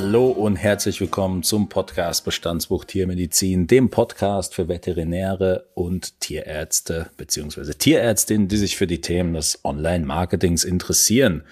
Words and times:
Hallo 0.00 0.28
und 0.28 0.54
herzlich 0.54 1.00
willkommen 1.00 1.42
zum 1.42 1.68
Podcast 1.68 2.24
Bestandsbuch 2.24 2.84
Tiermedizin, 2.84 3.66
dem 3.66 3.90
Podcast 3.90 4.54
für 4.54 4.68
Veterinäre 4.68 5.66
und 5.74 6.20
Tierärzte 6.20 7.10
bzw. 7.16 7.72
Tierärztinnen, 7.74 8.46
die 8.46 8.58
sich 8.58 8.76
für 8.76 8.86
die 8.86 9.00
Themen 9.00 9.34
des 9.34 9.64
Online-Marketings 9.64 10.62
interessieren. 10.62 11.42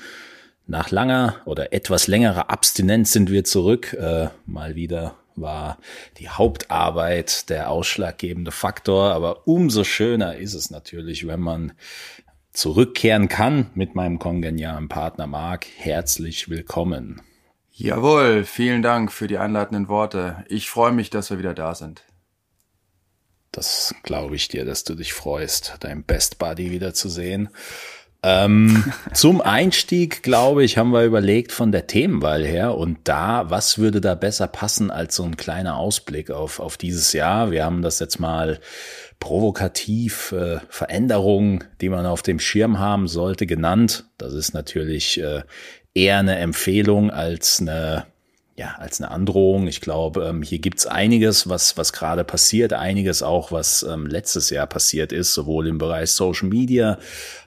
Nach 0.69 0.93
langer 0.93 1.41
oder 1.45 1.73
etwas 1.73 2.07
längerer 2.07 2.49
Abstinenz 2.49 3.11
sind 3.11 3.33
wir 3.33 3.43
zurück. 3.43 3.95
Äh, 3.95 4.29
mal 4.47 4.77
wieder 4.77 5.17
war 5.35 5.79
die 6.19 6.29
Hauptarbeit 6.29 7.51
der 7.51 7.69
ausschlaggebende 7.73 8.53
Faktor, 8.53 9.11
aber 9.11 9.49
umso 9.49 9.83
schöner 9.83 10.37
ist 10.37 10.55
es 10.55 10.71
natürlich, 10.71 11.27
wenn 11.27 11.41
man 11.41 11.73
zurückkehren 12.53 13.27
kann 13.27 13.71
mit 13.75 13.97
meinem 13.97 14.21
kongenialen 14.21 14.89
Partner 14.89 15.27
Marc. 15.27 15.67
Herzlich 15.79 16.49
willkommen. 16.49 17.23
Jawohl, 17.79 18.45
vielen 18.45 18.81
Dank 18.81 19.13
für 19.13 19.27
die 19.27 19.37
einleitenden 19.37 19.89
Worte. 19.89 20.47
Ich 20.49 20.71
freue 20.71 20.93
mich, 20.93 21.11
dass 21.11 21.29
wir 21.29 21.39
wieder 21.39 21.53
da 21.53 21.75
sind. 21.75 22.05
Das 23.53 23.95
glaube 24.03 24.35
ich 24.35 24.49
dir, 24.49 24.65
dass 24.65 24.83
du 24.85 24.95
dich 24.95 25.13
freust, 25.13 25.75
dein 25.81 26.03
Best 26.03 26.39
Buddy 26.39 26.71
wiederzusehen. 26.71 27.51
Ähm, 28.23 28.91
zum 29.13 29.43
Einstieg, 29.43 30.23
glaube 30.23 30.65
ich, 30.65 30.79
haben 30.79 30.91
wir 30.91 31.05
überlegt 31.05 31.53
von 31.53 31.71
der 31.71 31.87
Themenwahl 31.87 32.47
her 32.47 32.79
und 32.79 33.01
da, 33.05 33.51
was 33.51 33.77
würde 33.77 34.01
da 34.01 34.15
besser 34.15 34.47
passen 34.47 34.91
als 34.91 35.15
so 35.15 35.25
ein 35.25 35.37
kleiner 35.37 35.77
Ausblick 35.77 36.31
auf, 36.31 36.61
auf 36.61 36.79
dieses 36.79 37.13
Jahr? 37.13 37.51
Wir 37.51 37.67
haben 37.67 37.83
das 37.83 37.99
jetzt 37.99 38.19
mal 38.19 38.59
provokativ 39.21 40.33
äh, 40.33 40.61
Veränderungen, 40.71 41.65
die 41.83 41.91
man 41.91 42.07
auf 42.07 42.23
dem 42.23 42.39
Schirm 42.39 42.79
haben 42.79 43.07
sollte, 43.07 43.47
genannt. 43.47 44.07
Das 44.17 44.33
ist 44.33 44.55
natürlich 44.55 45.21
äh, 45.21 45.43
eher 45.97 46.19
eine 46.19 46.37
Empfehlung 46.37 47.11
als 47.11 47.61
eine 47.61 48.07
ja, 48.59 48.75
als 48.79 49.03
eine 49.03 49.11
Androhung. 49.11 49.67
Ich 49.67 49.83
glaube, 49.83 50.25
ähm, 50.25 50.41
hier 50.41 50.59
gibt's 50.59 50.87
einiges, 50.87 51.47
was, 51.47 51.77
was 51.77 51.93
gerade 51.93 52.25
passiert, 52.25 52.73
einiges 52.73 53.23
auch, 53.23 53.53
was 53.53 53.83
ähm, 53.83 54.07
letztes 54.07 54.49
Jahr 54.49 54.67
passiert 54.67 55.13
ist, 55.13 55.35
sowohl 55.35 55.67
im 55.67 55.77
Bereich 55.77 56.13
Social 56.13 56.49
Media 56.49 56.99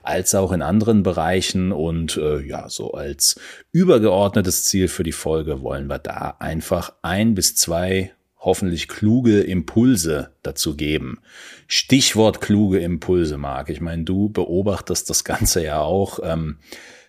als 0.03 0.35
auch 0.35 0.51
in 0.51 0.61
anderen 0.61 1.01
Bereichen. 1.01 1.71
Und 1.71 2.17
äh, 2.17 2.41
ja, 2.41 2.69
so 2.69 2.91
als 2.91 3.39
übergeordnetes 3.71 4.65
Ziel 4.65 4.87
für 4.87 5.01
die 5.01 5.11
Folge 5.11 5.63
wollen 5.63 5.87
wir 5.87 5.97
da 5.97 6.35
einfach 6.37 6.93
ein 7.01 7.33
bis 7.33 7.55
zwei 7.55 8.11
hoffentlich 8.37 8.87
kluge 8.87 9.41
Impulse 9.41 10.29
dazu 10.43 10.77
geben. 10.77 11.21
Stichwort 11.65 12.39
kluge 12.39 12.77
Impulse, 12.79 13.39
Marc. 13.39 13.69
Ich 13.69 13.81
meine, 13.81 14.03
du 14.03 14.29
beobachtest 14.29 15.09
das 15.09 15.23
Ganze 15.23 15.63
ja 15.63 15.81
auch 15.81 16.19
ähm, 16.21 16.57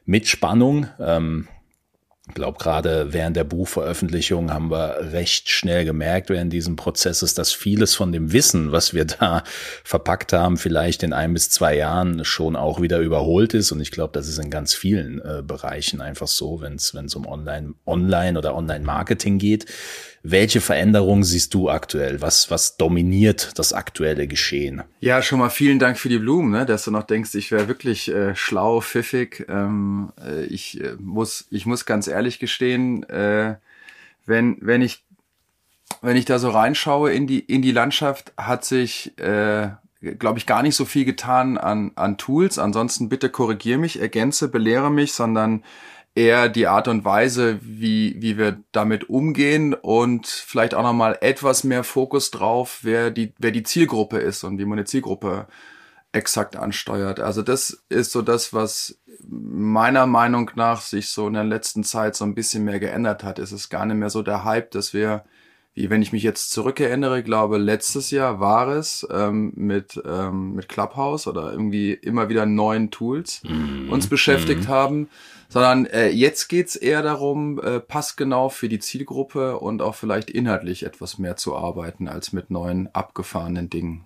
mit 0.05 0.27
Spannung. 0.29 0.87
Ähm, 0.99 1.49
ich 2.31 2.35
glaube, 2.35 2.59
gerade 2.59 3.13
während 3.13 3.37
der 3.37 3.43
Buchveröffentlichung 3.43 4.53
haben 4.53 4.71
wir 4.71 5.13
recht 5.13 5.49
schnell 5.49 5.85
gemerkt 5.85 6.31
während 6.31 6.53
diesem 6.53 6.77
Prozesses, 6.77 7.35
dass 7.35 7.53
vieles 7.53 7.97
von 7.97 8.13
dem 8.13 8.33
Wissen, 8.33 8.71
was 8.71 8.95
wir 8.95 9.05
da 9.05 9.43
verpackt 9.83 10.33
haben, 10.33 10.57
vielleicht 10.57 11.03
in 11.03 11.13
ein 11.13 11.35
bis 11.35 11.51
zwei 11.51 11.77
Jahren 11.77 12.25
schon 12.25 12.55
auch 12.55 12.81
wieder 12.81 13.01
überholt 13.01 13.53
ist. 13.53 13.73
Und 13.73 13.81
ich 13.81 13.91
glaube, 13.91 14.13
das 14.13 14.29
ist 14.29 14.39
in 14.39 14.49
ganz 14.49 14.75
vielen 14.75 15.21
äh, 15.21 15.43
Bereichen 15.45 16.01
einfach 16.01 16.29
so, 16.29 16.61
wenn 16.61 16.75
es 16.77 17.15
um 17.17 17.27
Online, 17.27 17.75
Online 17.85 18.39
oder 18.39 18.55
Online-Marketing 18.55 19.39
geht. 19.39 19.67
Welche 20.23 20.61
Veränderungen 20.61 21.25
siehst 21.25 21.55
du 21.55 21.71
aktuell? 21.71 22.21
Was, 22.21 22.51
was 22.51 22.77
dominiert 22.77 23.59
das 23.59 23.73
aktuelle 23.73 24.29
Geschehen? 24.29 24.83
Ja, 25.01 25.23
schon 25.23 25.39
mal 25.39 25.49
vielen 25.49 25.79
Dank 25.79 25.99
für 25.99 26.11
die 26.11 26.19
Blumen, 26.19 26.51
ne? 26.51 26.67
dass 26.67 26.85
du 26.85 26.91
noch 26.91 27.05
denkst, 27.05 27.35
ich 27.35 27.51
wäre 27.51 27.69
wirklich 27.69 28.09
äh, 28.09 28.37
schlau, 28.37 28.83
pfiffig. 28.83 29.47
Ähm, 29.49 30.13
äh, 30.23 30.45
ich, 30.45 30.79
äh, 30.79 30.95
muss, 30.99 31.47
ich 31.51 31.65
muss 31.65 31.87
ganz 31.87 32.07
ehrlich 32.07 32.39
gestehen, 32.39 33.09
äh, 33.09 33.57
wenn, 34.27 34.59
wenn, 34.61 34.83
ich, 34.83 35.05
wenn 36.03 36.17
ich 36.17 36.27
da 36.27 36.39
so 36.39 36.51
reinschaue 36.51 37.13
in 37.13 37.27
die, 37.27 37.41
in 37.41 37.63
die 37.63 37.73
Landschaft, 37.73 38.35
hat 38.37 38.67
sich, 38.67 39.19
äh, 39.19 39.71
glaube 40.19 40.39
ich, 40.39 40.45
gar 40.45 40.63
nicht 40.63 40.77
so 40.77 40.85
viel 40.85 41.07
getan 41.07 41.57
an, 41.57 41.93
an 41.95 42.19
Tools. 42.19 42.59
Ansonsten 42.59 43.09
bitte 43.09 43.31
korrigier 43.31 43.79
mich, 43.79 43.99
ergänze, 43.99 44.49
belehre 44.49 44.91
mich, 44.91 45.15
sondern 45.15 45.65
eher 46.21 46.51
die 46.51 46.67
Art 46.67 46.87
und 46.87 47.05
Weise, 47.07 47.59
wie, 47.63 48.15
wie 48.19 48.37
wir 48.37 48.63
damit 48.73 49.09
umgehen 49.09 49.73
und 49.73 50.27
vielleicht 50.27 50.75
auch 50.75 50.83
nochmal 50.83 51.17
etwas 51.23 51.65
mehr 51.65 51.83
Fokus 51.83 52.31
drauf, 52.31 52.81
wer 52.83 53.11
die, 53.11 53.33
wer 53.39 53.53
die 53.53 53.63
Zielgruppe 53.63 54.19
ist 54.19 54.45
und 54.45 54.59
wie 54.59 54.67
man 54.67 54.79
eine 54.79 54.85
Zielgruppe 54.85 55.47
exakt 56.13 56.57
ansteuert. 56.57 57.21
Also 57.21 57.41
das 57.41 57.85
ist 57.89 58.13
so 58.13 58.21
das, 58.21 58.53
was 58.53 58.99
meiner 59.27 60.07
Meinung 60.07 60.51
nach 60.57 60.83
sich 60.83 61.09
so 61.09 61.27
in 61.27 61.35
der 61.35 61.45
letzten 61.45 61.85
Zeit 61.85 62.17
so 62.17 62.25
ein 62.27 62.35
bisschen 62.35 62.65
mehr 62.65 62.81
geändert 62.81 63.25
hat. 63.25 63.39
Es 63.39 63.51
ist 63.51 63.71
gar 63.71 63.87
nicht 63.87 63.97
mehr 63.97 64.11
so 64.11 64.23
der 64.23 64.45
Hype, 64.45 64.73
dass 64.73 64.93
wir, 64.93 65.25
wie 65.73 65.89
wenn 65.89 66.03
ich 66.03 66.13
mich 66.13 66.23
jetzt 66.23 66.51
zurückerinnere, 66.51 67.23
glaube 67.23 67.57
letztes 67.57 68.11
Jahr 68.11 68.41
war 68.41 68.69
es 68.69 69.07
ähm, 69.11 69.53
mit 69.55 70.03
ähm, 70.05 70.55
mit 70.55 70.69
Clubhouse 70.69 71.27
oder 71.27 71.51
irgendwie 71.51 71.95
immer 71.95 72.29
wieder 72.29 72.45
neuen 72.45 72.91
Tools 72.91 73.41
mm, 73.45 73.91
uns 73.91 74.07
beschäftigt 74.07 74.65
mm. 74.65 74.69
haben 74.69 75.09
sondern 75.51 75.85
äh, 75.87 76.09
jetzt 76.09 76.49
geht's 76.49 76.77
eher 76.77 77.03
darum, 77.03 77.61
äh, 77.61 77.81
passgenau 77.81 78.49
für 78.49 78.69
die 78.69 78.79
Zielgruppe 78.79 79.59
und 79.59 79.83
auch 79.83 79.97
vielleicht 79.97 80.31
inhaltlich 80.31 80.85
etwas 80.85 81.19
mehr 81.19 81.37
zu 81.37 81.57
arbeiten 81.57 82.09
als 82.09 82.33
mit 82.33 82.51
neuen 82.51 82.89
abgefahrenen 82.95 83.69
Dingen. 83.69 84.05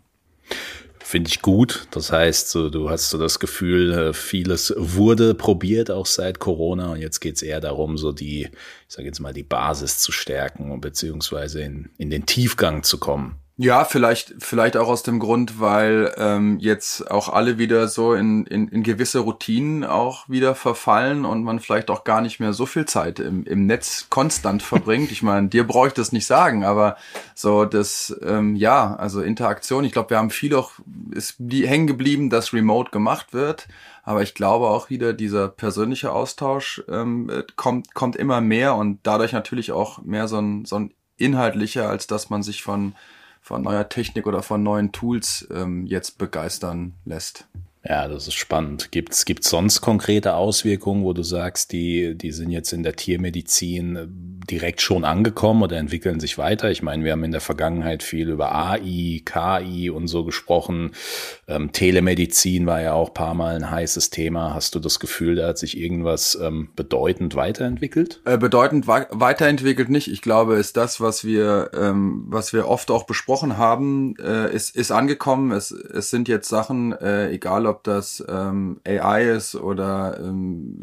Finde 0.99 1.29
ich 1.29 1.43
gut. 1.43 1.87
Das 1.91 2.11
heißt, 2.11 2.49
so, 2.49 2.71
du 2.71 2.89
hast 2.89 3.11
so 3.11 3.19
das 3.19 3.39
Gefühl, 3.39 3.93
äh, 3.93 4.13
vieles 4.15 4.73
wurde 4.75 5.35
probiert, 5.35 5.91
auch 5.91 6.07
seit 6.07 6.39
Corona. 6.39 6.93
Und 6.93 7.01
jetzt 7.01 7.21
geht's 7.21 7.43
eher 7.43 7.61
darum, 7.61 7.99
so 7.99 8.11
die, 8.11 8.45
ich 8.45 8.51
sage 8.89 9.07
jetzt 9.07 9.21
mal, 9.21 9.35
die 9.35 9.43
Basis 9.43 9.99
zu 9.99 10.13
stärken 10.13 10.73
und 10.73 10.81
beziehungsweise 10.81 11.61
in, 11.61 11.91
in 11.99 12.09
den 12.09 12.25
Tiefgang 12.25 12.83
zu 12.85 12.97
kommen. 12.97 13.39
Ja, 13.57 13.85
vielleicht, 13.85 14.35
vielleicht 14.41 14.77
auch 14.77 14.89
aus 14.89 15.05
dem 15.05 15.21
Grund, 15.21 15.61
weil 15.61 16.13
ähm, 16.17 16.59
jetzt 16.59 17.09
auch 17.09 17.29
alle 17.29 17.57
wieder 17.57 17.87
so 17.87 18.13
in, 18.13 18.47
in, 18.47 18.67
in 18.67 18.83
gewisse 18.83 19.21
Routinen 19.21 19.85
auch 19.85 20.29
wieder 20.29 20.57
verfallen 20.57 21.25
und 21.25 21.45
man 21.45 21.61
vielleicht 21.61 21.89
auch 21.89 22.03
gar 22.03 22.21
nicht 22.21 22.41
mehr 22.41 22.53
so 22.53 22.67
viel 22.67 22.85
Zeit 22.85 23.21
im, 23.21 23.45
im 23.45 23.67
Netz 23.67 24.09
konstant 24.11 24.61
verbringt. 24.65 25.13
Ich 25.13 25.23
meine, 25.23 25.47
dir 25.47 25.65
brauche 25.65 25.87
ich 25.87 25.95
das 25.95 26.11
nicht 26.11 26.27
sagen, 26.27 26.65
aber 26.65 26.97
so 27.37 27.65
das, 27.65 28.17
ähm, 28.25 28.57
ja, 28.57 28.97
also 28.97 29.23
Interaktion, 29.23 29.85
ich 29.85 29.93
glaube, 29.93 30.11
wir 30.11 30.19
haben 30.19 30.31
viel 30.31 30.57
auch, 30.57 30.73
ist 31.13 31.37
die, 31.39 31.69
hängen 31.69 31.87
geblieben, 31.87 32.31
dass 32.31 32.53
Remote 32.53 32.91
gemacht 32.91 33.33
wird. 33.33 33.69
Aber 34.03 34.23
ich 34.23 34.35
glaube 34.35 34.67
auch 34.67 34.91
wieder, 34.91 35.13
dieser 35.13 35.47
persönliche 35.47 36.11
Austausch 36.11 36.83
ähm, 36.89 37.31
kommt, 37.55 37.95
kommt 37.95 38.17
immer 38.17 38.41
mehr 38.41 38.75
und 38.75 38.99
dadurch 39.05 39.33
natürlich 39.33 39.71
auch 39.71 40.03
mehr 40.03 40.27
so 40.27 40.41
ein, 40.41 40.65
so 40.65 40.75
ein 40.77 40.93
inhaltlicher, 41.17 41.89
als 41.89 42.09
dass 42.09 42.31
man 42.31 42.43
sich 42.43 42.65
von 42.65 42.95
von 43.45 43.61
neuer 43.61 43.91
Technik 43.91 44.27
oder 44.27 44.43
von 44.43 44.63
neuen 44.63 44.91
Tools 44.91 45.47
ähm, 45.53 45.85
jetzt 45.85 46.17
begeistern 46.17 46.95
lässt. 47.05 47.47
Ja, 47.87 48.09
das 48.09 48.29
ist 48.29 48.35
spannend. 48.35 48.93
Gibt 48.93 49.13
es 49.13 49.25
sonst 49.43 49.83
konkrete 49.83 50.35
Auswirkungen, 50.35 51.05
wo 51.05 51.13
du 51.13 51.23
sagst, 51.23 51.71
die, 51.73 52.17
die 52.17 52.33
sind 52.33 52.51
jetzt 52.51 52.73
in 52.73 52.83
der 52.83 52.97
Tiermedizin 52.97 53.97
äh, 53.97 54.07
direkt 54.09 54.81
schon 54.81 55.05
angekommen 55.05 55.63
oder 55.63 55.77
entwickeln 55.77 56.19
sich 56.19 56.39
weiter? 56.39 56.71
Ich 56.71 56.83
meine, 56.83 57.05
wir 57.05 57.13
haben 57.13 57.25
in 57.25 57.33
der 57.33 57.43
Vergangenheit 57.43 58.03
viel 58.03 58.31
über 58.31 58.55
AI, 58.55 59.21
KI 59.23 59.91
und 59.91 60.09
so 60.09 60.25
gesprochen. 60.25 60.93
Ähm, 61.47 61.73
Telemedizin 61.73 62.65
war 62.65 62.81
ja 62.81 62.95
auch 62.95 63.13
paar 63.13 63.35
Mal 63.35 63.55
ein 63.57 63.71
heißes 63.71 64.09
Thema. 64.09 64.55
Hast 64.55 64.75
du 64.75 64.81
das 64.81 64.99
Gefühl, 64.99 65.35
da 65.35 65.49
hat 65.49 65.59
sich 65.59 65.77
irgendwas 65.77 66.39
ähm, 66.41 66.71
bedeutend 66.77 67.35
weiterentwickelt? 67.35 68.23
Äh, 68.25 68.39
bedeutend 68.39 68.87
weiterentwickelt 68.87 69.91
nicht. 69.91 70.09
Ich 70.09 70.23
glaube, 70.23 70.55
ist 70.55 70.79
das, 70.79 71.03
was 71.03 71.25
wir, 71.25 71.71
ähm, 71.75 72.25
was 72.29 72.55
wir 72.55 72.67
oft 72.67 72.91
auch 72.91 73.05
besprochen 73.05 73.59
haben, 73.59 74.17
äh, 74.17 74.51
ist, 74.55 74.75
ist 74.75 74.91
angekommen. 74.91 75.53
Es, 75.53 75.71
es 75.71 76.09
sind 76.09 76.29
jetzt 76.29 76.49
Sachen, 76.49 76.93
äh, 76.93 77.29
egal 77.31 77.67
ob 77.67 77.74
ob 77.75 77.85
das 77.85 78.25
ähm, 78.29 78.81
AI 78.87 79.31
ist 79.31 79.55
oder 79.55 80.19
ähm, 80.21 80.77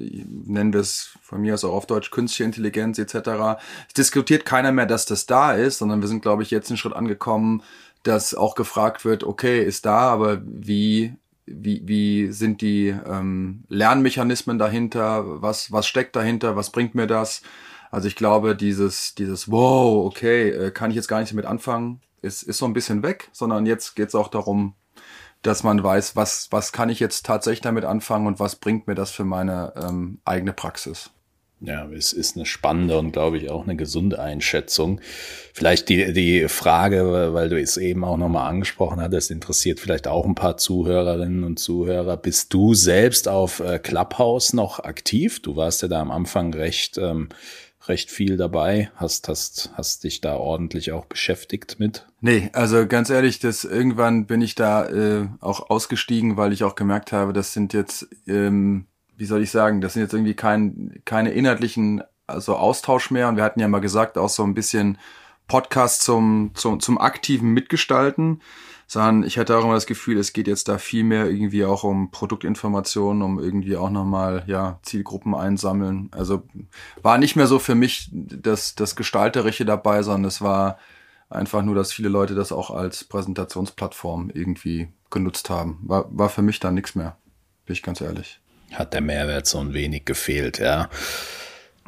nennen 0.46 0.74
wir 0.74 0.82
es 0.82 1.16
von 1.22 1.42
mir 1.42 1.54
aus 1.54 1.64
auch 1.64 1.74
auf 1.74 1.88
Deutsch 1.88 2.12
künstliche 2.12 2.44
Intelligenz 2.44 3.00
etc. 3.00 3.60
Es 3.88 3.94
diskutiert 3.96 4.46
keiner 4.46 4.72
mehr, 4.72 4.86
dass 4.86 5.06
das 5.06 5.26
da 5.26 5.54
ist, 5.54 5.78
sondern 5.80 6.02
wir 6.02 6.08
sind, 6.08 6.22
glaube 6.22 6.44
ich, 6.44 6.52
jetzt 6.52 6.70
einen 6.70 6.78
Schritt 6.78 6.94
angekommen, 6.94 7.64
dass 8.04 8.36
auch 8.36 8.56
gefragt 8.56 9.06
wird, 9.06 9.24
okay, 9.24 9.64
ist 9.64 9.86
da, 9.86 10.00
aber 10.00 10.42
wie 10.46 11.16
wie, 11.46 11.82
wie 11.86 12.32
sind 12.32 12.62
die 12.62 12.88
ähm, 12.90 13.64
Lernmechanismen 13.68 14.58
dahinter? 14.58 15.42
Was, 15.42 15.72
was 15.72 15.88
steckt 15.88 16.16
dahinter? 16.16 16.56
Was 16.56 16.70
bringt 16.70 16.96
mir 16.96 17.08
das? 17.08 17.42
Also 17.90 18.08
ich 18.08 18.16
glaube, 18.16 18.56
dieses, 18.56 19.16
dieses 19.16 19.52
Wow, 19.52 20.06
okay, 20.06 20.50
äh, 20.50 20.72
kann 20.72 20.92
ich 20.92 20.96
jetzt 20.96 21.08
gar 21.08 21.20
nicht 21.20 21.32
damit 21.32 21.46
anfangen, 21.46 22.02
ist, 22.22 22.44
ist 22.44 22.58
so 22.58 22.66
ein 22.66 22.74
bisschen 22.74 23.04
weg, 23.04 23.30
sondern 23.34 23.66
jetzt 23.66 23.96
geht 23.96 24.10
es 24.10 24.16
auch 24.16 24.30
darum, 24.30 24.76
dass 25.42 25.64
man 25.64 25.84
weiß, 25.84 26.16
was, 26.16 26.48
was 26.52 26.72
kann 26.72 26.90
ich 26.90 27.00
jetzt 27.00 27.26
tatsächlich 27.26 27.62
damit 27.62 27.86
anfangen 27.86 28.28
und 28.28 28.40
was 28.40 28.56
bringt 28.56 28.88
mir 28.88 28.96
das 28.96 29.12
für 29.12 29.26
meine 29.26 29.74
ähm, 29.76 30.20
eigene 30.26 30.54
Praxis. 30.54 31.12
Ja, 31.64 31.88
es 31.92 32.12
ist 32.12 32.36
eine 32.36 32.48
spannende 32.48 32.98
und 32.98 33.12
glaube 33.12 33.38
ich 33.38 33.52
auch 33.52 33.64
eine 33.64 33.76
gesunde 33.76 34.20
Einschätzung. 34.20 35.00
Vielleicht 35.54 35.90
die, 35.90 36.12
die 36.12 36.48
Frage, 36.48 37.34
weil 37.34 37.50
du 37.50 37.62
es 37.62 37.78
eben 37.78 38.04
auch 38.04 38.18
nochmal 38.18 38.50
angesprochen 38.50 39.00
hattest, 39.00 39.30
interessiert 39.30 39.80
vielleicht 39.80 40.08
auch 40.08 40.26
ein 40.26 40.34
paar 40.34 40.58
Zuhörerinnen 40.58 41.44
und 41.44 41.60
Zuhörer. 41.60 42.18
Bist 42.18 42.52
du 42.52 42.74
selbst 42.74 43.28
auf 43.28 43.60
äh, 43.60 43.78
Clubhouse 43.78 44.54
noch 44.54 44.80
aktiv? 44.80 45.40
Du 45.44 45.56
warst 45.56 45.84
ja 45.84 45.88
da 45.88 46.02
am 46.02 46.10
Anfang 46.10 46.52
recht 46.52 46.98
ähm, 46.98 47.30
recht 47.88 48.12
viel 48.12 48.38
dabei. 48.38 48.92
Hast, 48.96 49.28
hast, 49.28 49.72
hast 49.74 50.04
dich 50.04 50.22
da 50.22 50.36
ordentlich 50.36 50.92
auch 50.92 51.06
beschäftigt 51.06 51.80
mit? 51.80 52.08
Nee, 52.20 52.50
also 52.54 52.88
ganz 52.88 53.10
ehrlich, 53.10 53.40
das 53.40 53.64
irgendwann 53.64 54.26
bin 54.26 54.42
ich 54.42 54.56
da 54.56 54.88
äh, 54.88 55.28
auch 55.40 55.70
ausgestiegen, 55.70 56.38
weil 56.38 56.54
ich 56.54 56.64
auch 56.64 56.76
gemerkt 56.76 57.12
habe, 57.12 57.34
das 57.34 57.54
sind 57.54 57.74
jetzt, 57.74 58.08
ähm, 58.28 58.86
wie 59.18 59.26
soll 59.26 59.42
ich 59.42 59.52
sagen, 59.52 59.82
das 59.82 59.94
sind 59.94 60.04
jetzt 60.04 60.14
irgendwie 60.14 60.36
kein, 60.36 61.02
keine 61.06 61.32
inhaltlichen 61.32 62.04
also 62.28 62.56
Austausch 62.56 63.12
mehr. 63.12 63.28
Und 63.28 63.38
wir 63.38 63.44
hatten 63.44 63.60
ja 63.60 63.68
mal 63.68 63.80
gesagt, 63.80 64.18
auch 64.18 64.30
so 64.30 64.44
ein 64.44 64.54
bisschen 64.54 64.98
Podcast 65.48 66.02
zum, 66.02 66.52
zum, 66.54 66.80
zum 66.80 66.98
aktiven 66.98 67.52
Mitgestalten 67.54 68.42
sondern 68.92 69.24
ich 69.24 69.38
hatte 69.38 69.58
auch 69.58 69.64
immer 69.64 69.76
das 69.76 69.86
Gefühl, 69.86 70.18
es 70.18 70.34
geht 70.34 70.50
jetzt 70.50 70.68
da 70.68 70.78
viel 70.78 71.06
mehr 71.06 71.30
irgendwie 71.30 71.64
auch 71.64 71.86
um 71.86 72.12
Produktinformationen, 72.12 73.22
um 73.22 73.40
irgendwie 73.40 73.78
auch 73.78 73.90
nochmal, 73.90 74.44
ja, 74.48 74.80
Zielgruppen 74.84 75.34
einsammeln. 75.34 76.10
Also 76.12 76.44
war 77.02 77.18
nicht 77.18 77.38
mehr 77.38 77.48
so 77.48 77.58
für 77.58 77.74
mich 77.74 78.10
das, 78.12 78.76
das 78.76 78.98
Gestalterische 78.98 79.64
dabei, 79.64 80.04
sondern 80.04 80.26
es 80.26 80.42
war 80.42 80.78
einfach 81.30 81.62
nur, 81.62 81.74
dass 81.74 81.94
viele 81.94 82.10
Leute 82.10 82.36
das 82.36 82.52
auch 82.52 82.70
als 82.70 83.06
Präsentationsplattform 83.06 84.30
irgendwie 84.34 84.90
genutzt 85.10 85.50
haben. 85.50 85.80
War, 85.84 86.08
war 86.10 86.28
für 86.28 86.42
mich 86.42 86.60
dann 86.60 86.74
nichts 86.74 86.94
mehr, 86.94 87.16
bin 87.66 87.76
ich 87.76 87.84
ganz 87.84 88.02
ehrlich. 88.02 88.42
Hat 88.74 88.94
der 88.94 89.00
Mehrwert 89.00 89.48
so 89.48 89.60
ein 89.60 89.74
wenig 89.74 90.04
gefehlt, 90.04 90.60
ja. 90.60 90.90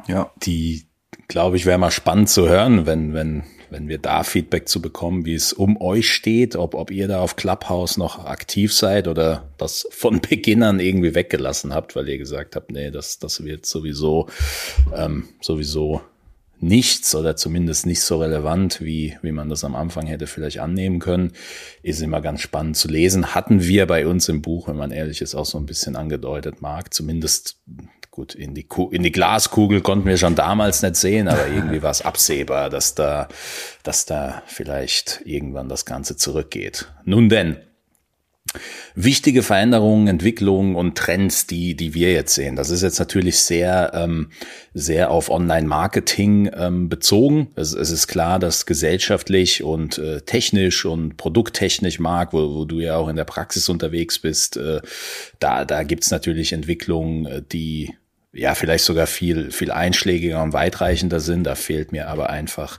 Ja. 0.06 0.32
Die, 0.42 0.86
glaube 1.28 1.58
ich, 1.58 1.66
wäre 1.66 1.76
mal 1.76 1.90
spannend 1.90 2.30
zu 2.30 2.48
hören, 2.48 2.86
wenn, 2.86 3.12
wenn 3.12 3.44
wenn 3.74 3.88
wir 3.88 3.98
da 3.98 4.22
Feedback 4.22 4.68
zu 4.68 4.80
bekommen, 4.80 5.26
wie 5.26 5.34
es 5.34 5.52
um 5.52 5.80
euch 5.80 6.08
steht, 6.12 6.54
ob, 6.54 6.74
ob 6.74 6.92
ihr 6.92 7.08
da 7.08 7.20
auf 7.20 7.34
Clubhouse 7.34 7.96
noch 7.96 8.24
aktiv 8.24 8.72
seid 8.72 9.08
oder 9.08 9.50
das 9.58 9.88
von 9.90 10.20
Beginn 10.28 10.62
an 10.62 10.78
irgendwie 10.78 11.16
weggelassen 11.16 11.74
habt, 11.74 11.96
weil 11.96 12.08
ihr 12.08 12.18
gesagt 12.18 12.54
habt, 12.54 12.70
nee, 12.70 12.92
das, 12.92 13.18
das 13.18 13.42
wird 13.42 13.66
sowieso, 13.66 14.28
ähm, 14.96 15.24
sowieso 15.40 16.02
nichts 16.60 17.16
oder 17.16 17.34
zumindest 17.34 17.84
nicht 17.84 18.00
so 18.00 18.20
relevant, 18.20 18.80
wie, 18.80 19.16
wie 19.22 19.32
man 19.32 19.48
das 19.48 19.64
am 19.64 19.74
Anfang 19.74 20.06
hätte 20.06 20.28
vielleicht 20.28 20.60
annehmen 20.60 21.00
können, 21.00 21.32
ist 21.82 22.00
immer 22.00 22.20
ganz 22.20 22.42
spannend 22.42 22.76
zu 22.76 22.86
lesen. 22.86 23.34
Hatten 23.34 23.64
wir 23.64 23.86
bei 23.86 24.06
uns 24.06 24.28
im 24.28 24.40
Buch, 24.40 24.68
wenn 24.68 24.76
man 24.76 24.92
ehrlich 24.92 25.20
ist, 25.20 25.34
auch 25.34 25.46
so 25.46 25.58
ein 25.58 25.66
bisschen 25.66 25.96
angedeutet, 25.96 26.62
Marc, 26.62 26.94
zumindest 26.94 27.58
gut, 28.14 28.36
in 28.36 28.54
die, 28.54 28.64
in 28.92 29.02
die 29.02 29.10
Glaskugel 29.10 29.80
konnten 29.80 30.06
wir 30.06 30.16
schon 30.16 30.36
damals 30.36 30.82
nicht 30.82 30.94
sehen, 30.94 31.26
aber 31.26 31.48
irgendwie 31.48 31.82
war 31.82 31.90
es 31.90 32.02
absehbar, 32.02 32.70
dass 32.70 32.94
da, 32.94 33.26
dass 33.82 34.06
da 34.06 34.44
vielleicht 34.46 35.20
irgendwann 35.24 35.68
das 35.68 35.84
Ganze 35.84 36.16
zurückgeht. 36.16 36.92
Nun 37.04 37.28
denn, 37.28 37.56
wichtige 38.94 39.42
Veränderungen, 39.42 40.06
Entwicklungen 40.06 40.76
und 40.76 40.96
Trends, 40.96 41.48
die, 41.48 41.74
die 41.74 41.92
wir 41.94 42.12
jetzt 42.12 42.36
sehen. 42.36 42.54
Das 42.54 42.70
ist 42.70 42.82
jetzt 42.82 43.00
natürlich 43.00 43.40
sehr, 43.40 43.90
ähm, 43.94 44.30
sehr 44.74 45.10
auf 45.10 45.28
Online-Marketing 45.28 46.52
ähm, 46.54 46.88
bezogen. 46.88 47.48
Es, 47.56 47.72
es 47.72 47.90
ist 47.90 48.06
klar, 48.06 48.38
dass 48.38 48.64
gesellschaftlich 48.64 49.64
und 49.64 49.98
äh, 49.98 50.20
technisch 50.20 50.84
und 50.84 51.16
produkttechnisch, 51.16 51.98
Marc, 51.98 52.32
wo, 52.32 52.54
wo 52.54 52.64
du 52.64 52.78
ja 52.78 52.96
auch 52.96 53.08
in 53.08 53.16
der 53.16 53.24
Praxis 53.24 53.68
unterwegs 53.68 54.20
bist, 54.20 54.56
äh, 54.56 54.80
da, 55.40 55.64
da 55.64 55.82
gibt's 55.82 56.12
natürlich 56.12 56.52
Entwicklungen, 56.52 57.26
äh, 57.26 57.42
die 57.42 57.92
ja 58.34 58.54
vielleicht 58.54 58.84
sogar 58.84 59.06
viel, 59.06 59.50
viel 59.50 59.70
einschlägiger 59.70 60.42
und 60.42 60.52
weitreichender 60.52 61.20
sind. 61.20 61.44
Da 61.44 61.54
fehlt 61.54 61.92
mir 61.92 62.08
aber 62.08 62.30
einfach 62.30 62.78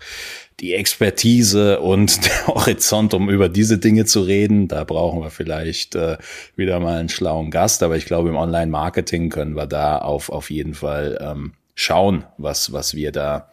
die 0.60 0.74
Expertise 0.74 1.80
und 1.80 2.26
der 2.26 2.48
Horizont, 2.48 3.14
um 3.14 3.30
über 3.30 3.50
diese 3.50 3.78
Dinge 3.78 4.06
zu 4.06 4.22
reden. 4.22 4.68
Da 4.68 4.84
brauchen 4.84 5.22
wir 5.22 5.30
vielleicht 5.30 5.96
äh, 5.96 6.18
wieder 6.56 6.80
mal 6.80 7.00
einen 7.00 7.10
schlauen 7.10 7.52
Gast. 7.52 7.84
Aber 7.84 7.98
ich 7.98 8.06
glaube, 8.06 8.30
im 8.30 8.36
Online-Marketing 8.36 9.30
können 9.30 9.56
wir 9.56 9.68
da 9.68 9.98
auf, 9.98 10.30
auf 10.30 10.50
jeden 10.50 10.74
Fall 10.74 11.18
ähm, 11.22 11.54
schauen, 11.74 12.26
was, 12.38 12.72
was 12.72 12.94
wir 12.94 13.12
da 13.12 13.50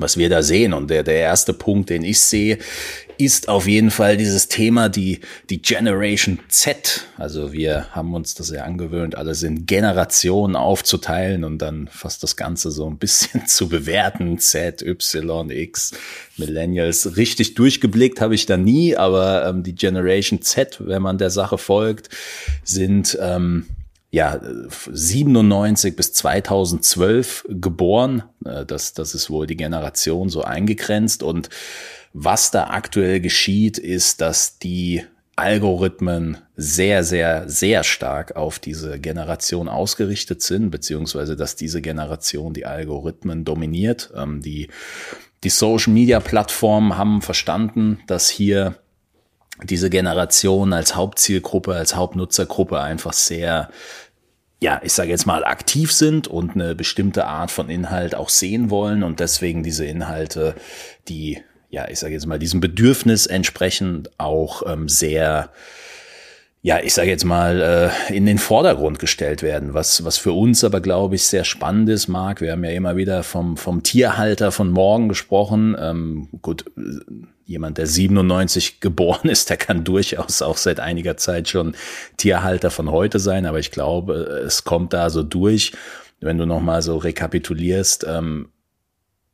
was 0.00 0.16
wir 0.16 0.28
da 0.28 0.42
sehen. 0.42 0.74
Und 0.74 0.90
der, 0.90 1.02
der 1.02 1.16
erste 1.16 1.52
Punkt, 1.52 1.90
den 1.90 2.04
ich 2.04 2.20
sehe, 2.20 2.58
ist 3.18 3.48
auf 3.48 3.66
jeden 3.66 3.90
Fall 3.90 4.16
dieses 4.16 4.48
Thema, 4.48 4.88
die, 4.88 5.20
die 5.50 5.60
Generation 5.60 6.38
Z. 6.48 7.06
Also 7.16 7.52
wir 7.52 7.88
haben 7.90 8.14
uns 8.14 8.34
das 8.34 8.50
ja 8.50 8.62
angewöhnt, 8.62 9.16
alles 9.16 9.42
in 9.42 9.66
Generationen 9.66 10.56
aufzuteilen 10.56 11.44
und 11.44 11.58
dann 11.58 11.88
fast 11.88 12.22
das 12.22 12.36
Ganze 12.36 12.70
so 12.70 12.88
ein 12.88 12.98
bisschen 12.98 13.46
zu 13.46 13.68
bewerten. 13.68 14.38
Z, 14.38 14.82
Y, 14.82 15.50
X, 15.50 15.92
Millennials. 16.36 17.16
Richtig 17.16 17.54
durchgeblickt 17.54 18.20
habe 18.20 18.34
ich 18.34 18.46
da 18.46 18.56
nie, 18.56 18.96
aber 18.96 19.46
ähm, 19.46 19.62
die 19.62 19.74
Generation 19.74 20.40
Z, 20.40 20.78
wenn 20.80 21.02
man 21.02 21.18
der 21.18 21.30
Sache 21.30 21.58
folgt, 21.58 22.08
sind 22.64 23.18
ähm, 23.20 23.66
ja, 24.10 24.40
97 24.90 25.94
bis 25.94 26.12
2012 26.14 27.46
geboren. 27.48 28.22
Äh, 28.44 28.64
das, 28.64 28.94
das 28.94 29.14
ist 29.14 29.30
wohl 29.30 29.46
die 29.46 29.56
Generation 29.56 30.28
so 30.28 30.42
eingegrenzt. 30.42 31.22
Und 31.22 31.50
was 32.12 32.50
da 32.50 32.68
aktuell 32.68 33.20
geschieht, 33.20 33.78
ist, 33.78 34.20
dass 34.20 34.58
die 34.58 35.04
Algorithmen 35.36 36.38
sehr, 36.56 37.04
sehr, 37.04 37.48
sehr 37.48 37.84
stark 37.84 38.34
auf 38.34 38.58
diese 38.58 38.98
Generation 38.98 39.68
ausgerichtet 39.68 40.42
sind, 40.42 40.70
beziehungsweise 40.70 41.36
dass 41.36 41.54
diese 41.54 41.80
Generation 41.80 42.54
die 42.54 42.66
Algorithmen 42.66 43.44
dominiert. 43.44 44.10
Ähm, 44.16 44.40
die, 44.40 44.68
die 45.44 45.50
Social 45.50 45.92
Media 45.92 46.18
Plattformen 46.18 46.96
haben 46.96 47.22
verstanden, 47.22 48.00
dass 48.08 48.28
hier 48.28 48.76
diese 49.64 49.90
Generation 49.90 50.72
als 50.72 50.94
Hauptzielgruppe, 50.94 51.74
als 51.74 51.96
Hauptnutzergruppe 51.96 52.80
einfach 52.80 53.12
sehr, 53.12 53.70
ja, 54.60 54.80
ich 54.84 54.92
sage 54.92 55.10
jetzt 55.10 55.26
mal, 55.26 55.44
aktiv 55.44 55.92
sind 55.92 56.28
und 56.28 56.52
eine 56.52 56.74
bestimmte 56.74 57.26
Art 57.26 57.50
von 57.50 57.68
Inhalt 57.68 58.14
auch 58.14 58.28
sehen 58.28 58.70
wollen 58.70 59.02
und 59.02 59.20
deswegen 59.20 59.62
diese 59.62 59.84
Inhalte, 59.84 60.54
die, 61.08 61.42
ja, 61.70 61.88
ich 61.88 61.98
sage 61.98 62.14
jetzt 62.14 62.26
mal, 62.26 62.38
diesem 62.38 62.60
Bedürfnis 62.60 63.26
entsprechend 63.26 64.10
auch 64.18 64.62
ähm, 64.66 64.88
sehr 64.88 65.50
ja, 66.68 66.80
ich 66.82 66.92
sage 66.92 67.08
jetzt 67.08 67.24
mal, 67.24 67.62
äh, 68.10 68.14
in 68.14 68.26
den 68.26 68.36
Vordergrund 68.36 68.98
gestellt 68.98 69.42
werden, 69.42 69.72
was, 69.72 70.04
was 70.04 70.18
für 70.18 70.32
uns 70.32 70.64
aber, 70.64 70.82
glaube 70.82 71.14
ich, 71.14 71.22
sehr 71.22 71.44
spannend 71.44 71.88
ist, 71.88 72.08
Marc. 72.08 72.42
Wir 72.42 72.52
haben 72.52 72.62
ja 72.62 72.72
immer 72.72 72.94
wieder 72.94 73.22
vom, 73.22 73.56
vom 73.56 73.82
Tierhalter 73.82 74.52
von 74.52 74.70
morgen 74.70 75.08
gesprochen. 75.08 75.74
Ähm, 75.80 76.28
gut, 76.42 76.66
jemand, 77.46 77.78
der 77.78 77.86
97 77.86 78.80
geboren 78.82 79.30
ist, 79.30 79.48
der 79.48 79.56
kann 79.56 79.82
durchaus 79.82 80.42
auch 80.42 80.58
seit 80.58 80.78
einiger 80.78 81.16
Zeit 81.16 81.48
schon 81.48 81.74
Tierhalter 82.18 82.70
von 82.70 82.90
heute 82.90 83.18
sein, 83.18 83.46
aber 83.46 83.60
ich 83.60 83.70
glaube, 83.70 84.12
es 84.14 84.64
kommt 84.64 84.92
da 84.92 85.08
so 85.08 85.22
durch, 85.22 85.72
wenn 86.20 86.36
du 86.36 86.44
nochmal 86.44 86.82
so 86.82 86.98
rekapitulierst, 86.98 88.04
ähm, 88.06 88.50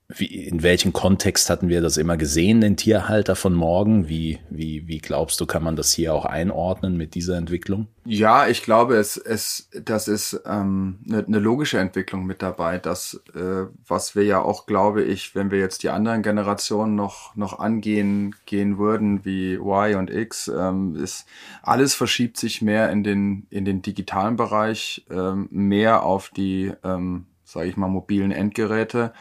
wie, 0.09 0.27
in 0.27 0.63
welchem 0.63 0.93
Kontext 0.93 1.49
hatten 1.49 1.69
wir 1.69 1.81
das 1.81 1.97
immer 1.97 2.19
gesehen, 2.19 2.61
den 2.61 2.77
Tierhalter 2.77 3.35
von 3.37 3.55
morgen? 3.55 4.07
Wie, 4.07 4.39
wie, 4.51 4.87
wie 4.87 4.99
glaubst 4.99 5.41
du, 5.41 5.47
kann 5.47 5.63
man 5.63 5.77
das 5.77 5.93
hier 5.93 6.13
auch 6.13 6.27
einordnen 6.27 6.99
mit 6.99 7.15
dieser 7.15 7.39
Entwicklung? 7.39 7.89
Ja, 8.05 8.47
ich 8.47 8.63
glaube, 8.63 8.97
es, 8.97 9.17
es, 9.17 9.71
das 9.73 10.07
ist 10.07 10.43
ähm, 10.45 10.99
eine, 11.09 11.25
eine 11.25 11.39
logische 11.39 11.79
Entwicklung 11.79 12.27
mit 12.27 12.43
dabei. 12.43 12.79
Das, 12.79 13.23
äh, 13.35 13.65
was 13.87 14.15
wir 14.15 14.25
ja 14.25 14.43
auch, 14.43 14.67
glaube 14.67 15.03
ich, 15.03 15.35
wenn 15.35 15.51
wir 15.51 15.59
jetzt 15.59 15.83
die 15.83 15.89
anderen 15.89 16.23
Generationen 16.23 16.95
noch, 16.95 17.35
noch 17.35 17.59
angehen 17.59 18.35
gehen 18.45 18.77
würden, 18.77 19.25
wie 19.25 19.55
Y 19.55 19.95
und 19.95 20.11
X, 20.11 20.49
ähm, 20.49 20.97
ist 20.97 21.25
alles 21.63 21.95
verschiebt 21.95 22.37
sich 22.37 22.61
mehr 22.61 22.91
in 22.91 23.05
den, 23.05 23.47
in 23.49 23.65
den 23.65 23.81
digitalen 23.81 24.37
Bereich, 24.37 25.07
ähm, 25.11 25.49
mehr 25.51 26.03
auf 26.03 26.29
die, 26.29 26.73
ähm, 26.85 27.25
sage 27.45 27.69
ich 27.69 27.79
mal, 27.79 27.89
mobilen 27.89 28.33
Endgeräte. 28.33 29.15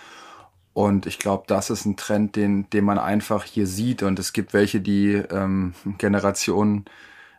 Und 0.74 1.06
ich 1.06 1.20
glaube, 1.20 1.44
das 1.48 1.70
ist 1.70 1.86
ein 1.86 1.98
Trend, 1.98 2.36
den, 2.36 2.70
den 2.72 2.84
man 2.86 2.98
einfach 2.98 3.44
hier 3.44 3.68
sieht. 3.68 4.03
Und 4.03 4.18
es 4.20 4.34
gibt 4.34 4.53
welche, 4.53 4.82
die 4.82 5.13
ähm, 5.13 5.74
Generationen, 6.00 6.86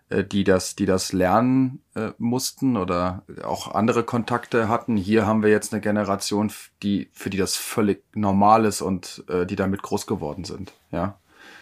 äh, 0.09 0.23
die 0.23 0.45
das, 0.45 0.77
die 0.77 0.87
das 0.87 1.13
lernen 1.13 1.83
äh, 1.95 2.11
mussten 2.19 2.77
oder 2.77 3.23
auch 3.43 3.75
andere 3.75 4.05
Kontakte 4.05 4.69
hatten. 4.69 4.97
Hier 4.97 5.27
haben 5.27 5.43
wir 5.43 5.51
jetzt 5.51 5.73
eine 5.73 5.81
Generation, 5.81 6.53
die 6.83 7.09
für 7.13 7.31
die 7.31 7.39
das 7.39 7.57
völlig 7.57 8.05
normal 8.15 8.65
ist 8.65 8.83
und 8.83 9.25
äh, 9.29 9.47
die 9.47 9.57
damit 9.57 9.83
groß 9.83 10.07
geworden 10.07 10.45
sind. 10.45 10.73
Ja, 10.93 11.19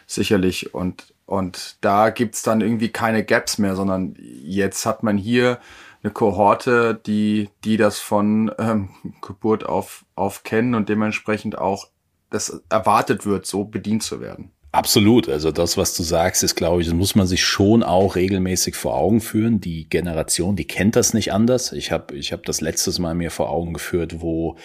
sicherlich. 0.07 0.75
Und 0.75 1.14
und 1.25 1.79
da 1.81 2.11
gibt's 2.11 2.43
dann 2.43 2.61
irgendwie 2.61 2.91
keine 2.91 3.25
Gaps 3.25 3.57
mehr, 3.57 3.75
sondern 3.75 4.17
jetzt 4.19 4.85
hat 4.85 5.02
man 5.02 5.17
hier 5.17 5.59
eine 6.02 6.12
Kohorte, 6.12 6.94
die, 6.94 7.50
die 7.64 7.76
das 7.76 7.99
von 7.99 8.52
ähm, 8.59 8.90
Geburt 9.21 9.64
auf, 9.64 10.04
auf 10.14 10.42
kennen 10.42 10.75
und 10.75 10.88
dementsprechend 10.88 11.59
auch 11.59 11.88
das 12.30 12.62
erwartet 12.68 13.26
wird, 13.26 13.47
so 13.47 13.64
bedient 13.64 14.02
zu 14.02 14.21
werden. 14.21 14.50
Absolut. 14.73 15.29
Also 15.29 15.52
das, 15.52 15.76
was 15.76 15.95
du 15.95 16.02
sagst, 16.02 16.43
ist, 16.43 16.55
glaube 16.55 16.81
ich, 16.81 16.88
das 16.88 16.97
muss 16.97 17.14
man 17.14 17.26
sich 17.26 17.45
schon 17.45 17.83
auch 17.83 18.17
regelmäßig 18.17 18.75
vor 18.75 18.97
Augen 18.97 19.21
führen. 19.21 19.61
Die 19.61 19.87
Generation, 19.88 20.57
die 20.57 20.67
kennt 20.67 20.97
das 20.97 21.12
nicht 21.12 21.31
anders. 21.31 21.73
Ich 21.73 21.93
habe 21.93 22.17
ich 22.17 22.33
hab 22.33 22.45
das 22.47 22.62
letztes 22.62 22.99
Mal 22.99 23.14
mir 23.14 23.31
vor 23.31 23.50
Augen 23.50 23.75
geführt, 23.75 24.23
wo 24.23 24.57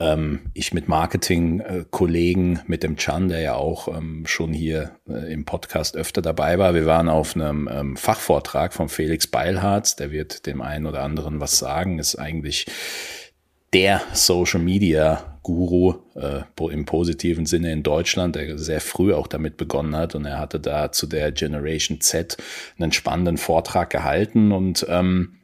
ähm, 0.00 0.40
ich 0.52 0.74
mit 0.74 0.86
Marketing-Kollegen, 0.88 2.60
mit 2.66 2.82
dem 2.82 2.96
Chan, 2.96 3.28
der 3.30 3.40
ja 3.40 3.54
auch 3.54 3.88
ähm, 3.88 4.26
schon 4.26 4.52
hier 4.52 4.96
äh, 5.08 5.32
im 5.32 5.46
Podcast 5.46 5.96
öfter 5.96 6.20
dabei 6.20 6.58
war. 6.58 6.74
Wir 6.74 6.84
waren 6.84 7.08
auf 7.08 7.34
einem 7.34 7.70
ähm, 7.72 7.96
Fachvortrag 7.96 8.74
von 8.74 8.90
Felix 8.90 9.26
Beilharz, 9.26 9.96
der 9.96 10.10
wird 10.10 10.44
dem 10.44 10.60
einen 10.60 10.84
oder 10.84 11.02
anderen 11.02 11.40
was 11.40 11.58
sagen, 11.58 11.98
ist 11.98 12.16
eigentlich 12.16 12.66
der 13.72 14.02
Social 14.12 14.60
Media 14.60 15.38
Guru 15.42 15.94
äh, 16.14 16.42
im 16.70 16.84
positiven 16.84 17.46
Sinne 17.46 17.72
in 17.72 17.82
Deutschland, 17.82 18.36
der 18.36 18.58
sehr 18.58 18.80
früh 18.80 19.14
auch 19.14 19.26
damit 19.26 19.56
begonnen 19.56 19.96
hat 19.96 20.14
und 20.14 20.24
er 20.26 20.38
hatte 20.38 20.60
da 20.60 20.92
zu 20.92 21.06
der 21.06 21.32
Generation 21.32 22.00
Z 22.00 22.36
einen 22.78 22.92
spannenden 22.92 23.38
Vortrag 23.38 23.90
gehalten 23.90 24.52
und 24.52 24.86
ähm, 24.88 25.38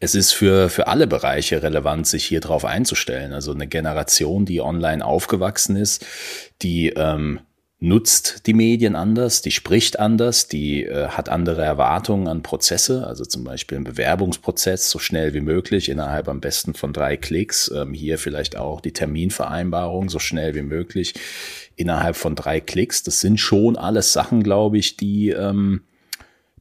es 0.00 0.14
ist 0.14 0.32
für, 0.32 0.68
für 0.70 0.86
alle 0.86 1.06
Bereiche 1.06 1.62
relevant, 1.62 2.06
sich 2.06 2.24
hier 2.24 2.40
drauf 2.40 2.64
einzustellen. 2.64 3.32
Also 3.32 3.52
eine 3.52 3.66
Generation, 3.66 4.44
die 4.46 4.60
online 4.60 5.04
aufgewachsen 5.04 5.76
ist, 5.76 6.06
die 6.62 6.88
ähm, 6.90 7.40
nutzt 7.82 8.46
die 8.46 8.54
Medien 8.54 8.94
anders, 8.94 9.42
die 9.42 9.50
spricht 9.50 9.98
anders, 9.98 10.46
die 10.46 10.84
äh, 10.84 11.08
hat 11.08 11.28
andere 11.28 11.64
Erwartungen 11.64 12.28
an 12.28 12.44
Prozesse, 12.44 13.04
also 13.08 13.24
zum 13.24 13.42
Beispiel 13.42 13.76
ein 13.76 13.82
Bewerbungsprozess 13.82 14.88
so 14.88 15.00
schnell 15.00 15.34
wie 15.34 15.40
möglich 15.40 15.88
innerhalb 15.88 16.28
am 16.28 16.40
besten 16.40 16.74
von 16.74 16.92
drei 16.92 17.16
Klicks. 17.16 17.72
Ähm, 17.74 17.92
hier 17.92 18.18
vielleicht 18.18 18.56
auch 18.56 18.80
die 18.80 18.92
Terminvereinbarung 18.92 20.08
so 20.10 20.20
schnell 20.20 20.54
wie 20.54 20.62
möglich 20.62 21.14
innerhalb 21.74 22.14
von 22.14 22.36
drei 22.36 22.60
Klicks. 22.60 23.02
Das 23.02 23.20
sind 23.20 23.40
schon 23.40 23.76
alles 23.76 24.12
Sachen, 24.12 24.44
glaube 24.44 24.78
ich, 24.78 24.96
die 24.96 25.30
ähm, 25.30 25.82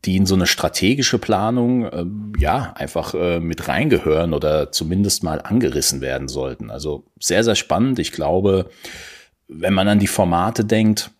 die 0.05 0.17
in 0.17 0.25
so 0.25 0.33
eine 0.33 0.47
strategische 0.47 1.19
Planung 1.19 1.85
äh, 1.85 2.05
ja 2.39 2.73
einfach 2.75 3.13
äh, 3.13 3.39
mit 3.39 3.67
reingehören 3.67 4.33
oder 4.33 4.71
zumindest 4.71 5.23
mal 5.23 5.39
angerissen 5.39 6.01
werden 6.01 6.27
sollten. 6.27 6.71
Also 6.71 7.05
sehr, 7.19 7.43
sehr 7.43 7.53
spannend. 7.53 7.99
Ich 7.99 8.11
glaube, 8.11 8.71
wenn 9.51 9.73
man 9.73 9.87
an 9.87 9.99
die 9.99 10.07
Formate 10.07 10.65
denkt, 10.65 11.11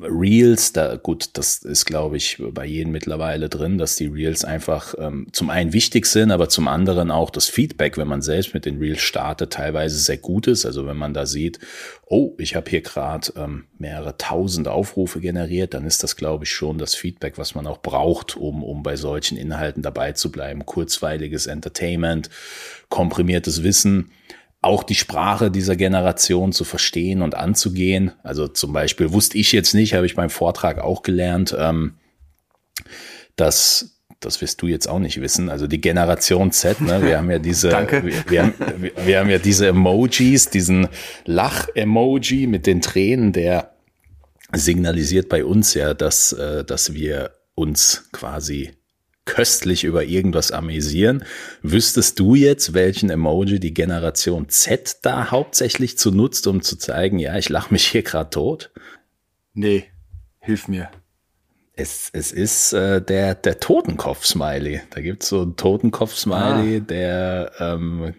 Reels, 0.00 0.72
da 0.72 0.96
gut, 0.96 1.30
das 1.34 1.58
ist, 1.58 1.84
glaube 1.84 2.16
ich, 2.16 2.42
bei 2.52 2.64
jedem 2.64 2.90
mittlerweile 2.90 3.50
drin, 3.50 3.76
dass 3.76 3.96
die 3.96 4.06
Reels 4.06 4.46
einfach 4.46 4.94
ähm, 4.96 5.26
zum 5.32 5.50
einen 5.50 5.74
wichtig 5.74 6.06
sind, 6.06 6.30
aber 6.30 6.48
zum 6.48 6.68
anderen 6.68 7.10
auch 7.10 7.28
das 7.28 7.48
Feedback, 7.48 7.98
wenn 7.98 8.08
man 8.08 8.22
selbst 8.22 8.54
mit 8.54 8.64
den 8.64 8.78
Reels 8.78 9.02
startet, 9.02 9.52
teilweise 9.52 9.98
sehr 9.98 10.16
gut 10.16 10.46
ist. 10.46 10.64
Also 10.64 10.86
wenn 10.86 10.96
man 10.96 11.12
da 11.12 11.26
sieht, 11.26 11.58
oh, 12.06 12.34
ich 12.38 12.56
habe 12.56 12.70
hier 12.70 12.80
gerade 12.80 13.30
ähm, 13.36 13.64
mehrere 13.78 14.16
tausend 14.16 14.68
Aufrufe 14.68 15.20
generiert, 15.20 15.74
dann 15.74 15.84
ist 15.84 16.02
das, 16.02 16.16
glaube 16.16 16.44
ich, 16.44 16.50
schon 16.50 16.78
das 16.78 16.94
Feedback, 16.94 17.36
was 17.36 17.54
man 17.54 17.66
auch 17.66 17.82
braucht, 17.82 18.38
um, 18.38 18.64
um 18.64 18.82
bei 18.82 18.96
solchen 18.96 19.36
Inhalten 19.36 19.82
dabei 19.82 20.12
zu 20.12 20.32
bleiben. 20.32 20.64
Kurzweiliges 20.64 21.46
Entertainment, 21.46 22.30
komprimiertes 22.88 23.62
Wissen 23.62 24.10
auch 24.62 24.84
die 24.84 24.94
Sprache 24.94 25.50
dieser 25.50 25.76
Generation 25.76 26.52
zu 26.52 26.64
verstehen 26.64 27.20
und 27.20 27.34
anzugehen. 27.34 28.12
Also 28.22 28.46
zum 28.48 28.72
Beispiel 28.72 29.12
wusste 29.12 29.36
ich 29.36 29.52
jetzt 29.52 29.74
nicht, 29.74 29.94
habe 29.94 30.06
ich 30.06 30.14
beim 30.14 30.30
Vortrag 30.30 30.78
auch 30.78 31.02
gelernt, 31.02 31.54
ähm, 31.58 31.94
dass 33.36 33.98
das 34.20 34.40
wirst 34.40 34.62
du 34.62 34.68
jetzt 34.68 34.88
auch 34.88 35.00
nicht 35.00 35.20
wissen. 35.20 35.50
Also 35.50 35.66
die 35.66 35.80
Generation 35.80 36.52
Z, 36.52 36.80
ne, 36.80 37.02
wir 37.02 37.18
haben 37.18 37.30
ja 37.30 37.38
diese. 37.40 37.70
Wir, 37.70 38.12
wir, 38.28 38.42
haben, 38.42 38.54
wir, 38.78 38.92
wir 39.04 39.18
haben 39.18 39.28
ja 39.28 39.38
diese 39.38 39.66
Emojis, 39.66 40.48
diesen 40.48 40.88
Lach-Emoji 41.24 42.46
mit 42.46 42.68
den 42.68 42.80
Tränen, 42.80 43.32
der 43.32 43.74
signalisiert 44.52 45.28
bei 45.28 45.44
uns 45.44 45.74
ja, 45.74 45.92
dass, 45.94 46.32
äh, 46.32 46.64
dass 46.64 46.94
wir 46.94 47.32
uns 47.54 48.08
quasi 48.12 48.70
köstlich 49.24 49.84
über 49.84 50.04
irgendwas 50.04 50.50
amüsieren. 50.50 51.24
Wüsstest 51.62 52.18
du 52.18 52.34
jetzt, 52.34 52.74
welchen 52.74 53.10
Emoji 53.10 53.60
die 53.60 53.74
Generation 53.74 54.48
Z 54.48 54.98
da 55.02 55.30
hauptsächlich 55.30 55.96
zu 55.96 56.10
nutzt, 56.10 56.46
um 56.46 56.62
zu 56.62 56.76
zeigen, 56.76 57.18
ja, 57.18 57.36
ich 57.36 57.48
lache 57.48 57.72
mich 57.72 57.86
hier 57.86 58.02
gerade 58.02 58.30
tot? 58.30 58.70
Nee, 59.54 59.84
hilf 60.40 60.68
mir. 60.68 60.90
Es, 61.74 62.10
es 62.12 62.32
ist 62.32 62.72
äh, 62.74 63.00
der, 63.00 63.34
der 63.34 63.58
Totenkopf-Smiley. 63.58 64.82
Da 64.90 65.00
gibt's 65.00 65.28
so 65.28 65.40
einen 65.40 65.56
Totenkopf-Smiley, 65.56 66.76
ah. 66.76 66.80
der 66.80 67.52
ähm, 67.58 68.14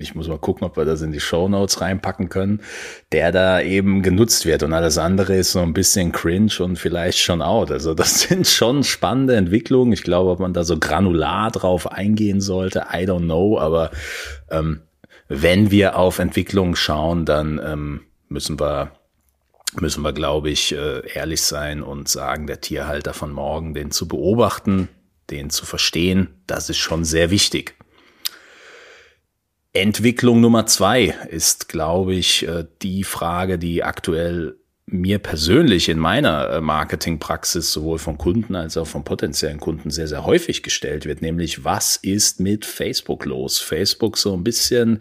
ich 0.00 0.14
muss 0.14 0.28
mal 0.28 0.38
gucken, 0.38 0.66
ob 0.66 0.76
wir 0.76 0.84
das 0.84 1.02
in 1.02 1.12
die 1.12 1.20
Show 1.20 1.48
Notes 1.48 1.80
reinpacken 1.80 2.28
können, 2.28 2.60
der 3.12 3.32
da 3.32 3.60
eben 3.60 4.02
genutzt 4.02 4.46
wird 4.46 4.62
und 4.62 4.72
alles 4.72 4.98
andere 4.98 5.36
ist 5.36 5.52
so 5.52 5.60
ein 5.60 5.74
bisschen 5.74 6.12
cringe 6.12 6.52
und 6.60 6.78
vielleicht 6.78 7.18
schon 7.18 7.42
out. 7.42 7.70
Also 7.70 7.94
das 7.94 8.20
sind 8.28 8.46
schon 8.46 8.82
spannende 8.82 9.36
Entwicklungen. 9.36 9.92
Ich 9.92 10.02
glaube, 10.02 10.30
ob 10.30 10.40
man 10.40 10.52
da 10.52 10.64
so 10.64 10.78
granular 10.78 11.50
drauf 11.50 11.90
eingehen 11.90 12.40
sollte, 12.40 12.86
I 12.92 13.04
don't 13.04 13.24
know, 13.24 13.58
aber 13.58 13.90
ähm, 14.50 14.80
wenn 15.28 15.70
wir 15.70 15.96
auf 15.96 16.18
Entwicklungen 16.18 16.74
schauen, 16.74 17.24
dann 17.24 17.60
ähm, 17.64 18.00
müssen 18.28 18.58
wir 18.58 18.92
müssen 19.78 20.02
wir, 20.02 20.12
glaube 20.12 20.50
ich, 20.50 20.74
äh, 20.74 21.08
ehrlich 21.14 21.42
sein 21.42 21.84
und 21.84 22.08
sagen, 22.08 22.48
der 22.48 22.60
Tierhalter 22.60 23.14
von 23.14 23.30
morgen, 23.30 23.72
den 23.72 23.92
zu 23.92 24.08
beobachten, 24.08 24.88
den 25.30 25.48
zu 25.50 25.64
verstehen, 25.64 26.28
das 26.48 26.70
ist 26.70 26.78
schon 26.78 27.04
sehr 27.04 27.30
wichtig. 27.30 27.76
Entwicklung 29.72 30.40
Nummer 30.40 30.66
zwei 30.66 31.14
ist, 31.30 31.68
glaube 31.68 32.14
ich, 32.14 32.46
äh, 32.46 32.64
die 32.82 33.04
Frage, 33.04 33.58
die 33.58 33.84
aktuell 33.84 34.56
mir 34.86 35.20
persönlich 35.20 35.88
in 35.88 35.98
meiner 35.98 36.50
äh, 36.50 36.60
Marketingpraxis 36.60 37.72
sowohl 37.72 37.98
von 37.98 38.18
Kunden 38.18 38.56
als 38.56 38.76
auch 38.76 38.88
von 38.88 39.04
potenziellen 39.04 39.60
Kunden 39.60 39.90
sehr, 39.90 40.08
sehr 40.08 40.26
häufig 40.26 40.64
gestellt 40.64 41.06
wird, 41.06 41.22
nämlich 41.22 41.64
was 41.64 41.96
ist 41.96 42.40
mit 42.40 42.64
Facebook 42.64 43.24
los? 43.24 43.58
Facebook 43.60 44.18
so 44.18 44.34
ein 44.34 44.42
bisschen 44.42 44.98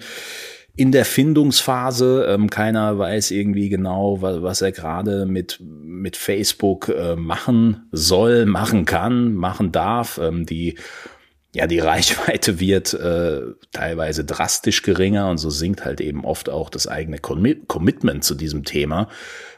in 0.76 0.92
der 0.92 1.06
Findungsphase. 1.06 2.28
Ähm, 2.30 2.50
keiner 2.50 2.98
weiß 2.98 3.32
irgendwie 3.32 3.70
genau, 3.70 4.22
was, 4.22 4.42
was 4.42 4.62
er 4.62 4.72
gerade 4.72 5.26
mit, 5.26 5.60
mit 5.60 6.16
Facebook 6.16 6.90
äh, 6.90 7.16
machen 7.16 7.90
soll, 7.92 8.46
machen 8.46 8.86
kann, 8.86 9.34
machen 9.34 9.72
darf. 9.72 10.20
Ähm, 10.24 10.46
die 10.46 10.76
ja, 11.54 11.66
die 11.66 11.80
Reichweite 11.80 12.60
wird 12.60 12.94
äh, 12.94 13.42
teilweise 13.72 14.24
drastisch 14.24 14.84
geringer 14.84 15.30
und 15.30 15.40
so 15.40 15.50
sinkt 15.50 15.84
halt 15.84 16.00
eben 16.00 16.24
oft 16.24 16.50
auch 16.50 16.70
das 16.70 16.88
eigene 16.88 17.18
Commitment 17.18 18.24
zu 18.24 18.36
diesem 18.36 18.66
Thema. 18.66 19.10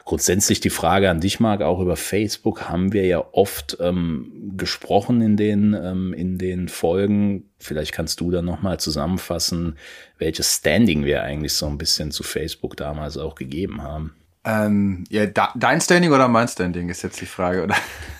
Grundsätzlich 0.04 0.60
die 0.60 0.70
Frage 0.70 1.10
an 1.10 1.20
dich, 1.20 1.38
Marc, 1.38 1.60
auch 1.62 1.80
über 1.80 1.96
Facebook 1.96 2.68
haben 2.68 2.92
wir 2.92 3.06
ja 3.06 3.24
oft 3.32 3.76
ähm, 3.80 4.52
gesprochen 4.56 5.20
in 5.20 5.36
den, 5.36 5.74
ähm, 5.74 6.12
in 6.14 6.38
den 6.38 6.68
Folgen. 6.68 7.50
Vielleicht 7.58 7.92
kannst 7.92 8.20
du 8.20 8.30
dann 8.30 8.46
nochmal 8.46 8.80
zusammenfassen, 8.80 9.76
welches 10.18 10.56
Standing 10.56 11.04
wir 11.04 11.22
eigentlich 11.22 11.52
so 11.52 11.66
ein 11.66 11.78
bisschen 11.78 12.10
zu 12.10 12.22
Facebook 12.22 12.76
damals 12.76 13.16
auch 13.16 13.34
gegeben 13.34 13.82
haben. 13.82 14.14
Ähm, 14.44 15.04
ja, 15.08 15.26
dein 15.26 15.80
Standing 15.80 16.10
oder 16.10 16.26
mein 16.26 16.48
Standing 16.48 16.88
ist 16.88 17.02
jetzt 17.02 17.20
die 17.20 17.26
Frage, 17.26 17.62
oder? 17.62 17.76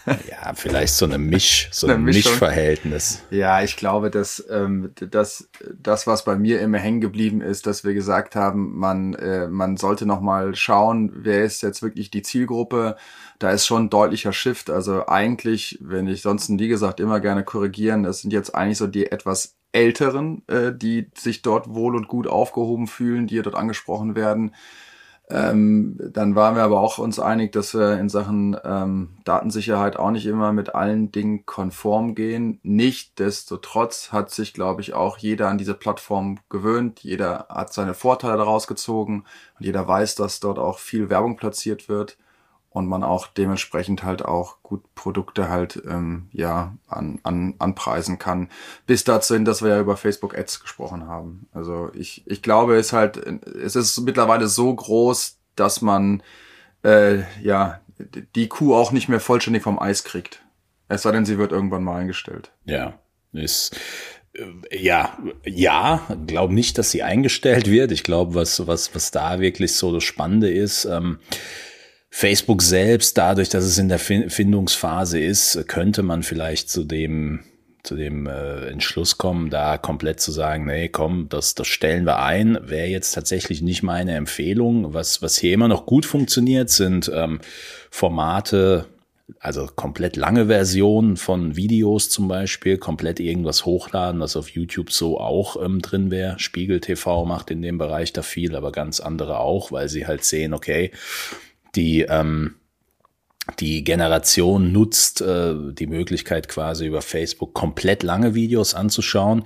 Ja, 0.07 0.53
vielleicht 0.55 0.95
so 0.95 1.05
eine 1.05 1.19
Misch, 1.19 1.69
so 1.73 1.89
ein 1.89 2.03
Mischverhältnis. 2.03 3.23
Ja, 3.31 3.63
ich 3.63 3.77
glaube, 3.77 4.11
dass, 4.11 4.45
ähm, 4.49 4.93
dass 4.95 5.49
das, 5.77 6.07
was 6.07 6.25
bei 6.25 6.37
mir 6.37 6.61
immer 6.61 6.79
hängen 6.79 7.01
geblieben 7.01 7.41
ist, 7.41 7.67
dass 7.67 7.83
wir 7.83 7.93
gesagt 7.93 8.37
haben, 8.37 8.79
man, 8.79 9.15
äh, 9.15 9.49
man 9.49 9.77
sollte 9.77 10.07
noch 10.07 10.21
mal 10.21 10.55
schauen, 10.55 11.13
wer 11.13 11.45
ist 11.45 11.63
jetzt 11.63 11.83
wirklich 11.83 12.11
die 12.11 12.23
Zielgruppe. 12.23 12.97
Da 13.41 13.51
ist 13.51 13.67
schon 13.67 13.85
ein 13.85 13.91
deutlicher 13.91 14.33
Shift. 14.33 14.71
Also 14.71 15.09
eigentlich, 15.09 15.79
wenn 15.81 16.07
ich 16.07 16.23
sonst, 16.23 16.49
wie 16.51 16.69
gesagt, 16.69 17.01
immer 17.01 17.19
gerne 17.19 17.43
korrigieren, 17.43 18.05
das 18.05 18.21
sind 18.21 18.33
jetzt 18.33 18.55
eigentlich 18.55 18.79
so 18.79 18.87
die 18.87 19.11
etwas 19.11 19.57
Älteren, 19.73 20.43
äh, 20.47 20.73
die 20.73 21.11
sich 21.19 21.43
dort 21.43 21.75
wohl 21.75 21.97
und 21.97 22.07
gut 22.07 22.29
aufgehoben 22.29 22.87
fühlen, 22.87 23.27
die 23.27 23.43
dort 23.43 23.57
angesprochen 23.57 24.15
werden 24.15 24.53
ähm, 25.33 25.97
dann 26.13 26.35
waren 26.35 26.57
wir 26.57 26.63
aber 26.63 26.81
auch 26.81 26.99
uns 26.99 27.19
einig, 27.19 27.53
dass 27.53 27.75
wir 27.75 27.99
in 27.99 28.11
Sachen 28.11 28.57
ähm, 28.65 29.17
Datensicherheit 29.25 29.97
auch 29.97 30.11
nicht 30.11 30.27
immer 30.27 30.53
mit 30.53 30.75
allen 30.75 31.11
Dingen 31.11 31.47
konform 31.47 32.15
gehen. 32.15 32.61
Nichtsdestotrotz 32.63 34.13
hat 34.13 34.31
sich, 34.31 34.53
glaube 34.53 34.83
ich, 34.83 34.93
auch 34.93 35.17
jeder 35.17 35.49
an 35.49 35.57
diese 35.57 35.75
Plattform 35.75 36.39
gewöhnt. 36.51 37.01
Jeder 37.01 37.47
hat 37.49 37.73
seine 37.73 37.95
Vorteile 37.95 38.37
daraus 38.37 38.67
gezogen 38.67 39.25
und 39.59 39.65
jeder 39.65 39.89
weiß, 39.89 40.17
dass 40.17 40.41
dort 40.41 40.59
auch 40.59 40.79
viel 40.79 41.09
Werbung 41.09 41.37
platziert 41.37 41.89
wird 41.89 42.19
und 42.73 42.87
man 42.87 43.05
auch 43.05 43.27
dementsprechend 43.27 44.03
halt 44.03 44.25
auch 44.25 44.63
gut 44.63 44.83
Produkte 44.95 45.49
halt 45.49 45.83
ähm, 45.87 46.29
ja 46.33 46.75
an, 46.89 47.21
an, 47.23 47.55
anpreisen 47.59 48.19
kann. 48.19 48.49
Bis 48.87 49.05
dazu 49.05 49.35
hin, 49.35 49.45
dass 49.45 49.63
wir 49.63 49.71
ja 49.71 49.81
über 49.81 49.97
Facebook 49.97 50.37
Ads 50.37 50.61
gesprochen 50.61 51.07
haben. 51.07 51.47
Also 51.53 51.91
ich, 51.95 52.23
ich 52.27 52.43
glaube, 52.43 52.77
es 52.77 52.87
ist 52.87 52.93
halt, 52.93 53.17
es 53.17 53.77
ist 53.77 54.01
mittlerweile 54.01 54.47
so 54.49 54.75
groß, 54.75 55.39
dass 55.55 55.83
man 55.83 56.23
äh, 56.83 57.23
ja 57.43 57.81
die 58.35 58.49
Kuh 58.49 58.75
auch 58.75 58.93
nicht 58.93 59.09
mehr 59.09 59.21
vollständig 59.21 59.63
vom 59.63 59.79
Eis 59.79 60.05
kriegt. 60.05 60.43
Es 60.89 61.03
sei 61.03 61.13
denn, 61.13 61.25
sie 61.25 61.39
wird 61.39 61.53
irgendwann 61.53 61.85
mal 61.85 62.01
eingestellt. 62.01 62.53
Ja, 62.65 62.95
ist 63.33 63.77
äh, 64.35 64.45
ja, 64.77 65.19
ja, 65.45 66.07
glaube 66.27 66.55
nicht, 66.55 66.79
dass 66.79 66.91
sie 66.91 67.03
eingestellt 67.03 67.71
wird. 67.71 67.93
Ich 67.93 68.03
glaube, 68.03 68.35
was, 68.35 68.67
was, 68.67 68.95
was 68.95 69.11
da 69.11 69.41
wirklich 69.41 69.75
so 69.75 69.93
das 69.93 70.05
Spannende 70.05 70.51
ist, 70.51 70.87
ähm, 70.87 71.19
Facebook 72.15 72.61
selbst, 72.61 73.17
dadurch, 73.17 73.49
dass 73.49 73.65
es 73.65 73.79
in 73.79 73.89
der 73.89 73.99
Findungsphase 73.99 75.19
ist, 75.19 75.67
könnte 75.67 76.03
man 76.03 76.23
vielleicht 76.23 76.69
zu 76.69 76.85
dem 76.85 77.41
zu 77.83 77.97
dem 77.97 78.27
äh, 78.27 78.67
Entschluss 78.67 79.19
kommen, 79.19 79.51
da 79.51 79.77
komplett 79.77 80.21
zu 80.21 80.31
sagen, 80.31 80.67
nee, 80.67 80.89
komm, 80.89 81.29
das, 81.31 81.57
das 81.57 81.67
stellen 81.67 82.05
wir 82.05 82.23
ein, 82.23 82.59
wäre 82.63 82.87
jetzt 82.87 83.13
tatsächlich 83.13 83.61
nicht 83.61 83.83
meine 83.83 84.15
Empfehlung. 84.15 84.95
Was, 84.95 85.21
was 85.21 85.37
hier 85.37 85.55
immer 85.55 85.67
noch 85.67 85.85
gut 85.87 86.07
funktioniert, 86.07 86.71
sind 86.71 87.11
ähm, 87.13 87.41
Formate, 87.91 88.87
also 89.41 89.67
komplett 89.75 90.15
lange 90.15 90.47
Versionen 90.47 91.17
von 91.17 91.57
Videos 91.57 92.09
zum 92.09 92.29
Beispiel, 92.29 92.77
komplett 92.77 93.19
irgendwas 93.19 93.65
hochladen, 93.65 94.21
das 94.21 94.37
auf 94.37 94.51
YouTube 94.51 94.93
so 94.93 95.19
auch 95.19 95.61
ähm, 95.61 95.81
drin 95.81 96.13
wäre. 96.13 96.39
Spiegel 96.39 96.79
TV 96.79 97.25
macht 97.25 97.51
in 97.51 97.63
dem 97.63 97.79
Bereich 97.79 98.13
da 98.13 98.23
viel, 98.23 98.55
aber 98.55 98.71
ganz 98.71 99.01
andere 99.01 99.41
auch, 99.41 99.73
weil 99.73 99.89
sie 99.89 100.07
halt 100.07 100.23
sehen, 100.25 100.55
okay, 100.55 100.93
die 101.75 102.03
ähm, 102.03 102.57
die 103.59 103.83
Generation 103.83 104.71
nutzt 104.71 105.21
äh, 105.21 105.55
die 105.73 105.89
Möglichkeit 105.89 106.49
quasi 106.49 106.87
über 106.87 107.03
Facebook 107.03 107.55
komplett 107.55 108.05
lange 108.05 108.37
Videos 108.37 108.75
anzuschauen. 108.75 109.43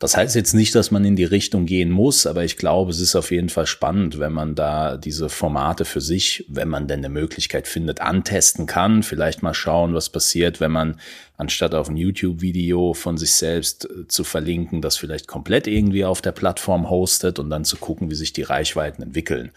Das 0.00 0.16
heißt 0.16 0.34
jetzt 0.34 0.52
nicht, 0.52 0.74
dass 0.74 0.90
man 0.90 1.04
in 1.04 1.14
die 1.14 1.24
Richtung 1.24 1.64
gehen 1.64 1.92
muss, 1.92 2.26
aber 2.26 2.44
ich 2.44 2.56
glaube, 2.56 2.90
es 2.90 2.98
ist 2.98 3.14
auf 3.14 3.30
jeden 3.30 3.48
Fall 3.48 3.66
spannend, 3.66 4.18
wenn 4.18 4.32
man 4.32 4.56
da 4.56 4.96
diese 4.96 5.28
Formate 5.28 5.84
für 5.84 6.00
sich, 6.00 6.44
wenn 6.48 6.68
man 6.68 6.88
denn 6.88 6.98
eine 6.98 7.08
Möglichkeit 7.08 7.68
findet, 7.68 8.00
antesten 8.00 8.66
kann. 8.66 9.04
Vielleicht 9.04 9.44
mal 9.44 9.54
schauen, 9.54 9.94
was 9.94 10.10
passiert, 10.10 10.60
wenn 10.60 10.72
man 10.72 11.00
anstatt 11.36 11.72
auf 11.72 11.88
ein 11.88 11.96
YouTube-Video 11.96 12.94
von 12.94 13.16
sich 13.16 13.34
selbst 13.34 13.88
äh, 13.88 14.08
zu 14.08 14.24
verlinken, 14.24 14.82
das 14.82 14.96
vielleicht 14.96 15.28
komplett 15.28 15.68
irgendwie 15.68 16.04
auf 16.04 16.20
der 16.20 16.32
Plattform 16.32 16.90
hostet 16.90 17.38
und 17.38 17.48
dann 17.48 17.64
zu 17.64 17.76
gucken, 17.76 18.10
wie 18.10 18.16
sich 18.16 18.32
die 18.32 18.42
Reichweiten 18.42 19.02
entwickeln. 19.02 19.52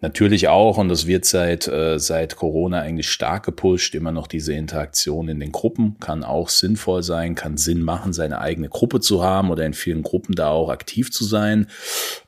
Natürlich 0.00 0.46
auch, 0.46 0.78
und 0.78 0.88
das 0.88 1.08
wird 1.08 1.24
seit, 1.24 1.66
äh, 1.66 1.98
seit 1.98 2.36
Corona 2.36 2.82
eigentlich 2.82 3.10
stark 3.10 3.44
gepusht, 3.44 3.96
immer 3.96 4.12
noch 4.12 4.28
diese 4.28 4.52
Interaktion 4.52 5.28
in 5.28 5.40
den 5.40 5.50
Gruppen 5.50 5.96
kann 5.98 6.22
auch 6.22 6.50
sinnvoll 6.50 7.02
sein, 7.02 7.34
kann 7.34 7.56
Sinn 7.56 7.82
machen, 7.82 8.12
seine 8.12 8.40
eigene 8.40 8.68
Gruppe 8.68 9.00
zu 9.00 9.24
haben 9.24 9.50
oder 9.50 9.66
in 9.66 9.74
vielen 9.74 10.04
Gruppen 10.04 10.36
da 10.36 10.50
auch 10.50 10.70
aktiv 10.70 11.10
zu 11.10 11.24
sein. 11.24 11.66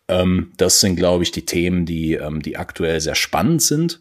Ähm, 0.08 0.50
das 0.56 0.80
sind, 0.80 0.96
glaube 0.96 1.22
ich, 1.22 1.30
die 1.30 1.46
Themen, 1.46 1.86
die, 1.86 2.14
ähm, 2.14 2.42
die 2.42 2.56
aktuell 2.56 3.00
sehr 3.00 3.14
spannend 3.14 3.62
sind. 3.62 4.00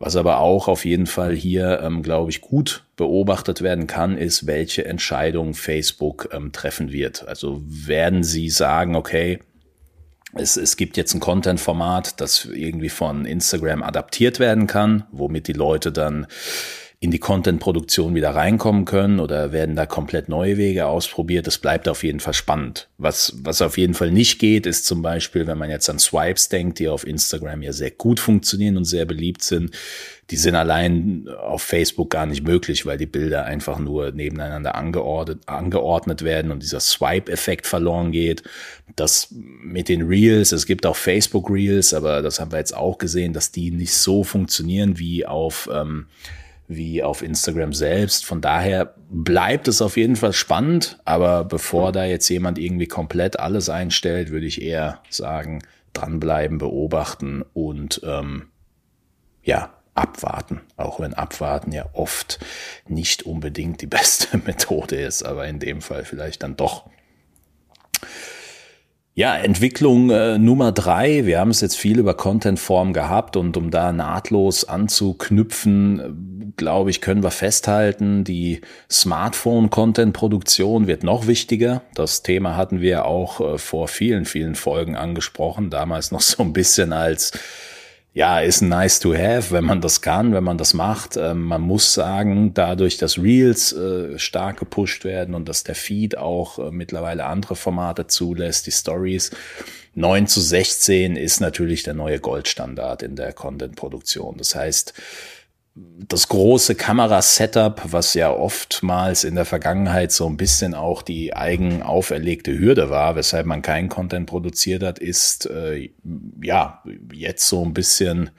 Was 0.00 0.16
aber 0.16 0.40
auch 0.40 0.66
auf 0.66 0.84
jeden 0.84 1.06
Fall 1.06 1.36
hier, 1.36 1.80
ähm, 1.84 2.02
glaube 2.02 2.32
ich, 2.32 2.40
gut 2.40 2.84
beobachtet 2.96 3.62
werden 3.62 3.86
kann, 3.86 4.18
ist, 4.18 4.48
welche 4.48 4.84
Entscheidung 4.86 5.54
Facebook 5.54 6.30
ähm, 6.32 6.50
treffen 6.50 6.90
wird. 6.90 7.28
Also 7.28 7.62
werden 7.64 8.24
sie 8.24 8.50
sagen, 8.50 8.96
okay, 8.96 9.38
es, 10.36 10.56
es 10.56 10.76
gibt 10.76 10.96
jetzt 10.96 11.14
ein 11.14 11.20
Content-Format, 11.20 12.20
das 12.20 12.44
irgendwie 12.44 12.88
von 12.88 13.24
Instagram 13.24 13.82
adaptiert 13.82 14.38
werden 14.38 14.66
kann, 14.66 15.04
womit 15.12 15.48
die 15.48 15.52
Leute 15.52 15.92
dann 15.92 16.26
in 17.04 17.10
die 17.10 17.18
Content-Produktion 17.18 18.14
wieder 18.14 18.30
reinkommen 18.30 18.86
können 18.86 19.20
oder 19.20 19.52
werden 19.52 19.76
da 19.76 19.84
komplett 19.84 20.30
neue 20.30 20.56
Wege 20.56 20.86
ausprobiert. 20.86 21.46
Das 21.46 21.58
bleibt 21.58 21.86
auf 21.86 22.02
jeden 22.02 22.18
Fall 22.18 22.32
spannend. 22.32 22.88
Was, 22.96 23.34
was 23.42 23.60
auf 23.60 23.76
jeden 23.76 23.92
Fall 23.92 24.10
nicht 24.10 24.38
geht, 24.38 24.64
ist 24.64 24.86
zum 24.86 25.02
Beispiel, 25.02 25.46
wenn 25.46 25.58
man 25.58 25.68
jetzt 25.68 25.90
an 25.90 25.98
Swipes 25.98 26.48
denkt, 26.48 26.78
die 26.78 26.88
auf 26.88 27.06
Instagram 27.06 27.60
ja 27.60 27.74
sehr 27.74 27.90
gut 27.90 28.20
funktionieren 28.20 28.78
und 28.78 28.86
sehr 28.86 29.04
beliebt 29.04 29.42
sind, 29.42 29.72
die 30.30 30.36
sind 30.36 30.54
allein 30.54 31.28
auf 31.28 31.62
Facebook 31.62 32.10
gar 32.10 32.26
nicht 32.26 32.46
möglich, 32.46 32.86
weil 32.86 32.96
die 32.96 33.06
Bilder 33.06 33.44
einfach 33.44 33.78
nur 33.78 34.10
nebeneinander 34.12 34.74
angeordnet, 34.74 35.42
angeordnet 35.46 36.22
werden 36.22 36.50
und 36.50 36.62
dieser 36.62 36.80
Swipe-Effekt 36.80 37.66
verloren 37.66 38.10
geht. 38.10 38.42
Das 38.96 39.28
mit 39.30 39.88
den 39.88 40.02
Reels, 40.02 40.52
es 40.52 40.66
gibt 40.66 40.86
auch 40.86 40.96
Facebook 40.96 41.50
Reels, 41.50 41.92
aber 41.92 42.22
das 42.22 42.40
haben 42.40 42.52
wir 42.52 42.58
jetzt 42.58 42.76
auch 42.76 42.96
gesehen, 42.98 43.34
dass 43.34 43.52
die 43.52 43.70
nicht 43.70 43.94
so 43.94 44.24
funktionieren 44.24 44.98
wie 44.98 45.26
auf 45.26 45.68
ähm, 45.72 46.06
wie 46.66 47.02
auf 47.02 47.22
Instagram 47.22 47.74
selbst. 47.74 48.24
Von 48.24 48.40
daher 48.40 48.94
bleibt 49.10 49.68
es 49.68 49.82
auf 49.82 49.98
jeden 49.98 50.16
Fall 50.16 50.32
spannend, 50.32 50.98
aber 51.04 51.44
bevor 51.44 51.92
da 51.92 52.04
jetzt 52.04 52.28
jemand 52.30 52.58
irgendwie 52.58 52.86
komplett 52.86 53.38
alles 53.38 53.68
einstellt, 53.68 54.30
würde 54.30 54.46
ich 54.46 54.62
eher 54.62 55.02
sagen, 55.10 55.62
dranbleiben, 55.92 56.56
beobachten 56.56 57.44
und 57.52 58.00
ähm, 58.04 58.48
ja, 59.42 59.74
abwarten. 59.94 60.60
Auch 60.76 61.00
wenn 61.00 61.14
abwarten 61.14 61.72
ja 61.72 61.86
oft 61.92 62.38
nicht 62.88 63.24
unbedingt 63.24 63.80
die 63.80 63.86
beste 63.88 64.38
Methode 64.38 64.96
ist, 64.96 65.22
aber 65.22 65.46
in 65.46 65.58
dem 65.58 65.80
Fall 65.80 66.04
vielleicht 66.04 66.42
dann 66.42 66.56
doch. 66.56 66.84
Ja, 69.16 69.36
Entwicklung 69.36 70.10
äh, 70.10 70.38
Nummer 70.38 70.72
drei. 70.72 71.24
Wir 71.24 71.38
haben 71.38 71.52
es 71.52 71.60
jetzt 71.60 71.76
viel 71.76 72.00
über 72.00 72.14
Contentform 72.14 72.92
gehabt 72.92 73.36
und 73.36 73.56
um 73.56 73.70
da 73.70 73.92
nahtlos 73.92 74.64
anzuknüpfen, 74.64 76.00
äh, 76.00 76.52
glaube 76.56 76.90
ich, 76.90 77.00
können 77.00 77.22
wir 77.22 77.30
festhalten, 77.30 78.24
die 78.24 78.60
Smartphone-Content-Produktion 78.90 80.88
wird 80.88 81.04
noch 81.04 81.28
wichtiger. 81.28 81.82
Das 81.94 82.24
Thema 82.24 82.56
hatten 82.56 82.80
wir 82.80 83.04
auch 83.04 83.40
äh, 83.40 83.56
vor 83.58 83.86
vielen, 83.86 84.24
vielen 84.24 84.56
Folgen 84.56 84.96
angesprochen. 84.96 85.70
Damals 85.70 86.10
noch 86.10 86.20
so 86.20 86.42
ein 86.42 86.52
bisschen 86.52 86.92
als 86.92 87.30
ja, 88.14 88.38
ist 88.38 88.62
nice 88.62 89.00
to 89.00 89.12
have, 89.12 89.50
wenn 89.50 89.64
man 89.64 89.80
das 89.80 90.00
kann, 90.00 90.32
wenn 90.32 90.44
man 90.44 90.56
das 90.56 90.72
macht. 90.72 91.16
Ähm, 91.16 91.42
man 91.42 91.60
muss 91.60 91.92
sagen, 91.92 92.54
dadurch, 92.54 92.96
dass 92.96 93.18
Reels 93.18 93.72
äh, 93.72 94.20
stark 94.20 94.60
gepusht 94.60 95.04
werden 95.04 95.34
und 95.34 95.48
dass 95.48 95.64
der 95.64 95.74
Feed 95.74 96.16
auch 96.16 96.60
äh, 96.60 96.70
mittlerweile 96.70 97.26
andere 97.26 97.56
Formate 97.56 98.06
zulässt, 98.06 98.68
die 98.68 98.70
Stories, 98.70 99.32
9 99.96 100.28
zu 100.28 100.40
16 100.40 101.16
ist 101.16 101.40
natürlich 101.40 101.82
der 101.82 101.94
neue 101.94 102.20
Goldstandard 102.20 103.02
in 103.02 103.16
der 103.16 103.32
Content-Produktion. 103.32 104.36
Das 104.38 104.54
heißt, 104.54 104.94
das 105.76 106.28
große 106.28 106.76
Kamerasetup, 106.76 107.82
was 107.90 108.14
ja 108.14 108.30
oftmals 108.30 109.24
in 109.24 109.34
der 109.34 109.44
Vergangenheit 109.44 110.12
so 110.12 110.28
ein 110.28 110.36
bisschen 110.36 110.72
auch 110.72 111.02
die 111.02 111.34
eigen 111.34 111.82
auferlegte 111.82 112.56
Hürde 112.56 112.90
war, 112.90 113.16
weshalb 113.16 113.46
man 113.46 113.60
keinen 113.60 113.88
Content 113.88 114.28
produziert 114.28 114.84
hat, 114.84 115.00
ist 115.00 115.46
äh, 115.46 115.90
ja 116.40 116.82
jetzt 117.12 117.48
so 117.48 117.64
ein 117.64 117.74
bisschen, 117.74 118.30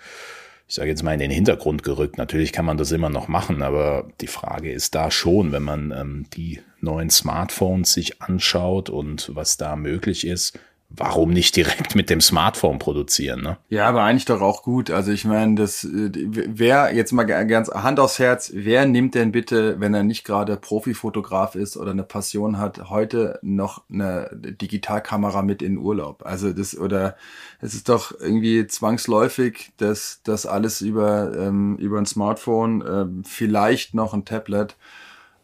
ich 0.67 0.76
sage 0.76 0.89
jetzt 0.89 1.04
mal, 1.04 1.13
in 1.13 1.19
den 1.19 1.32
Hintergrund 1.32 1.84
gerückt. 1.84 2.17
Natürlich 2.17 2.54
kann 2.54 2.65
man 2.65 2.78
das 2.78 2.93
immer 2.93 3.10
noch 3.10 3.28
machen, 3.28 3.63
aber 3.63 4.08
die 4.21 4.28
Frage 4.28 4.71
ist 4.71 4.95
da 4.95 5.12
schon, 5.12 5.52
wenn 5.52 5.63
man 5.63 5.91
ähm, 5.91 6.26
die 6.34 6.62
neuen 6.80 7.10
Smartphones 7.10 7.91
sich 7.91 8.21
anschaut 8.21 8.89
und 8.89 9.36
was 9.36 9.58
da 9.58 9.76
möglich 9.76 10.26
ist, 10.26 10.58
warum 10.98 11.32
nicht 11.32 11.56
direkt 11.56 11.96
mit 11.96 12.10
dem 12.10 12.22
Smartphone 12.22 12.80
produzieren, 12.80 13.42
ne? 13.42 13.58
Ja, 13.70 13.88
aber 13.88 14.04
eigentlich 14.04 14.26
doch 14.26 14.42
auch 14.42 14.64
gut. 14.64 14.92
Also 14.92 15.12
ich 15.12 15.26
meine, 15.26 15.56
das 15.56 15.84
äh, 15.84 16.12
wer 16.14 16.94
jetzt 16.94 17.12
mal 17.12 17.24
ganz 17.24 17.70
Hand 17.70 18.00
aufs 18.00 18.20
Herz, 18.20 18.52
wer 18.54 18.86
nimmt 18.86 19.16
denn 19.16 19.32
bitte, 19.32 19.80
wenn 19.80 19.94
er 19.94 20.04
nicht 20.04 20.24
gerade 20.24 20.58
Profifotograf 20.58 21.56
ist 21.56 21.78
oder 21.78 21.92
eine 21.92 22.04
Passion 22.04 22.58
hat, 22.58 22.90
heute 22.90 23.40
noch 23.42 23.84
eine 23.92 24.30
Digitalkamera 24.34 25.42
mit 25.42 25.62
in 25.62 25.78
Urlaub? 25.78 26.26
Also 26.26 26.54
das 26.54 26.78
oder 26.78 27.16
es 27.62 27.74
ist 27.74 27.90
doch 27.90 28.12
irgendwie 28.20 28.68
zwangsläufig, 28.68 29.72
dass 29.78 30.22
das 30.24 30.46
alles 30.46 30.82
über 30.82 31.36
ähm, 31.38 31.78
über 31.78 31.98
ein 31.98 32.06
Smartphone, 32.06 32.84
ähm, 32.88 33.24
vielleicht 33.26 33.94
noch 33.94 34.14
ein 34.14 34.26
Tablet 34.26 34.76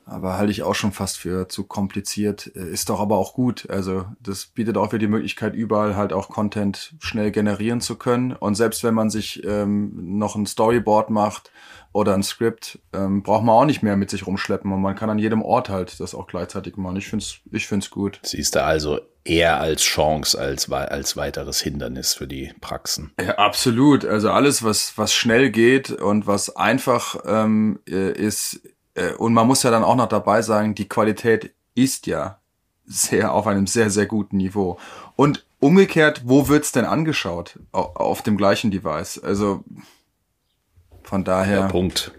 aber 0.06 0.38
halte 0.38 0.52
ich 0.52 0.64
auch 0.64 0.76
schon 0.76 0.92
fast 0.92 1.18
für 1.18 1.48
zu 1.48 1.64
kompliziert. 1.64 2.52
Äh, 2.56 2.70
ist 2.70 2.90
doch 2.90 3.00
aber 3.00 3.18
auch 3.18 3.34
gut. 3.34 3.70
Also 3.70 4.06
das 4.20 4.46
bietet 4.46 4.78
auch 4.78 4.88
wieder 4.88 5.00
die 5.00 5.08
Möglichkeit, 5.08 5.54
überall 5.54 5.96
halt 5.96 6.14
auch 6.14 6.30
Content 6.30 6.94
schnell 7.00 7.32
generieren 7.32 7.82
zu 7.82 7.96
können. 7.96 8.34
Und 8.34 8.56
selbst 8.56 8.84
wenn 8.84 8.94
man 8.94 9.10
sich 9.10 9.44
ähm, 9.46 10.18
noch 10.18 10.36
ein 10.36 10.46
Storyboard 10.46 11.10
macht 11.10 11.52
oder 11.94 12.14
ein 12.14 12.24
Skript, 12.24 12.80
ähm, 12.94 13.24
braucht 13.24 13.44
man 13.44 13.56
auch 13.56 13.66
nicht 13.66 13.84
mehr 13.84 13.98
mit 13.98 14.10
sich 14.10 14.26
rumschleppen. 14.28 14.72
Und 14.72 14.82
man 14.82 14.96
kann 14.96 15.10
an 15.10 15.20
jedem 15.20 15.42
Ort 15.42 15.70
halt 15.70 16.00
das 16.00 16.16
auch 16.16 16.28
gleichzeitig 16.28 16.78
machen. 16.78 16.98
Ich 16.98 17.08
finde 17.08 17.24
es 17.24 17.40
ich 17.52 17.68
find's 17.68 17.90
gut. 17.90 18.20
Siehst 18.24 18.56
du 18.56 18.64
also 18.64 19.00
eher 19.24 19.60
als 19.60 19.84
Chance 19.84 20.40
als, 20.40 20.72
als 20.72 21.16
weiteres 21.16 21.62
Hindernis 21.62 22.14
für 22.14 22.28
die 22.28 22.54
Praxen. 22.60 23.12
Ja, 23.20 23.36
absolut. 23.36 24.06
Also 24.06 24.32
alles, 24.32 24.64
was, 24.64 24.98
was 24.98 25.14
schnell 25.14 25.52
geht 25.52 25.92
und 25.92 26.28
was 26.28 26.56
einfach 26.56 27.18
ähm, 27.26 27.80
äh, 27.88 28.12
ist, 28.12 28.62
und 29.17 29.34
man 29.34 29.47
muss 29.47 29.63
ja 29.63 29.71
dann 29.71 29.84
auch 29.84 29.95
noch 29.95 30.10
dabei 30.10 30.41
sagen, 30.41 30.75
die 30.75 30.88
Qualität 30.88 31.54
ist 31.75 32.08
ja 32.08 32.39
sehr 32.86 33.34
auf 33.34 33.47
einem 33.47 33.67
sehr, 33.67 33.89
sehr 33.89 34.06
guten 34.06 34.38
Niveau. 34.38 34.77
Und 35.15 35.45
umgekehrt, 35.60 36.23
wo 36.25 36.47
wird's 36.47 36.71
denn 36.71 36.86
angeschaut? 36.86 37.60
Auf 37.71 38.21
dem 38.21 38.38
gleichen 38.38 38.71
Device. 38.71 39.19
Also 39.19 39.63
von 41.04 41.23
daher. 41.23 41.62
Der 41.62 41.67
Punkt 41.67 42.12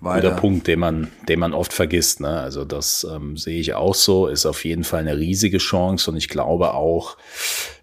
weiter. 0.00 0.30
Guter 0.30 0.40
Punkt, 0.40 0.66
den 0.66 0.78
man, 0.78 1.08
den 1.28 1.40
man 1.40 1.52
oft 1.52 1.72
vergisst. 1.72 2.20
Ne? 2.20 2.28
Also 2.28 2.64
das 2.64 3.06
ähm, 3.10 3.36
sehe 3.36 3.60
ich 3.60 3.74
auch 3.74 3.94
so, 3.94 4.26
ist 4.26 4.46
auf 4.46 4.64
jeden 4.64 4.84
Fall 4.84 5.00
eine 5.00 5.16
riesige 5.16 5.58
Chance 5.58 6.10
und 6.10 6.16
ich 6.16 6.28
glaube 6.28 6.74
auch, 6.74 7.16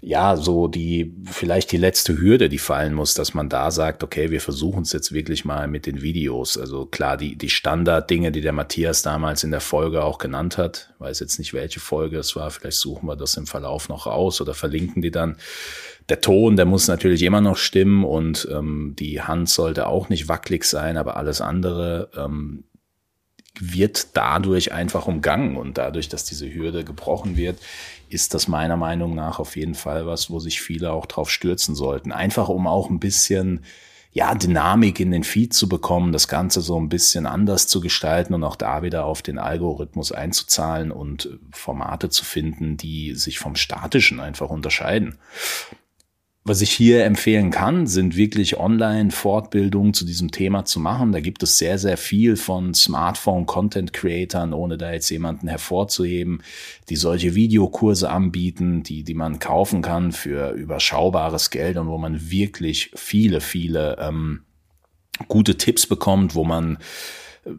ja, 0.01 0.35
so 0.37 0.67
die, 0.67 1.15
vielleicht 1.25 1.71
die 1.71 1.77
letzte 1.77 2.19
Hürde, 2.19 2.47
die 2.47 2.59
fallen 2.59 2.93
muss, 2.93 3.15
dass 3.15 3.33
man 3.33 3.49
da 3.49 3.71
sagt, 3.71 4.03
okay, 4.03 4.29
wir 4.29 4.39
versuchen 4.39 4.83
es 4.83 4.93
jetzt 4.93 5.13
wirklich 5.13 5.45
mal 5.45 5.67
mit 5.67 5.87
den 5.87 6.01
Videos. 6.01 6.57
Also 6.57 6.85
klar, 6.85 7.17
die, 7.17 7.35
die 7.35 7.49
Standarddinge, 7.49 8.31
die 8.31 8.41
der 8.41 8.53
Matthias 8.53 9.01
damals 9.01 9.43
in 9.43 9.51
der 9.51 9.61
Folge 9.61 10.03
auch 10.03 10.19
genannt 10.19 10.57
hat, 10.57 10.93
weiß 10.99 11.19
jetzt 11.21 11.39
nicht, 11.39 11.53
welche 11.53 11.79
Folge 11.79 12.17
es 12.19 12.35
war, 12.35 12.51
vielleicht 12.51 12.77
suchen 12.77 13.07
wir 13.07 13.15
das 13.15 13.35
im 13.35 13.47
Verlauf 13.47 13.89
noch 13.89 14.05
raus 14.05 14.41
oder 14.41 14.53
verlinken 14.53 15.01
die 15.01 15.11
dann 15.11 15.37
der 16.09 16.21
Ton, 16.21 16.55
der 16.55 16.65
muss 16.65 16.87
natürlich 16.87 17.23
immer 17.23 17.41
noch 17.41 17.57
stimmen 17.57 18.03
und 18.03 18.47
ähm, 18.51 18.95
die 18.97 19.21
Hand 19.21 19.49
sollte 19.49 19.87
auch 19.87 20.09
nicht 20.09 20.27
wackelig 20.27 20.65
sein, 20.65 20.97
aber 20.97 21.17
alles 21.17 21.41
andere 21.41 22.09
ähm, 22.15 22.65
wird 23.59 24.15
dadurch 24.15 24.71
einfach 24.71 25.07
umgangen 25.07 25.55
und 25.55 25.77
dadurch, 25.77 26.09
dass 26.09 26.25
diese 26.25 26.53
Hürde 26.53 26.83
gebrochen 26.83 27.37
wird, 27.37 27.57
ist 28.09 28.33
das 28.33 28.47
meiner 28.47 28.77
Meinung 28.77 29.15
nach 29.15 29.39
auf 29.39 29.55
jeden 29.55 29.75
Fall 29.75 30.05
was, 30.05 30.29
wo 30.29 30.39
sich 30.39 30.61
viele 30.61 30.91
auch 30.91 31.05
drauf 31.05 31.31
stürzen 31.31 31.73
sollten. 31.73 32.11
Einfach 32.11 32.49
um 32.49 32.67
auch 32.67 32.89
ein 32.89 32.99
bisschen 32.99 33.61
ja, 34.11 34.33
Dynamik 34.33 35.01
in 35.01 35.11
den 35.11 35.25
Feed 35.25 35.53
zu 35.53 35.67
bekommen, 35.67 36.13
das 36.13 36.29
Ganze 36.29 36.61
so 36.61 36.79
ein 36.79 36.87
bisschen 36.87 37.25
anders 37.25 37.67
zu 37.67 37.81
gestalten 37.81 38.33
und 38.33 38.45
auch 38.45 38.55
da 38.55 38.81
wieder 38.81 39.05
auf 39.05 39.21
den 39.21 39.37
Algorithmus 39.37 40.13
einzuzahlen 40.13 40.91
und 40.91 41.29
Formate 41.51 42.09
zu 42.09 42.23
finden, 42.23 42.77
die 42.77 43.13
sich 43.15 43.39
vom 43.39 43.57
statischen 43.57 44.21
einfach 44.21 44.49
unterscheiden. 44.49 45.17
Was 46.47 46.61
ich 46.61 46.69
hier 46.69 47.05
empfehlen 47.05 47.49
kann, 47.49 47.87
sind 47.87 48.15
wirklich 48.15 48.59
Online-Fortbildungen 48.59 49.95
zu 49.95 50.05
diesem 50.05 50.29
Thema 50.29 50.63
zu 50.63 50.79
machen. 50.79 51.11
Da 51.11 51.19
gibt 51.19 51.41
es 51.41 51.57
sehr, 51.57 51.79
sehr 51.79 51.97
viel 51.97 52.35
von 52.35 52.75
Smartphone-Content-Creatern, 52.75 54.53
ohne 54.53 54.77
da 54.77 54.91
jetzt 54.91 55.09
jemanden 55.09 55.47
hervorzuheben, 55.47 56.43
die 56.87 56.97
solche 56.97 57.33
Videokurse 57.33 58.11
anbieten, 58.11 58.83
die, 58.83 59.03
die 59.03 59.15
man 59.15 59.39
kaufen 59.39 59.81
kann 59.81 60.11
für 60.11 60.51
überschaubares 60.51 61.49
Geld 61.49 61.77
und 61.77 61.87
wo 61.87 61.97
man 61.97 62.29
wirklich 62.29 62.91
viele, 62.93 63.41
viele 63.41 63.97
ähm, 63.99 64.41
gute 65.27 65.57
Tipps 65.57 65.87
bekommt, 65.87 66.35
wo 66.35 66.43
man 66.43 66.77
äh, 67.43 67.53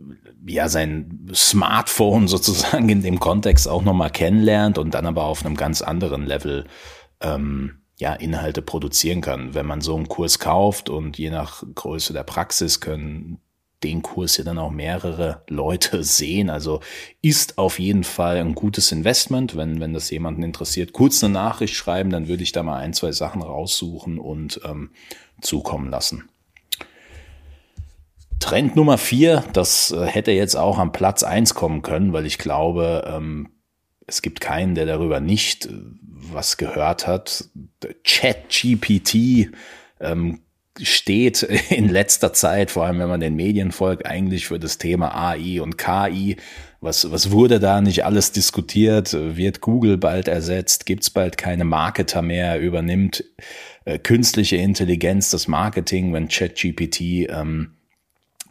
ja 0.46 0.68
sein 0.68 1.28
Smartphone 1.34 2.28
sozusagen 2.28 2.88
in 2.88 3.02
dem 3.02 3.18
Kontext 3.18 3.66
auch 3.66 3.82
nochmal 3.82 4.10
kennenlernt 4.10 4.78
und 4.78 4.94
dann 4.94 5.06
aber 5.06 5.24
auf 5.24 5.44
einem 5.44 5.56
ganz 5.56 5.82
anderen 5.82 6.24
Level 6.24 6.66
ähm, 7.20 7.80
ja, 7.98 8.12
Inhalte 8.12 8.62
produzieren 8.62 9.20
kann. 9.20 9.54
Wenn 9.54 9.66
man 9.66 9.80
so 9.80 9.96
einen 9.96 10.08
Kurs 10.08 10.38
kauft 10.38 10.90
und 10.90 11.18
je 11.18 11.30
nach 11.30 11.62
Größe 11.74 12.12
der 12.12 12.24
Praxis 12.24 12.80
können 12.80 13.40
den 13.82 14.02
Kurs 14.02 14.36
ja 14.36 14.44
dann 14.44 14.58
auch 14.58 14.70
mehrere 14.70 15.42
Leute 15.48 16.02
sehen. 16.02 16.50
Also 16.50 16.80
ist 17.22 17.58
auf 17.58 17.78
jeden 17.78 18.04
Fall 18.04 18.36
ein 18.38 18.54
gutes 18.54 18.92
Investment, 18.92 19.56
wenn, 19.56 19.80
wenn 19.80 19.92
das 19.92 20.10
jemanden 20.10 20.42
interessiert. 20.42 20.92
Kurz 20.92 21.22
eine 21.22 21.32
Nachricht 21.32 21.74
schreiben, 21.74 22.10
dann 22.10 22.28
würde 22.28 22.42
ich 22.42 22.52
da 22.52 22.62
mal 22.62 22.78
ein, 22.78 22.94
zwei 22.94 23.12
Sachen 23.12 23.42
raussuchen 23.42 24.18
und 24.18 24.60
ähm, 24.64 24.90
zukommen 25.40 25.90
lassen. 25.90 26.28
Trend 28.40 28.76
Nummer 28.76 28.98
vier, 28.98 29.44
das 29.54 29.92
äh, 29.92 30.04
hätte 30.06 30.30
jetzt 30.30 30.56
auch 30.56 30.78
am 30.78 30.92
Platz 30.92 31.22
eins 31.22 31.54
kommen 31.54 31.82
können, 31.82 32.12
weil 32.12 32.26
ich 32.26 32.38
glaube, 32.38 33.04
ähm, 33.10 33.48
es 34.06 34.22
gibt 34.22 34.40
keinen, 34.40 34.74
der 34.74 34.86
darüber 34.86 35.20
nicht 35.20 35.66
äh, 35.66 35.72
was 36.32 36.56
gehört 36.56 37.06
hat. 37.06 37.44
ChatGPT 38.04 39.50
ähm, 40.00 40.40
steht 40.80 41.42
in 41.70 41.88
letzter 41.88 42.32
Zeit, 42.32 42.70
vor 42.70 42.84
allem 42.84 42.98
wenn 42.98 43.08
man 43.08 43.20
den 43.20 43.36
Medien 43.36 43.72
folgt, 43.72 44.06
eigentlich 44.06 44.46
für 44.46 44.58
das 44.58 44.78
Thema 44.78 45.14
AI 45.14 45.60
und 45.60 45.78
KI. 45.78 46.36
Was, 46.80 47.10
was 47.10 47.30
wurde 47.30 47.58
da 47.58 47.80
nicht 47.80 48.04
alles 48.04 48.32
diskutiert? 48.32 49.12
Wird 49.12 49.60
Google 49.60 49.96
bald 49.96 50.28
ersetzt? 50.28 50.86
Gibt's 50.86 51.10
bald 51.10 51.36
keine 51.38 51.64
Marketer 51.64 52.22
mehr? 52.22 52.60
Übernimmt 52.60 53.24
äh, 53.84 53.98
künstliche 53.98 54.56
Intelligenz 54.56 55.30
das 55.30 55.48
Marketing, 55.48 56.12
wenn 56.12 56.28
ChatGPT 56.28 57.28
ähm, 57.28 57.72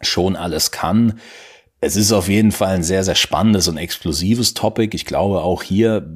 schon 0.02 0.36
alles 0.36 0.70
kann? 0.70 1.20
Es 1.80 1.94
ist 1.94 2.10
auf 2.10 2.28
jeden 2.28 2.52
Fall 2.52 2.76
ein 2.76 2.82
sehr, 2.82 3.04
sehr 3.04 3.14
spannendes 3.14 3.68
und 3.68 3.76
explosives 3.76 4.54
Topic. 4.54 4.96
Ich 4.96 5.04
glaube 5.04 5.42
auch 5.42 5.62
hier, 5.62 6.10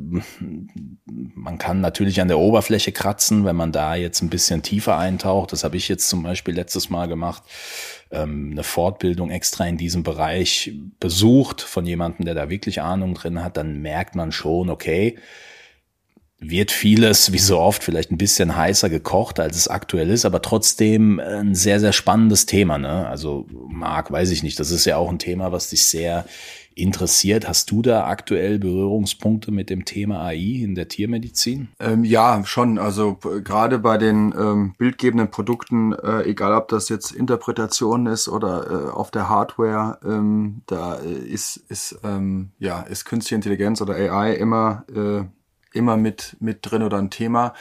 man 1.06 1.58
kann 1.58 1.82
natürlich 1.82 2.20
an 2.22 2.28
der 2.28 2.38
Oberfläche 2.38 2.92
kratzen, 2.92 3.44
wenn 3.44 3.56
man 3.56 3.70
da 3.70 3.94
jetzt 3.94 4.22
ein 4.22 4.30
bisschen 4.30 4.62
tiefer 4.62 4.96
eintaucht. 4.96 5.52
Das 5.52 5.62
habe 5.62 5.76
ich 5.76 5.88
jetzt 5.88 6.08
zum 6.08 6.22
Beispiel 6.22 6.54
letztes 6.54 6.88
Mal 6.88 7.08
gemacht. 7.08 7.42
Ähm, 8.10 8.50
eine 8.52 8.62
Fortbildung 8.62 9.30
extra 9.30 9.66
in 9.66 9.76
diesem 9.76 10.02
Bereich 10.02 10.72
besucht 10.98 11.60
von 11.60 11.84
jemandem, 11.84 12.24
der 12.24 12.34
da 12.34 12.48
wirklich 12.48 12.80
Ahnung 12.80 13.12
drin 13.12 13.44
hat. 13.44 13.58
Dann 13.58 13.82
merkt 13.82 14.14
man 14.14 14.32
schon, 14.32 14.70
okay, 14.70 15.18
wird 16.40 16.70
vieles, 16.70 17.32
wie 17.32 17.38
so 17.38 17.58
oft, 17.58 17.84
vielleicht 17.84 18.10
ein 18.10 18.18
bisschen 18.18 18.56
heißer 18.56 18.88
gekocht, 18.88 19.38
als 19.38 19.56
es 19.56 19.68
aktuell 19.68 20.08
ist, 20.08 20.24
aber 20.24 20.40
trotzdem 20.40 21.20
ein 21.20 21.54
sehr, 21.54 21.80
sehr 21.80 21.92
spannendes 21.92 22.46
Thema. 22.46 22.78
Ne? 22.78 23.06
Also 23.06 23.46
Marc, 23.68 24.10
weiß 24.10 24.30
ich 24.30 24.42
nicht, 24.42 24.58
das 24.58 24.70
ist 24.70 24.86
ja 24.86 24.96
auch 24.96 25.10
ein 25.10 25.18
Thema, 25.18 25.52
was 25.52 25.68
dich 25.68 25.84
sehr 25.84 26.24
interessiert. 26.74 27.46
Hast 27.46 27.70
du 27.70 27.82
da 27.82 28.06
aktuell 28.06 28.58
Berührungspunkte 28.58 29.50
mit 29.50 29.68
dem 29.68 29.84
Thema 29.84 30.22
AI 30.24 30.62
in 30.62 30.74
der 30.74 30.88
Tiermedizin? 30.88 31.68
Ähm, 31.78 32.04
ja, 32.04 32.42
schon. 32.44 32.78
Also 32.78 33.16
gerade 33.16 33.78
bei 33.78 33.98
den 33.98 34.34
ähm, 34.38 34.74
bildgebenden 34.78 35.30
Produkten, 35.30 35.92
äh, 35.92 36.22
egal 36.22 36.54
ob 36.54 36.68
das 36.68 36.88
jetzt 36.88 37.10
Interpretation 37.10 38.06
ist 38.06 38.28
oder 38.28 38.70
äh, 38.70 38.90
auf 38.90 39.10
der 39.10 39.28
Hardware, 39.28 39.98
ähm, 40.04 40.62
da 40.66 40.94
ist, 40.94 41.58
ist, 41.68 41.98
ähm, 42.02 42.50
ja, 42.58 42.80
ist 42.80 43.04
künstliche 43.04 43.34
Intelligenz 43.34 43.82
oder 43.82 43.94
AI 43.94 44.34
immer 44.34 44.84
äh, 44.94 45.24
immer 45.72 45.96
mit, 45.96 46.36
mit 46.40 46.58
drin 46.62 46.82
oder 46.82 46.98
ein 46.98 47.10
Thema. 47.10 47.54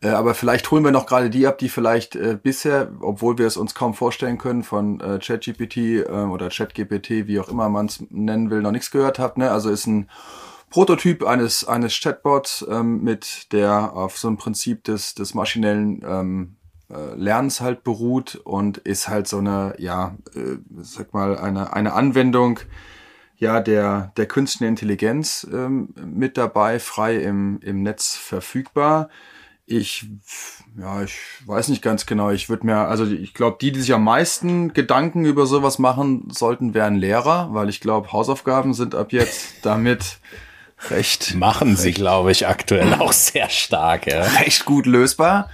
Äh, 0.00 0.08
aber 0.08 0.34
vielleicht 0.34 0.70
holen 0.70 0.84
wir 0.84 0.90
noch 0.92 1.06
gerade 1.06 1.30
die 1.30 1.46
ab, 1.46 1.58
die 1.58 1.68
vielleicht 1.68 2.16
äh, 2.16 2.38
bisher, 2.40 2.90
obwohl 3.00 3.38
wir 3.38 3.46
es 3.46 3.56
uns 3.56 3.74
kaum 3.74 3.94
vorstellen 3.94 4.38
können, 4.38 4.62
von 4.62 5.00
äh, 5.00 5.18
ChatGPT 5.18 5.76
äh, 5.76 6.04
oder 6.08 6.48
ChatGPT, 6.48 7.26
wie 7.26 7.40
auch 7.40 7.48
immer 7.48 7.68
man 7.68 7.86
es 7.86 8.04
nennen 8.10 8.50
will, 8.50 8.62
noch 8.62 8.72
nichts 8.72 8.90
gehört 8.90 9.18
habt. 9.18 9.38
Ne? 9.38 9.50
Also 9.50 9.70
ist 9.70 9.86
ein 9.86 10.08
Prototyp 10.70 11.24
eines, 11.24 11.66
eines 11.66 11.98
Chatbots 11.98 12.66
ähm, 12.68 13.02
mit 13.02 13.52
der 13.52 13.94
auf 13.94 14.18
so 14.18 14.28
einem 14.28 14.36
Prinzip 14.36 14.84
des, 14.84 15.14
des 15.14 15.34
maschinellen 15.34 16.04
ähm, 16.06 16.56
äh, 16.90 17.14
Lernens 17.14 17.60
halt 17.60 17.84
beruht 17.84 18.36
und 18.36 18.78
ist 18.78 19.08
halt 19.08 19.26
so 19.28 19.38
eine, 19.38 19.74
ja, 19.78 20.16
äh, 20.34 20.58
sag 20.82 21.14
mal, 21.14 21.38
eine, 21.38 21.72
eine 21.72 21.92
Anwendung, 21.94 22.60
ja 23.38 23.60
der, 23.60 24.12
der 24.16 24.26
künstlichen 24.26 24.68
Intelligenz 24.68 25.46
ähm, 25.52 25.94
mit 25.96 26.36
dabei, 26.36 26.78
frei 26.78 27.16
im, 27.16 27.60
im 27.62 27.82
Netz 27.82 28.16
verfügbar. 28.16 29.08
Ich, 29.68 30.06
ja, 30.78 31.02
ich 31.02 31.18
weiß 31.44 31.68
nicht 31.68 31.82
ganz 31.82 32.06
genau. 32.06 32.30
Ich 32.30 32.48
würde 32.48 32.66
mir, 32.66 32.76
also 32.76 33.04
ich 33.04 33.34
glaube, 33.34 33.58
die, 33.60 33.72
die 33.72 33.80
sich 33.80 33.92
am 33.92 34.04
meisten 34.04 34.72
Gedanken 34.72 35.24
über 35.24 35.46
sowas 35.46 35.78
machen 35.78 36.28
sollten, 36.30 36.72
wären 36.72 36.94
Lehrer, 36.94 37.48
weil 37.50 37.68
ich 37.68 37.80
glaube, 37.80 38.12
Hausaufgaben 38.12 38.74
sind 38.74 38.94
ab 38.94 39.12
jetzt 39.12 39.54
damit 39.62 40.18
recht. 40.90 41.34
Machen 41.34 41.76
sie, 41.76 41.92
glaube 41.92 42.30
ich, 42.30 42.46
aktuell 42.46 42.94
auch 42.94 43.12
sehr 43.12 43.50
stark, 43.50 44.06
ja. 44.06 44.22
Recht 44.22 44.64
gut 44.64 44.86
lösbar. 44.86 45.50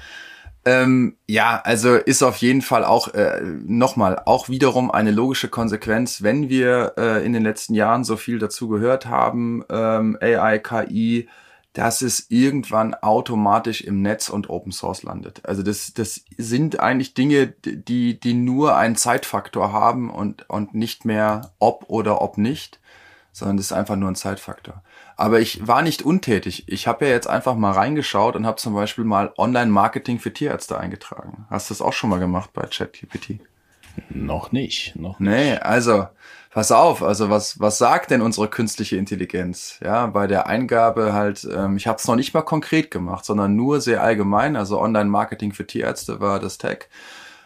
Ähm, 0.65 1.17
ja, 1.27 1.61
also 1.65 1.97
ist 1.97 2.23
auf 2.23 2.37
jeden 2.37 2.63
Fall 2.63 2.85
auch 2.85 3.09
äh, 3.15 3.41
nochmal 3.43 4.23
auch 4.27 4.49
wiederum 4.49 4.93
eine 4.93 5.11
logische 5.11 5.49
Konsequenz, 5.49 6.23
wenn 6.23 6.49
wir 6.49 6.95
äh, 6.97 7.27
in 7.27 7.33
den 7.33 7.43
letzten 7.43 7.75
Jahren 7.75 8.05
so 8.05 8.17
viel 8.17 8.39
dazu 8.39 8.69
gehört 8.69 9.07
haben, 9.07 9.65
ähm, 9.69 10.17
AI, 10.21 10.61
KI, 10.61 11.29
dass 11.73 12.03
es 12.03 12.27
irgendwann 12.29 12.95
automatisch 12.95 13.81
im 13.81 14.03
Netz 14.03 14.29
und 14.29 14.51
Open 14.51 14.73
Source 14.73 15.03
landet. 15.03 15.41
Also 15.45 15.63
das, 15.63 15.95
das 15.95 16.23
sind 16.37 16.79
eigentlich 16.81 17.15
Dinge, 17.15 17.49
die, 17.49 18.21
die 18.21 18.35
nur 18.35 18.77
einen 18.77 18.97
Zeitfaktor 18.97 19.73
haben 19.73 20.11
und, 20.11 20.49
und 20.49 20.75
nicht 20.75 21.05
mehr 21.05 21.53
ob 21.59 21.87
oder 21.89 22.21
ob 22.21 22.39
nicht, 22.39 22.79
sondern 23.33 23.57
das 23.57 23.67
ist 23.67 23.73
einfach 23.73 23.97
nur 23.97 24.11
ein 24.11 24.17
Zeitfaktor. 24.17 24.83
Aber 25.17 25.41
ich 25.41 25.67
war 25.67 25.83
nicht 25.83 26.03
untätig. 26.03 26.65
Ich 26.69 26.87
habe 26.87 27.07
ja 27.07 27.11
jetzt 27.13 27.29
einfach 27.29 27.55
mal 27.55 27.73
reingeschaut 27.73 28.37
und 28.37 28.47
habe 28.47 28.57
zum 28.57 28.75
Beispiel 28.75 29.05
mal 29.05 29.33
Online-Marketing 29.37 30.19
für 30.19 30.33
Tierärzte 30.33 30.79
eingetragen. 30.79 31.47
Hast 31.51 31.71
du 31.71 31.75
das 31.75 31.83
auch 31.83 31.93
schon 31.93 32.11
mal 32.11 32.19
gemacht 32.19 32.51
bei 32.53 32.63
ChatGPT? 32.63 33.41
Noch 34.09 34.53
nicht, 34.53 34.97
noch 34.97 35.21
nicht. 35.21 35.31
Nee, 35.31 35.57
also 35.57 36.07
pass 36.51 36.73
auf, 36.73 37.03
also 37.03 37.31
was 37.31 37.61
was 37.61 37.79
sagt 37.79 38.11
denn 38.11 38.23
unsere 38.23 38.49
künstliche 38.49 38.97
Intelligenz? 38.97 39.79
Ja, 39.83 40.07
bei 40.07 40.27
der 40.27 40.47
Eingabe 40.47 41.13
halt, 41.13 41.47
ähm, 41.55 41.77
ich 41.77 41.87
habe 41.87 41.99
es 41.99 42.07
noch 42.07 42.17
nicht 42.17 42.33
mal 42.33 42.43
konkret 42.43 42.91
gemacht, 42.91 43.25
sondern 43.25 43.55
nur 43.55 43.81
sehr 43.81 44.03
allgemein. 44.03 44.57
Also 44.57 44.81
Online-Marketing 44.81 45.53
für 45.53 45.67
Tierärzte 45.67 46.21
war 46.21 46.41
das 46.41 46.59
Tag. 46.59 46.89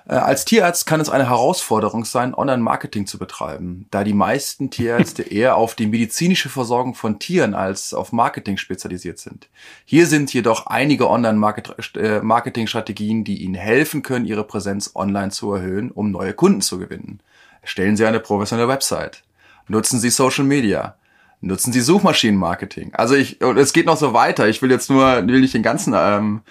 Äh, 0.09 0.15
als 0.15 0.45
Tierarzt 0.45 0.87
kann 0.87 1.01
es 1.01 1.09
eine 1.09 1.29
Herausforderung 1.29 2.05
sein, 2.05 2.33
Online-Marketing 2.35 3.07
zu 3.07 3.19
betreiben, 3.19 3.87
da 3.91 4.05
die 4.05 4.13
meisten 4.13 4.71
Tierärzte 4.71 5.23
eher 5.31 5.57
auf 5.57 5.75
die 5.75 5.87
medizinische 5.87 6.49
Versorgung 6.49 6.95
von 6.95 7.19
Tieren 7.19 7.55
als 7.55 7.93
auf 7.93 8.13
Marketing 8.13 8.57
spezialisiert 8.57 9.19
sind. 9.19 9.49
Hier 9.85 10.07
sind 10.07 10.33
jedoch 10.33 10.67
einige 10.67 11.11
Online-Marketing-Strategien, 11.11 13.25
die 13.25 13.43
Ihnen 13.43 13.55
helfen 13.55 14.03
können, 14.03 14.27
Ihre 14.27 14.45
Präsenz 14.45 14.93
online 14.95 15.31
zu 15.31 15.53
erhöhen, 15.53 15.91
um 15.91 16.13
neue 16.13 16.35
Kunden 16.35 16.61
zu 16.61 16.79
gewinnen. 16.79 17.19
Erstellen 17.63 17.97
Sie 17.97 18.07
eine 18.07 18.21
professionelle 18.21 18.69
Website. 18.69 19.25
Nutzen 19.67 19.99
Sie 19.99 20.11
Social 20.11 20.45
Media. 20.45 20.95
Nutzen 21.41 21.73
Sie 21.73 21.81
Suchmaschinenmarketing. 21.81 22.95
Also 22.95 23.15
ich, 23.15 23.43
und 23.43 23.59
es 23.59 23.73
geht 23.73 23.87
noch 23.87 23.97
so 23.97 24.13
weiter. 24.13 24.49
Ich 24.49 24.63
will 24.63 24.71
jetzt 24.71 24.89
nur, 24.89 25.27
will 25.27 25.41
nicht 25.41 25.55
den 25.55 25.65
ganzen 25.65 25.95
ähm, 25.97 26.43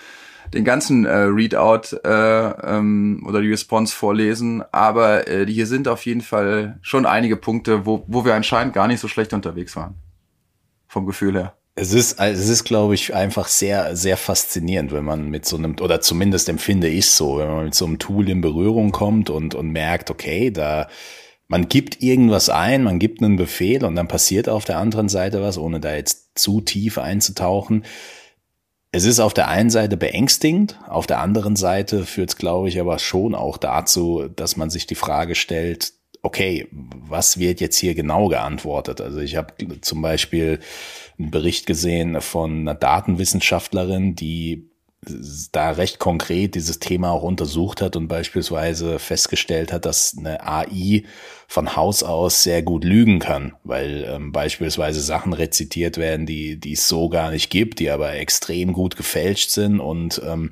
den 0.55 0.63
ganzen 0.63 1.05
äh, 1.05 1.11
Readout 1.11 1.97
äh, 2.03 2.07
ähm, 2.09 3.23
oder 3.27 3.41
die 3.41 3.51
Response 3.51 3.93
vorlesen, 3.93 4.63
aber 4.71 5.27
äh, 5.27 5.45
hier 5.45 5.67
sind 5.67 5.87
auf 5.87 6.05
jeden 6.05 6.21
Fall 6.21 6.79
schon 6.81 7.05
einige 7.05 7.35
Punkte, 7.35 7.85
wo, 7.85 8.05
wo 8.07 8.25
wir 8.25 8.33
anscheinend 8.33 8.73
gar 8.73 8.87
nicht 8.87 9.01
so 9.01 9.07
schlecht 9.07 9.33
unterwegs 9.33 9.75
waren. 9.75 9.95
Vom 10.87 11.05
Gefühl 11.05 11.35
her. 11.35 11.53
Es 11.77 11.93
ist, 11.93 12.21
es 12.21 12.47
ist, 12.47 12.63
glaube 12.63 12.95
ich, 12.95 13.13
einfach 13.13 13.49
sehr, 13.49 13.97
sehr 13.97 14.15
faszinierend, 14.15 14.93
wenn 14.93 15.03
man 15.03 15.29
mit 15.29 15.45
so 15.45 15.57
einem, 15.57 15.75
oder 15.81 15.99
zumindest 15.99 16.47
empfinde 16.47 16.87
ich 16.87 17.07
so, 17.07 17.37
wenn 17.37 17.49
man 17.49 17.65
mit 17.65 17.75
so 17.75 17.85
einem 17.85 17.99
Tool 17.99 18.29
in 18.29 18.39
Berührung 18.39 18.93
kommt 18.93 19.29
und, 19.29 19.55
und 19.55 19.71
merkt, 19.71 20.09
okay, 20.09 20.51
da, 20.51 20.87
man 21.49 21.67
gibt 21.67 22.01
irgendwas 22.01 22.49
ein, 22.49 22.83
man 22.83 22.97
gibt 22.97 23.21
einen 23.21 23.35
Befehl 23.35 23.83
und 23.83 23.95
dann 23.95 24.07
passiert 24.07 24.47
auf 24.47 24.63
der 24.63 24.77
anderen 24.77 25.09
Seite 25.09 25.41
was, 25.41 25.57
ohne 25.57 25.81
da 25.81 25.93
jetzt 25.93 26.39
zu 26.39 26.61
tief 26.61 26.97
einzutauchen 26.97 27.83
es 28.95 29.03
ist 29.03 29.19
auf 29.19 29.33
der 29.33 29.49
einen 29.49 29.69
Seite 29.69 29.97
beängstigend, 29.97 30.79
auf 30.87 31.05
der 31.05 31.19
anderen 31.19 31.57
Seite 31.57 32.05
führt 32.05 32.29
es, 32.29 32.37
glaube 32.37 32.69
ich, 32.69 32.79
aber 32.79 32.97
schon 32.97 33.35
auch 33.35 33.57
dazu, 33.57 34.29
dass 34.33 34.55
man 34.55 34.69
sich 34.69 34.87
die 34.87 34.95
Frage 34.95 35.35
stellt, 35.35 35.91
okay, 36.21 36.69
was 36.71 37.37
wird 37.37 37.59
jetzt 37.59 37.77
hier 37.77 37.93
genau 37.93 38.29
geantwortet? 38.29 39.01
Also 39.01 39.19
ich 39.19 39.35
habe 39.35 39.53
zum 39.81 40.01
Beispiel 40.01 40.61
einen 41.19 41.29
Bericht 41.29 41.65
gesehen 41.65 42.21
von 42.21 42.61
einer 42.61 42.73
Datenwissenschaftlerin, 42.73 44.15
die 44.15 44.69
da 45.51 45.71
recht 45.71 45.99
konkret 45.99 46.55
dieses 46.55 46.79
Thema 46.79 47.11
auch 47.11 47.23
untersucht 47.23 47.81
hat 47.81 47.95
und 47.95 48.07
beispielsweise 48.07 48.99
festgestellt 48.99 49.71
hat, 49.71 49.85
dass 49.85 50.15
eine 50.17 50.45
AI 50.45 51.03
von 51.47 51.75
Haus 51.75 52.03
aus 52.03 52.43
sehr 52.43 52.63
gut 52.63 52.83
lügen 52.83 53.19
kann, 53.19 53.53
weil 53.63 54.05
ähm, 54.07 54.31
beispielsweise 54.31 55.01
Sachen 55.01 55.33
rezitiert 55.33 55.97
werden, 55.97 56.25
die, 56.25 56.59
die 56.59 56.73
es 56.73 56.87
so 56.87 57.09
gar 57.09 57.31
nicht 57.31 57.49
gibt, 57.49 57.79
die 57.79 57.89
aber 57.89 58.13
extrem 58.13 58.73
gut 58.73 58.95
gefälscht 58.95 59.51
sind 59.51 59.79
und 59.79 60.21
ähm, 60.25 60.51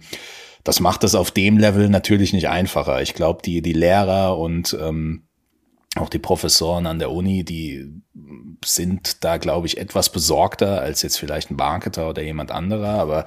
das 0.63 0.79
macht 0.79 1.03
es 1.03 1.15
auf 1.15 1.31
dem 1.31 1.57
Level 1.57 1.89
natürlich 1.89 2.31
nicht 2.31 2.47
einfacher. 2.47 3.01
Ich 3.01 3.13
glaube, 3.13 3.41
die, 3.43 3.61
die 3.61 3.73
Lehrer 3.73 4.37
und 4.37 4.77
ähm, 4.79 5.23
auch 5.95 6.09
die 6.09 6.19
Professoren 6.19 6.87
an 6.87 6.97
der 6.97 7.11
Uni, 7.11 7.43
die 7.43 8.01
sind 8.65 9.23
da, 9.23 9.37
glaube 9.37 9.67
ich, 9.67 9.77
etwas 9.77 10.11
besorgter 10.11 10.81
als 10.81 11.01
jetzt 11.03 11.17
vielleicht 11.17 11.51
ein 11.51 11.55
Marketer 11.55 12.09
oder 12.09 12.23
jemand 12.23 12.51
anderer. 12.51 12.99
Aber 12.99 13.25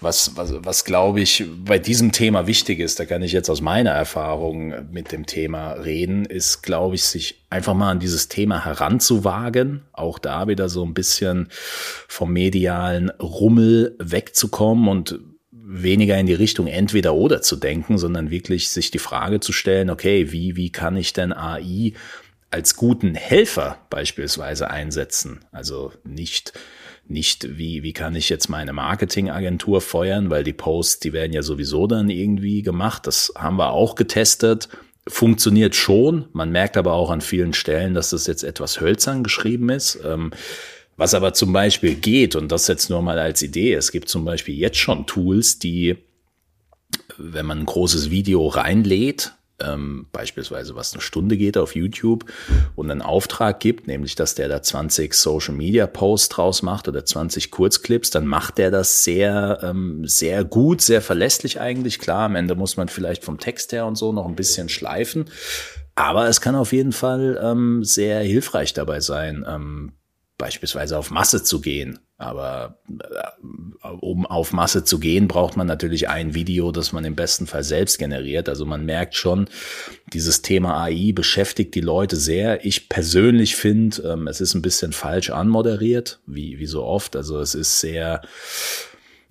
was, 0.00 0.36
was, 0.36 0.54
was 0.64 0.84
glaube 0.84 1.20
ich 1.20 1.44
bei 1.64 1.78
diesem 1.78 2.12
Thema 2.12 2.46
wichtig 2.46 2.78
ist, 2.78 3.00
da 3.00 3.04
kann 3.04 3.22
ich 3.22 3.32
jetzt 3.32 3.50
aus 3.50 3.60
meiner 3.60 3.90
Erfahrung 3.90 4.92
mit 4.92 5.10
dem 5.10 5.26
Thema 5.26 5.72
reden, 5.72 6.24
ist, 6.24 6.62
glaube 6.62 6.94
ich, 6.94 7.04
sich 7.04 7.44
einfach 7.50 7.74
mal 7.74 7.90
an 7.90 8.00
dieses 8.00 8.28
Thema 8.28 8.64
heranzuwagen, 8.64 9.82
auch 9.92 10.18
da 10.20 10.46
wieder 10.46 10.68
so 10.68 10.84
ein 10.84 10.94
bisschen 10.94 11.48
vom 12.06 12.32
medialen 12.32 13.10
Rummel 13.10 13.96
wegzukommen 13.98 14.88
und 14.88 15.18
weniger 15.82 16.16
in 16.18 16.26
die 16.26 16.34
Richtung 16.34 16.66
entweder 16.66 17.14
oder 17.14 17.42
zu 17.42 17.56
denken, 17.56 17.98
sondern 17.98 18.30
wirklich 18.30 18.68
sich 18.68 18.90
die 18.90 18.98
Frage 18.98 19.40
zu 19.40 19.52
stellen, 19.52 19.90
okay, 19.90 20.30
wie, 20.30 20.56
wie 20.56 20.70
kann 20.70 20.96
ich 20.96 21.12
denn 21.12 21.32
AI 21.32 21.92
als 22.50 22.76
guten 22.76 23.14
Helfer 23.16 23.78
beispielsweise 23.90 24.70
einsetzen? 24.70 25.40
Also 25.50 25.92
nicht, 26.04 26.52
nicht 27.08 27.58
wie, 27.58 27.82
wie 27.82 27.92
kann 27.92 28.14
ich 28.14 28.28
jetzt 28.28 28.48
meine 28.48 28.72
Marketingagentur 28.72 29.80
feuern, 29.80 30.30
weil 30.30 30.44
die 30.44 30.52
Posts, 30.52 31.00
die 31.00 31.12
werden 31.12 31.32
ja 31.32 31.42
sowieso 31.42 31.88
dann 31.88 32.08
irgendwie 32.08 32.62
gemacht. 32.62 33.08
Das 33.08 33.32
haben 33.36 33.56
wir 33.56 33.70
auch 33.70 33.96
getestet. 33.96 34.68
Funktioniert 35.08 35.74
schon. 35.74 36.26
Man 36.32 36.50
merkt 36.50 36.76
aber 36.76 36.92
auch 36.92 37.10
an 37.10 37.20
vielen 37.20 37.52
Stellen, 37.52 37.94
dass 37.94 38.10
das 38.10 38.28
jetzt 38.28 38.44
etwas 38.44 38.80
hölzern 38.80 39.24
geschrieben 39.24 39.70
ist. 39.70 39.98
Ähm, 40.04 40.30
was 40.96 41.14
aber 41.14 41.32
zum 41.32 41.52
Beispiel 41.52 41.94
geht, 41.94 42.36
und 42.36 42.50
das 42.50 42.68
jetzt 42.68 42.90
nur 42.90 43.02
mal 43.02 43.18
als 43.18 43.42
Idee, 43.42 43.74
es 43.74 43.92
gibt 43.92 44.08
zum 44.08 44.24
Beispiel 44.24 44.56
jetzt 44.56 44.78
schon 44.78 45.06
Tools, 45.06 45.58
die, 45.58 45.96
wenn 47.18 47.46
man 47.46 47.60
ein 47.60 47.66
großes 47.66 48.10
Video 48.10 48.46
reinlädt, 48.46 49.32
ähm, 49.60 50.06
beispielsweise 50.12 50.74
was 50.74 50.92
eine 50.92 51.00
Stunde 51.00 51.36
geht 51.36 51.56
auf 51.56 51.76
YouTube 51.76 52.24
und 52.74 52.90
einen 52.90 53.02
Auftrag 53.02 53.60
gibt, 53.60 53.86
nämlich 53.86 54.14
dass 54.14 54.34
der 54.34 54.48
da 54.48 54.62
20 54.62 55.14
Social 55.14 55.54
Media 55.54 55.86
Posts 55.86 56.28
draus 56.30 56.62
macht 56.62 56.88
oder 56.88 57.04
20 57.04 57.50
Kurzclips, 57.50 58.10
dann 58.10 58.26
macht 58.26 58.58
der 58.58 58.70
das 58.70 59.04
sehr, 59.04 59.60
ähm, 59.62 60.06
sehr 60.06 60.44
gut, 60.44 60.80
sehr 60.80 61.00
verlässlich 61.00 61.60
eigentlich. 61.60 61.98
Klar, 61.98 62.26
am 62.26 62.36
Ende 62.36 62.56
muss 62.56 62.76
man 62.76 62.88
vielleicht 62.88 63.24
vom 63.24 63.38
Text 63.38 63.72
her 63.72 63.86
und 63.86 63.96
so 63.96 64.12
noch 64.12 64.26
ein 64.26 64.36
bisschen 64.36 64.68
schleifen. 64.68 65.26
Aber 65.94 66.28
es 66.28 66.40
kann 66.40 66.56
auf 66.56 66.72
jeden 66.72 66.92
Fall 66.92 67.40
ähm, 67.40 67.84
sehr 67.84 68.20
hilfreich 68.20 68.72
dabei 68.74 68.98
sein, 68.98 69.44
ähm, 69.48 69.92
beispielsweise 70.38 70.98
auf 70.98 71.10
Masse 71.10 71.42
zu 71.42 71.60
gehen. 71.60 72.00
Aber 72.16 72.78
äh, 72.88 73.88
um 73.88 74.26
auf 74.26 74.52
Masse 74.52 74.84
zu 74.84 74.98
gehen, 74.98 75.28
braucht 75.28 75.56
man 75.56 75.66
natürlich 75.66 76.08
ein 76.08 76.34
Video, 76.34 76.72
das 76.72 76.92
man 76.92 77.04
im 77.04 77.14
besten 77.14 77.46
Fall 77.46 77.64
selbst 77.64 77.98
generiert. 77.98 78.48
Also 78.48 78.64
man 78.64 78.84
merkt 78.84 79.14
schon, 79.14 79.48
dieses 80.12 80.42
Thema 80.42 80.82
AI 80.82 81.12
beschäftigt 81.12 81.74
die 81.74 81.80
Leute 81.80 82.16
sehr. 82.16 82.64
Ich 82.64 82.88
persönlich 82.88 83.56
finde, 83.56 84.02
ähm, 84.02 84.26
es 84.26 84.40
ist 84.40 84.54
ein 84.54 84.62
bisschen 84.62 84.92
falsch 84.92 85.30
anmoderiert, 85.30 86.20
wie, 86.26 86.58
wie 86.58 86.66
so 86.66 86.84
oft. 86.84 87.16
Also 87.16 87.38
es 87.40 87.54
ist 87.54 87.80
sehr, 87.80 88.22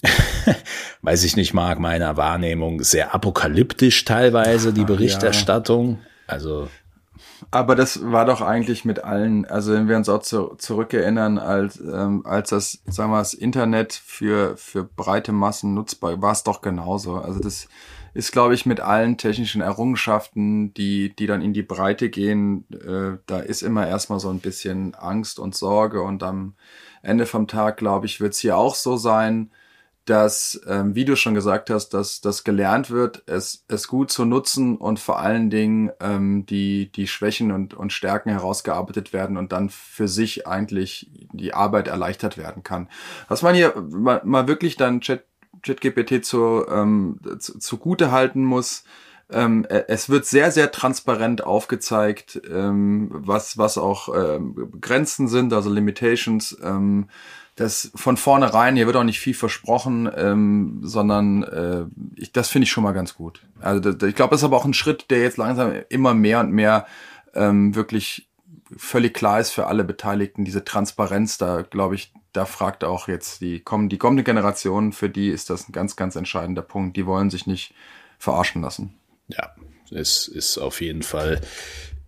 weiß 1.01 1.23
ich 1.23 1.35
nicht, 1.35 1.53
mag 1.53 1.79
meiner 1.79 2.17
Wahrnehmung 2.17 2.83
sehr 2.83 3.13
apokalyptisch 3.13 4.05
teilweise, 4.05 4.73
die 4.73 4.85
Berichterstattung. 4.85 5.99
Ja. 6.01 6.07
Also 6.27 6.69
aber 7.53 7.75
das 7.75 8.11
war 8.11 8.25
doch 8.25 8.41
eigentlich 8.41 8.83
mit 8.83 9.03
allen, 9.03 9.45
also 9.45 9.73
wenn 9.73 9.87
wir 9.87 9.95
uns 9.95 10.09
auch 10.09 10.23
zu, 10.23 10.55
zurückerinnern, 10.57 11.37
als, 11.37 11.79
ähm, 11.79 12.25
als 12.25 12.49
das, 12.49 12.81
sagen 12.87 13.11
wir, 13.11 13.19
das 13.19 13.35
Internet 13.35 13.93
für, 13.93 14.57
für 14.57 14.83
breite 14.83 15.31
Massen 15.31 15.75
nutzbar 15.75 16.19
war 16.19 16.31
es 16.31 16.41
doch 16.41 16.61
genauso. 16.61 17.17
Also 17.17 17.39
das 17.39 17.67
ist, 18.15 18.31
glaube 18.31 18.55
ich, 18.55 18.65
mit 18.65 18.79
allen 18.79 19.19
technischen 19.19 19.61
Errungenschaften, 19.61 20.73
die, 20.73 21.15
die 21.15 21.27
dann 21.27 21.43
in 21.43 21.53
die 21.53 21.61
Breite 21.61 22.09
gehen, 22.09 22.65
äh, 22.71 23.19
da 23.27 23.39
ist 23.39 23.61
immer 23.61 23.87
erstmal 23.87 24.19
so 24.19 24.31
ein 24.31 24.39
bisschen 24.39 24.95
Angst 24.95 25.37
und 25.37 25.53
Sorge 25.53 26.01
und 26.01 26.23
am 26.23 26.55
Ende 27.03 27.27
vom 27.27 27.47
Tag, 27.47 27.77
glaube 27.77 28.07
ich, 28.07 28.19
wird 28.19 28.33
es 28.33 28.39
hier 28.39 28.57
auch 28.57 28.73
so 28.73 28.97
sein, 28.97 29.51
dass, 30.05 30.59
ähm, 30.67 30.95
wie 30.95 31.05
du 31.05 31.15
schon 31.15 31.33
gesagt 31.33 31.69
hast, 31.69 31.89
dass 31.93 32.19
das 32.19 32.43
gelernt 32.43 32.89
wird, 32.89 33.23
es, 33.25 33.63
es 33.69 33.87
gut 33.87 34.11
zu 34.11 34.25
nutzen 34.25 34.75
und 34.75 34.99
vor 34.99 35.19
allen 35.19 35.49
Dingen 35.49 35.91
ähm, 36.01 36.45
die, 36.45 36.91
die 36.91 37.07
Schwächen 37.07 37.51
und, 37.51 37.73
und 37.73 37.93
Stärken 37.93 38.29
herausgearbeitet 38.29 39.13
werden 39.13 39.37
und 39.37 39.53
dann 39.53 39.69
für 39.69 40.09
sich 40.09 40.45
eigentlich 40.45 41.09
die 41.31 41.53
Arbeit 41.53 41.87
erleichtert 41.87 42.37
werden 42.37 42.63
kann. 42.63 42.89
Was 43.29 43.41
man 43.41 43.55
hier 43.55 43.73
mal, 43.89 44.21
mal 44.25 44.47
wirklich 44.47 44.75
dann 44.75 44.99
Chat, 44.99 45.23
ChatGPT 45.61 46.25
zu, 46.25 46.65
ähm, 46.69 47.19
zu, 47.39 47.57
zugute 47.59 48.11
halten 48.11 48.43
muss, 48.43 48.83
ähm, 49.29 49.65
e, 49.69 49.85
es 49.87 50.09
wird 50.09 50.25
sehr, 50.25 50.51
sehr 50.51 50.71
transparent 50.71 51.43
aufgezeigt, 51.43 52.41
ähm, 52.51 53.09
was, 53.11 53.57
was 53.57 53.77
auch 53.77 54.09
ähm, 54.13 54.71
Grenzen 54.81 55.27
sind, 55.27 55.53
also 55.53 55.69
Limitations. 55.69 56.57
Ähm, 56.61 57.07
das 57.55 57.91
von 57.95 58.17
vornherein, 58.17 58.75
hier 58.75 58.87
wird 58.87 58.95
auch 58.95 59.03
nicht 59.03 59.19
viel 59.19 59.35
versprochen, 59.35 60.09
ähm, 60.15 60.79
sondern 60.81 61.43
äh, 61.43 61.85
ich, 62.15 62.31
das 62.31 62.49
finde 62.49 62.63
ich 62.63 62.71
schon 62.71 62.83
mal 62.83 62.93
ganz 62.93 63.13
gut. 63.13 63.41
Also 63.59 63.91
das, 63.91 64.09
ich 64.09 64.15
glaube, 64.15 64.31
das 64.31 64.41
ist 64.41 64.45
aber 64.45 64.57
auch 64.57 64.65
ein 64.65 64.73
Schritt, 64.73 65.11
der 65.11 65.21
jetzt 65.21 65.37
langsam 65.37 65.73
immer 65.89 66.13
mehr 66.13 66.39
und 66.39 66.51
mehr 66.51 66.87
ähm, 67.35 67.75
wirklich 67.75 68.27
völlig 68.75 69.13
klar 69.13 69.39
ist 69.39 69.51
für 69.51 69.67
alle 69.67 69.83
Beteiligten, 69.83 70.45
diese 70.45 70.65
Transparenz, 70.65 71.37
da 71.37 71.61
glaube 71.61 71.95
ich, 71.95 72.11
da 72.31 72.45
fragt 72.45 72.83
auch 72.83 73.07
jetzt 73.07 73.41
die, 73.41 73.59
kommen, 73.59 73.89
die 73.89 73.99
kommende 73.99 74.23
Generation, 74.23 74.91
für 74.91 75.09
die 75.09 75.29
ist 75.29 75.51
das 75.51 75.69
ein 75.69 75.71
ganz, 75.71 75.95
ganz 75.95 76.15
entscheidender 76.15 76.63
Punkt. 76.63 76.97
Die 76.97 77.05
wollen 77.05 77.29
sich 77.29 77.45
nicht 77.45 77.75
verarschen 78.17 78.63
lassen. 78.63 78.95
Ja, 79.27 79.51
es 79.91 80.27
ist 80.27 80.57
auf 80.57 80.81
jeden 80.81 81.03
Fall 81.03 81.41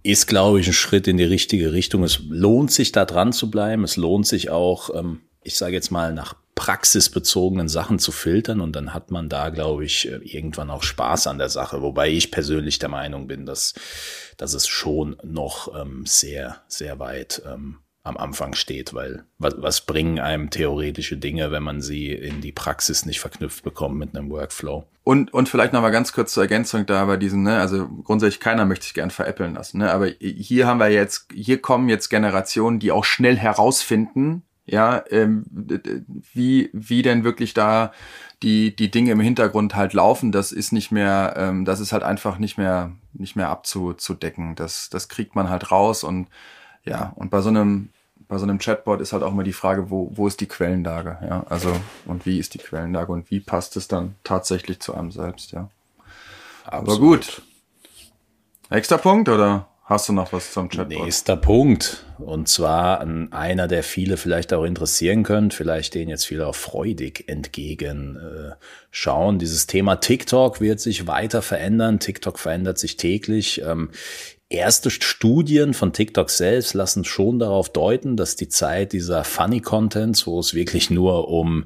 ist, 0.05 0.27
glaube 0.27 0.59
ich, 0.59 0.67
ein 0.67 0.73
Schritt 0.73 1.07
in 1.07 1.17
die 1.17 1.23
richtige 1.23 1.73
Richtung. 1.73 2.03
Es 2.03 2.19
lohnt 2.27 2.71
sich, 2.71 2.91
da 2.91 3.05
dran 3.05 3.33
zu 3.33 3.49
bleiben. 3.49 3.83
Es 3.83 3.97
lohnt 3.97 4.27
sich 4.27 4.51
auch, 4.51 4.93
ähm, 4.93 5.21
ich 5.45 5.57
sage 5.57 5.73
jetzt 5.73 5.91
mal, 5.91 6.13
nach 6.13 6.35
praxisbezogenen 6.55 7.67
Sachen 7.67 7.99
zu 7.99 8.11
filtern 8.11 8.61
und 8.61 8.75
dann 8.75 8.93
hat 8.93 9.11
man 9.11 9.29
da, 9.29 9.49
glaube 9.49 9.85
ich, 9.85 10.07
äh, 10.07 10.15
irgendwann 10.23 10.69
auch 10.69 10.83
Spaß 10.83 11.27
an 11.27 11.37
der 11.37 11.49
Sache. 11.49 11.81
Wobei 11.81 12.09
ich 12.09 12.31
persönlich 12.31 12.79
der 12.79 12.89
Meinung 12.89 13.27
bin, 13.27 13.45
dass, 13.45 13.73
dass 14.37 14.53
es 14.53 14.67
schon 14.67 15.17
noch 15.23 15.79
ähm, 15.79 16.05
sehr, 16.05 16.61
sehr 16.67 16.99
weit 16.99 17.41
ähm, 17.45 17.79
am 18.03 18.17
Anfang 18.17 18.53
steht, 18.53 18.93
weil 18.93 19.25
was, 19.39 19.55
was 19.57 19.81
bringen 19.81 20.19
einem 20.19 20.49
theoretische 20.49 21.17
Dinge, 21.17 21.51
wenn 21.51 21.63
man 21.63 21.81
sie 21.81 22.11
in 22.11 22.39
die 22.39 22.51
Praxis 22.51 23.05
nicht 23.05 23.19
verknüpft 23.19 23.63
bekommt 23.63 23.97
mit 23.97 24.15
einem 24.15 24.29
Workflow? 24.29 24.85
Und, 25.03 25.33
und 25.33 25.49
vielleicht 25.49 25.73
noch 25.73 25.81
mal 25.81 25.89
ganz 25.89 26.13
kurz 26.13 26.33
zur 26.33 26.43
Ergänzung 26.43 26.85
da 26.85 27.05
bei 27.05 27.17
diesen, 27.17 27.43
ne, 27.43 27.59
also 27.59 27.87
grundsätzlich 28.03 28.39
keiner 28.39 28.65
möchte 28.65 28.85
sich 28.85 28.93
gern 28.93 29.11
veräppeln 29.11 29.55
lassen, 29.55 29.79
ne, 29.79 29.91
aber 29.91 30.07
hier 30.19 30.67
haben 30.67 30.79
wir 30.79 30.89
jetzt, 30.89 31.27
hier 31.33 31.61
kommen 31.61 31.89
jetzt 31.89 32.09
Generationen, 32.09 32.79
die 32.79 32.91
auch 32.91 33.05
schnell 33.05 33.37
herausfinden, 33.37 34.43
ja, 34.65 35.03
ähm, 35.11 35.45
wie, 36.33 36.69
wie 36.73 37.01
denn 37.01 37.23
wirklich 37.23 37.53
da 37.53 37.91
die, 38.41 38.75
die 38.75 38.89
Dinge 38.89 39.11
im 39.11 39.19
Hintergrund 39.19 39.75
halt 39.75 39.93
laufen, 39.93 40.31
das 40.31 40.51
ist 40.51 40.71
nicht 40.71 40.91
mehr, 40.91 41.35
ähm, 41.37 41.65
das 41.65 41.79
ist 41.79 41.91
halt 41.93 42.03
einfach 42.03 42.39
nicht 42.39 42.57
mehr, 42.57 42.91
nicht 43.13 43.35
mehr 43.35 43.49
abzudecken. 43.49 44.55
Das, 44.55 44.89
das 44.89 45.07
kriegt 45.07 45.35
man 45.35 45.49
halt 45.49 45.71
raus 45.71 46.03
und 46.03 46.27
ja, 46.83 47.13
und 47.15 47.29
bei 47.29 47.41
so 47.41 47.49
einem, 47.49 47.89
bei 48.27 48.37
so 48.37 48.43
einem 48.43 48.57
Chatbot 48.57 49.01
ist 49.01 49.13
halt 49.13 49.23
auch 49.23 49.31
immer 49.31 49.43
die 49.43 49.53
Frage, 49.53 49.89
wo, 49.91 50.11
wo 50.15 50.27
ist 50.27 50.41
die 50.41 50.47
Quellenlage, 50.47 51.19
ja, 51.21 51.45
also, 51.49 51.75
und 52.05 52.25
wie 52.25 52.39
ist 52.39 52.55
die 52.55 52.59
Quellenlage 52.59 53.11
und 53.11 53.29
wie 53.29 53.39
passt 53.39 53.77
es 53.77 53.87
dann 53.87 54.15
tatsächlich 54.23 54.79
zu 54.79 54.95
einem 54.95 55.11
selbst, 55.11 55.51
ja. 55.51 55.69
Absolut. 56.65 56.89
Aber 56.89 56.97
gut. 56.97 57.41
Nächster 58.71 58.97
Punkt, 58.97 59.29
oder? 59.29 59.67
Hast 59.87 60.09
du 60.09 60.13
noch 60.13 60.33
was 60.33 60.51
zum 60.51 60.67
Chatbot? 60.67 61.05
Nächster 61.05 61.37
Punkt. 61.37 62.07
Und 62.17 62.47
zwar 62.47 63.01
einer, 63.01 63.67
der 63.67 63.83
viele 63.83 64.17
vielleicht 64.17 64.51
auch 64.51 64.63
interessieren 64.63 65.21
können, 65.21 65.51
vielleicht 65.51 65.93
den 65.93 66.09
jetzt 66.09 66.25
viele 66.25 66.47
auch 66.47 66.55
freudig 66.55 67.25
entgegen 67.27 68.17
äh. 68.17 68.55
Dieses 69.37 69.67
Thema 69.67 69.97
TikTok 69.97 70.59
wird 70.59 70.79
sich 70.79 71.05
weiter 71.05 71.43
verändern. 71.43 71.99
TikTok 71.99 72.39
verändert 72.39 72.79
sich 72.79 72.97
täglich. 72.97 73.61
Ähm, 73.61 73.91
erste 74.49 74.89
Studien 74.89 75.75
von 75.75 75.93
TikTok 75.93 76.31
selbst 76.31 76.73
lassen 76.73 77.03
schon 77.03 77.37
darauf 77.37 77.69
deuten, 77.69 78.17
dass 78.17 78.35
die 78.35 78.49
Zeit 78.49 78.91
dieser 78.91 79.23
Funny 79.23 79.61
Contents, 79.61 80.25
wo 80.25 80.39
es 80.39 80.55
wirklich 80.55 80.89
nur 80.89 81.27
um 81.27 81.65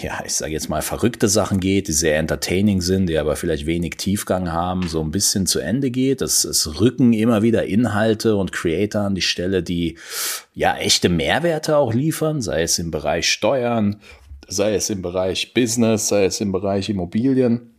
ja, 0.00 0.22
ich 0.24 0.34
sage 0.34 0.52
jetzt 0.52 0.68
mal, 0.68 0.80
verrückte 0.80 1.26
Sachen 1.26 1.58
geht, 1.58 1.88
die 1.88 1.92
sehr 1.92 2.18
entertaining 2.18 2.80
sind, 2.80 3.06
die 3.06 3.18
aber 3.18 3.34
vielleicht 3.34 3.66
wenig 3.66 3.96
Tiefgang 3.96 4.52
haben, 4.52 4.86
so 4.86 5.00
ein 5.02 5.10
bisschen 5.10 5.46
zu 5.46 5.58
Ende 5.58 5.90
geht. 5.90 6.22
Es, 6.22 6.44
es 6.44 6.80
rücken 6.80 7.12
immer 7.12 7.42
wieder 7.42 7.66
Inhalte 7.66 8.36
und 8.36 8.52
Creator 8.52 9.02
an 9.02 9.16
die 9.16 9.22
Stelle, 9.22 9.64
die 9.64 9.98
ja 10.54 10.76
echte 10.76 11.08
Mehrwerte 11.08 11.76
auch 11.76 11.92
liefern, 11.92 12.42
sei 12.42 12.62
es 12.62 12.78
im 12.78 12.92
Bereich 12.92 13.28
Steuern, 13.28 13.96
sei 14.46 14.76
es 14.76 14.88
im 14.88 15.02
Bereich 15.02 15.52
Business, 15.52 16.06
sei 16.06 16.26
es 16.26 16.40
im 16.40 16.52
Bereich 16.52 16.88
Immobilien, 16.88 17.72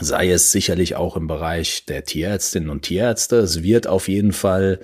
sei 0.00 0.30
es 0.30 0.52
sicherlich 0.52 0.96
auch 0.96 1.18
im 1.18 1.26
Bereich 1.26 1.84
der 1.84 2.06
Tierärztinnen 2.06 2.70
und 2.70 2.82
Tierärzte. 2.82 3.36
Es 3.36 3.62
wird 3.62 3.86
auf 3.86 4.08
jeden 4.08 4.32
Fall 4.32 4.80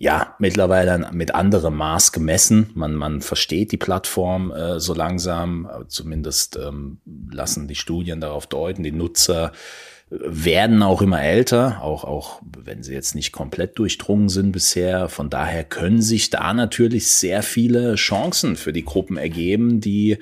ja, 0.00 0.34
mittlerweile 0.38 1.10
mit 1.12 1.34
anderem 1.34 1.76
Maß 1.76 2.12
gemessen. 2.12 2.70
Man, 2.72 2.94
man 2.94 3.20
versteht 3.20 3.70
die 3.70 3.76
Plattform 3.76 4.50
äh, 4.50 4.80
so 4.80 4.94
langsam, 4.94 5.68
zumindest 5.88 6.56
ähm, 6.56 7.00
lassen 7.30 7.68
die 7.68 7.74
Studien 7.74 8.18
darauf 8.18 8.46
deuten, 8.46 8.82
die 8.82 8.92
Nutzer 8.92 9.52
äh, 10.10 10.16
werden 10.20 10.82
auch 10.82 11.02
immer 11.02 11.22
älter, 11.22 11.82
auch, 11.82 12.04
auch 12.04 12.40
wenn 12.64 12.82
sie 12.82 12.94
jetzt 12.94 13.14
nicht 13.14 13.30
komplett 13.30 13.78
durchdrungen 13.78 14.30
sind 14.30 14.52
bisher. 14.52 15.10
Von 15.10 15.28
daher 15.28 15.64
können 15.64 16.00
sich 16.00 16.30
da 16.30 16.54
natürlich 16.54 17.08
sehr 17.08 17.42
viele 17.42 17.96
Chancen 17.96 18.56
für 18.56 18.72
die 18.72 18.86
Gruppen 18.86 19.18
ergeben, 19.18 19.82
die 19.82 20.16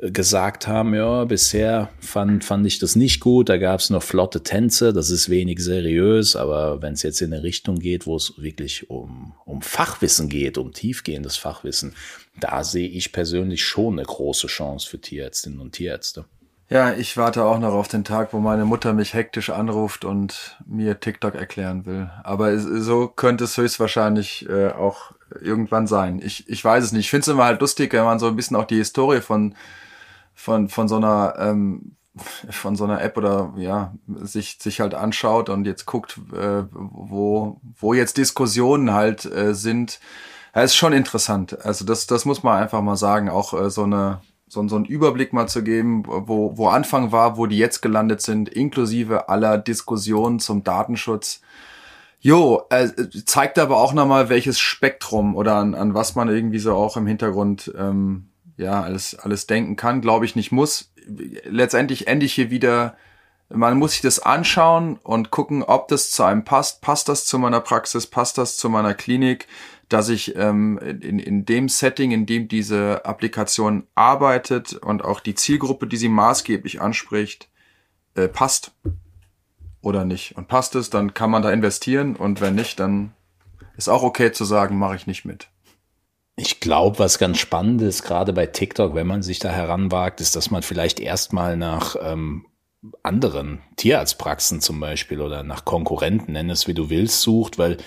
gesagt 0.00 0.66
haben, 0.66 0.94
ja, 0.94 1.24
bisher 1.24 1.90
fand, 2.00 2.44
fand 2.44 2.66
ich 2.66 2.78
das 2.78 2.96
nicht 2.96 3.20
gut, 3.20 3.48
da 3.48 3.58
gab 3.58 3.80
es 3.80 3.90
noch 3.90 4.02
flotte 4.02 4.42
Tänze, 4.42 4.92
das 4.92 5.10
ist 5.10 5.28
wenig 5.28 5.62
seriös, 5.62 6.36
aber 6.36 6.80
wenn 6.80 6.94
es 6.94 7.02
jetzt 7.02 7.20
in 7.20 7.32
eine 7.32 7.42
Richtung 7.42 7.78
geht, 7.78 8.06
wo 8.06 8.16
es 8.16 8.34
wirklich 8.38 8.88
um, 8.88 9.34
um 9.44 9.60
Fachwissen 9.60 10.28
geht, 10.28 10.56
um 10.56 10.72
tiefgehendes 10.72 11.36
Fachwissen, 11.36 11.94
da 12.38 12.64
sehe 12.64 12.88
ich 12.88 13.12
persönlich 13.12 13.62
schon 13.62 13.98
eine 13.98 14.06
große 14.06 14.46
Chance 14.46 14.88
für 14.88 15.00
Tierärztinnen 15.00 15.60
und 15.60 15.72
Tierärzte. 15.72 16.24
Ja, 16.70 16.92
ich 16.92 17.16
warte 17.16 17.44
auch 17.44 17.58
noch 17.58 17.72
auf 17.72 17.88
den 17.88 18.04
Tag, 18.04 18.32
wo 18.32 18.38
meine 18.38 18.64
Mutter 18.64 18.92
mich 18.92 19.12
hektisch 19.12 19.50
anruft 19.50 20.04
und 20.04 20.56
mir 20.64 21.00
TikTok 21.00 21.34
erklären 21.34 21.84
will. 21.84 22.08
Aber 22.22 22.56
so 22.58 23.08
könnte 23.08 23.42
es 23.42 23.56
höchstwahrscheinlich 23.56 24.48
äh, 24.48 24.68
auch 24.68 25.12
irgendwann 25.40 25.88
sein. 25.88 26.20
Ich, 26.24 26.48
ich 26.48 26.64
weiß 26.64 26.84
es 26.84 26.92
nicht. 26.92 27.06
Ich 27.06 27.10
finde 27.10 27.22
es 27.22 27.28
immer 27.28 27.44
halt 27.44 27.60
lustig, 27.60 27.92
wenn 27.92 28.04
man 28.04 28.20
so 28.20 28.28
ein 28.28 28.36
bisschen 28.36 28.56
auch 28.56 28.66
die 28.66 28.76
Historie 28.76 29.20
von 29.20 29.56
von, 30.40 30.68
von 30.70 30.88
so 30.88 30.96
einer, 30.96 31.34
ähm, 31.38 31.96
von 32.16 32.74
so 32.74 32.84
einer 32.84 33.02
App 33.02 33.16
oder 33.16 33.52
ja, 33.56 33.94
sich, 34.06 34.58
sich 34.58 34.80
halt 34.80 34.94
anschaut 34.94 35.48
und 35.50 35.66
jetzt 35.66 35.84
guckt, 35.84 36.18
äh, 36.32 36.64
wo, 36.70 37.60
wo 37.78 37.94
jetzt 37.94 38.16
Diskussionen 38.16 38.92
halt 38.92 39.26
äh, 39.26 39.54
sind. 39.54 40.00
Ja, 40.54 40.62
ist 40.62 40.76
schon 40.76 40.92
interessant. 40.92 41.64
Also 41.64 41.84
das, 41.84 42.06
das 42.06 42.24
muss 42.24 42.42
man 42.42 42.60
einfach 42.60 42.80
mal 42.80 42.96
sagen. 42.96 43.28
Auch 43.28 43.52
äh, 43.52 43.70
so 43.70 43.84
eine, 43.84 44.22
so, 44.48 44.66
so 44.66 44.76
einen 44.76 44.86
Überblick 44.86 45.32
mal 45.32 45.46
zu 45.46 45.62
geben, 45.62 46.04
wo, 46.06 46.56
wo 46.56 46.68
Anfang 46.68 47.12
war, 47.12 47.36
wo 47.36 47.46
die 47.46 47.58
jetzt 47.58 47.82
gelandet 47.82 48.22
sind, 48.22 48.48
inklusive 48.48 49.28
aller 49.28 49.58
Diskussionen 49.58 50.40
zum 50.40 50.64
Datenschutz. 50.64 51.42
Jo, 52.18 52.62
äh, 52.70 52.88
zeigt 53.26 53.58
aber 53.58 53.76
auch 53.76 53.92
nochmal, 53.92 54.30
welches 54.30 54.58
Spektrum 54.58 55.36
oder 55.36 55.56
an, 55.56 55.74
an 55.74 55.94
was 55.94 56.14
man 56.14 56.28
irgendwie 56.28 56.58
so 56.58 56.74
auch 56.74 56.96
im 56.96 57.06
Hintergrund 57.06 57.72
ähm, 57.78 58.29
ja, 58.60 58.82
alles, 58.82 59.14
alles 59.14 59.46
denken 59.46 59.76
kann, 59.76 60.00
glaube 60.00 60.26
ich 60.26 60.36
nicht 60.36 60.52
muss. 60.52 60.92
Letztendlich 61.06 62.06
ende 62.06 62.26
ich 62.26 62.34
hier 62.34 62.50
wieder, 62.50 62.96
man 63.48 63.78
muss 63.78 63.92
sich 63.92 64.02
das 64.02 64.20
anschauen 64.20 64.98
und 65.02 65.30
gucken, 65.30 65.62
ob 65.62 65.88
das 65.88 66.10
zu 66.10 66.22
einem 66.22 66.44
passt. 66.44 66.82
Passt 66.82 67.08
das 67.08 67.24
zu 67.24 67.38
meiner 67.38 67.60
Praxis? 67.60 68.06
Passt 68.06 68.38
das 68.38 68.56
zu 68.56 68.68
meiner 68.68 68.94
Klinik? 68.94 69.48
Dass 69.88 70.08
ich 70.08 70.36
ähm, 70.36 70.78
in, 70.78 71.18
in 71.18 71.46
dem 71.46 71.68
Setting, 71.68 72.12
in 72.12 72.26
dem 72.26 72.46
diese 72.48 73.04
Applikation 73.04 73.86
arbeitet 73.94 74.74
und 74.74 75.02
auch 75.04 75.20
die 75.20 75.34
Zielgruppe, 75.34 75.86
die 75.86 75.96
sie 75.96 76.08
maßgeblich 76.08 76.80
anspricht, 76.80 77.48
äh, 78.14 78.28
passt 78.28 78.72
oder 79.80 80.04
nicht. 80.04 80.36
Und 80.36 80.48
passt 80.48 80.74
es, 80.74 80.90
dann 80.90 81.14
kann 81.14 81.30
man 81.30 81.42
da 81.42 81.50
investieren 81.50 82.14
und 82.14 82.40
wenn 82.40 82.54
nicht, 82.54 82.78
dann 82.78 83.14
ist 83.76 83.88
auch 83.88 84.02
okay 84.02 84.30
zu 84.30 84.44
sagen, 84.44 84.78
mache 84.78 84.94
ich 84.94 85.06
nicht 85.06 85.24
mit. 85.24 85.48
Ich 86.62 86.68
glaube, 86.68 86.98
was 86.98 87.18
ganz 87.18 87.38
spannend 87.38 87.80
ist, 87.80 88.02
gerade 88.02 88.34
bei 88.34 88.44
TikTok, 88.44 88.94
wenn 88.94 89.06
man 89.06 89.22
sich 89.22 89.38
da 89.38 89.48
heranwagt, 89.48 90.20
ist, 90.20 90.36
dass 90.36 90.50
man 90.50 90.60
vielleicht 90.60 91.00
erstmal 91.00 91.56
nach 91.56 91.96
ähm, 92.02 92.44
anderen 93.02 93.62
Tierarztpraxen 93.76 94.60
zum 94.60 94.78
Beispiel 94.78 95.22
oder 95.22 95.42
nach 95.42 95.64
Konkurrenten, 95.64 96.32
nenn 96.32 96.50
es 96.50 96.68
wie 96.68 96.74
du 96.74 96.90
willst, 96.90 97.22
sucht, 97.22 97.56
weil 97.56 97.78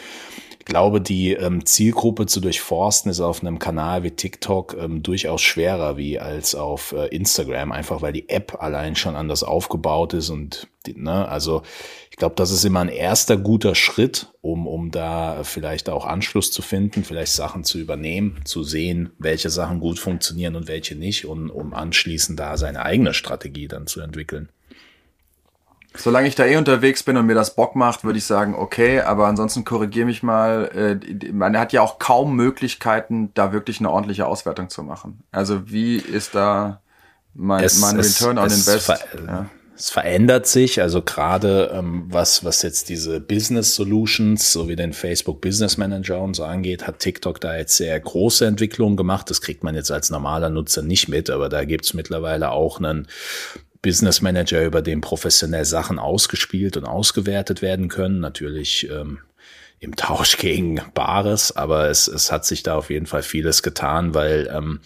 ich 0.63 0.65
glaube, 0.65 1.02
die 1.02 1.34
ähm, 1.34 1.65
Zielgruppe 1.65 2.26
zu 2.26 2.39
durchforsten 2.39 3.12
ist 3.12 3.19
auf 3.19 3.41
einem 3.41 3.60
Kanal 3.60 4.04
wie 4.04 4.12
TikTok 4.12 4.78
ähm, 4.80 5.04
durchaus 5.04 5.41
schwerer 5.41 5.97
wie 5.97 6.19
als 6.19 6.56
auf 6.56 6.93
äh, 6.93 7.08
Instagram, 7.08 7.73
einfach 7.73 8.02
weil 8.02 8.13
die 8.13 8.30
App 8.30 8.63
allein 8.63 8.95
schon 8.95 9.17
anders 9.17 9.43
aufgebaut 9.43 10.13
ist 10.13 10.30
und 10.30 10.69
ne, 10.88 11.28
also 11.28 11.63
ich 12.10 12.15
glaube, 12.15 12.36
das 12.36 12.49
ist 12.49 12.63
immer 12.63 12.80
ein 12.80 12.88
erster 12.88 13.36
guter 13.36 13.76
Schritt, 13.76 14.32
um, 14.39 14.65
um 14.65 14.89
da 14.89 15.43
vielleicht 15.43 15.89
auch 15.89 16.06
Anschluss 16.06 16.49
zu 16.49 16.62
finden, 16.62 17.04
vielleicht 17.04 17.34
Sachen 17.34 17.65
zu 17.65 17.78
übernehmen, 17.78 18.39
zu 18.45 18.63
sehen, 18.63 19.12
welche 19.19 19.49
Sachen 19.49 19.82
gut 19.82 19.99
funktionieren 19.99 20.56
und 20.56 20.69
welche 20.69 20.95
nicht 20.95 21.26
und 21.26 21.49
um 21.49 21.73
anschließend 21.73 22.39
da 22.39 22.56
seine 22.56 22.84
eigene 22.84 23.13
Strategie 23.13 23.67
dann 23.67 23.86
zu 23.86 23.99
entwickeln. 23.99 24.47
Solange 25.95 26.27
ich 26.27 26.36
da 26.36 26.45
eh 26.45 26.58
unterwegs 26.58 27.03
bin 27.03 27.17
und 27.17 27.27
mir 27.27 27.36
das 27.36 27.56
Bock 27.56 27.75
macht, 27.75 28.03
würde 28.03 28.17
ich 28.17 28.25
sagen, 28.25 28.56
okay, 28.56 29.01
aber 29.01 29.27
ansonsten 29.27 29.63
korrigiere 29.63 30.06
mich 30.06 30.23
mal. 30.23 30.99
Äh, 31.01 31.32
man 31.32 31.58
hat 31.58 31.71
ja 31.71 31.82
auch 31.82 31.99
kaum 31.99 32.36
Möglichkeiten, 32.36 33.32
da 33.36 33.53
wirklich 33.53 33.79
eine 33.79 33.91
ordentliche 33.91 34.25
Auswertung 34.25 34.69
zu 34.69 34.84
machen. 34.84 35.23
Also 35.32 35.69
wie 35.69 35.97
ist 35.97 36.34
da 36.34 36.82
mein, 37.34 37.63
es, 37.63 37.79
mein 37.79 37.99
es, 37.99 38.19
Return 38.19 38.38
on 38.38 38.45
Invest? 38.45 38.89
Ja. 39.27 39.49
Es 39.75 39.89
verändert 39.89 40.45
sich, 40.45 40.82
also 40.82 41.01
gerade 41.01 41.71
ähm, 41.73 42.06
was, 42.08 42.45
was 42.45 42.62
jetzt 42.62 42.89
diese 42.89 43.19
Business 43.19 43.73
Solutions, 43.73 44.53
so 44.53 44.69
wie 44.69 44.75
den 44.75 44.93
Facebook 44.93 45.41
Business 45.41 45.77
Manager 45.77 46.21
und 46.21 46.36
so 46.36 46.43
angeht, 46.43 46.86
hat 46.86 46.99
TikTok 46.99 47.41
da 47.41 47.58
jetzt 47.58 47.77
sehr 47.77 47.99
große 47.99 48.45
Entwicklungen 48.45 48.95
gemacht. 48.97 49.32
Das 49.32 49.41
kriegt 49.41 49.63
man 49.63 49.73
jetzt 49.73 49.89
als 49.89 50.12
normaler 50.12 50.51
Nutzer 50.51 50.84
nicht 50.84 51.08
mit, 51.08 51.32
aber 51.32 51.49
da 51.49 51.65
gibt's 51.65 51.95
mittlerweile 51.95 52.51
auch 52.51 52.77
einen 52.77 53.08
Business 53.84 54.22
Manager, 54.22 54.65
über 54.65 54.82
den 54.82 55.02
professionell 55.02 55.65
Sachen 55.65 56.00
ausgespielt 56.00 56.78
und 56.78 56.86
ausgewertet 56.86 57.62
werden 57.62 57.89
können. 57.89 58.19
Natürlich 58.19 58.89
ähm, 58.89 59.19
im 59.80 59.96
Tausch 59.96 60.38
gegen 60.39 60.82
Bares, 60.96 61.56
aber 61.56 61.89
es, 61.89 62.08
es 62.08 62.32
hat 62.32 62.46
sich 62.46 62.63
da 62.63 62.76
auf 62.76 62.89
jeden 62.89 63.06
Fall 63.06 63.22
vieles 63.22 63.62
getan, 63.62 64.15
weil 64.15 64.50
ähm, 64.52 64.80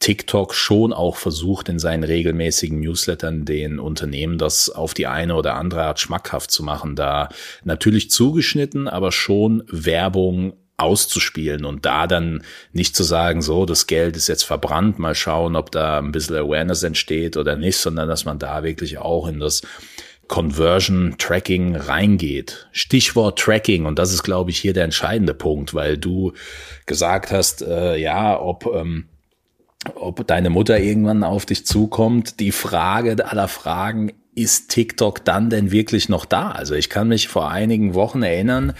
TikTok 0.00 0.54
schon 0.54 0.92
auch 0.92 1.16
versucht, 1.16 1.68
in 1.68 1.78
seinen 1.78 2.04
regelmäßigen 2.04 2.80
Newslettern 2.80 3.44
den 3.44 3.78
Unternehmen 3.78 4.36
das 4.36 4.68
auf 4.68 4.92
die 4.92 5.06
eine 5.06 5.36
oder 5.36 5.54
andere 5.54 5.84
Art 5.84 6.00
schmackhaft 6.00 6.50
zu 6.50 6.62
machen. 6.62 6.96
Da 6.96 7.28
natürlich 7.64 8.10
zugeschnitten, 8.10 8.88
aber 8.88 9.12
schon 9.12 9.62
Werbung 9.68 10.54
auszuspielen 10.80 11.64
und 11.64 11.86
da 11.86 12.06
dann 12.06 12.42
nicht 12.72 12.96
zu 12.96 13.02
sagen, 13.02 13.42
so, 13.42 13.66
das 13.66 13.86
Geld 13.86 14.16
ist 14.16 14.28
jetzt 14.28 14.44
verbrannt, 14.44 14.98
mal 14.98 15.14
schauen, 15.14 15.56
ob 15.56 15.70
da 15.70 15.98
ein 15.98 16.12
bisschen 16.12 16.36
Awareness 16.36 16.82
entsteht 16.82 17.36
oder 17.36 17.56
nicht, 17.56 17.76
sondern 17.76 18.08
dass 18.08 18.24
man 18.24 18.38
da 18.38 18.62
wirklich 18.62 18.98
auch 18.98 19.26
in 19.26 19.40
das 19.40 19.62
Conversion 20.28 21.16
Tracking 21.18 21.74
reingeht. 21.74 22.68
Stichwort 22.72 23.38
Tracking 23.38 23.86
und 23.86 23.98
das 23.98 24.12
ist, 24.12 24.22
glaube 24.22 24.50
ich, 24.50 24.58
hier 24.58 24.72
der 24.72 24.84
entscheidende 24.84 25.34
Punkt, 25.34 25.74
weil 25.74 25.98
du 25.98 26.32
gesagt 26.86 27.32
hast, 27.32 27.62
äh, 27.62 27.96
ja, 27.96 28.40
ob 28.40 28.66
ähm, 28.66 29.06
ob 29.94 30.26
deine 30.26 30.50
Mutter 30.50 30.78
irgendwann 30.78 31.24
auf 31.24 31.46
dich 31.46 31.64
zukommt. 31.64 32.38
Die 32.40 32.52
Frage 32.52 33.26
aller 33.26 33.48
Fragen 33.48 34.12
ist 34.40 34.68
TikTok 34.68 35.24
dann 35.24 35.50
denn 35.50 35.70
wirklich 35.70 36.08
noch 36.08 36.24
da? 36.24 36.50
Also 36.50 36.74
ich 36.74 36.88
kann 36.88 37.08
mich 37.08 37.28
vor 37.28 37.50
einigen 37.50 37.94
Wochen 37.94 38.22
erinnern, 38.22 38.72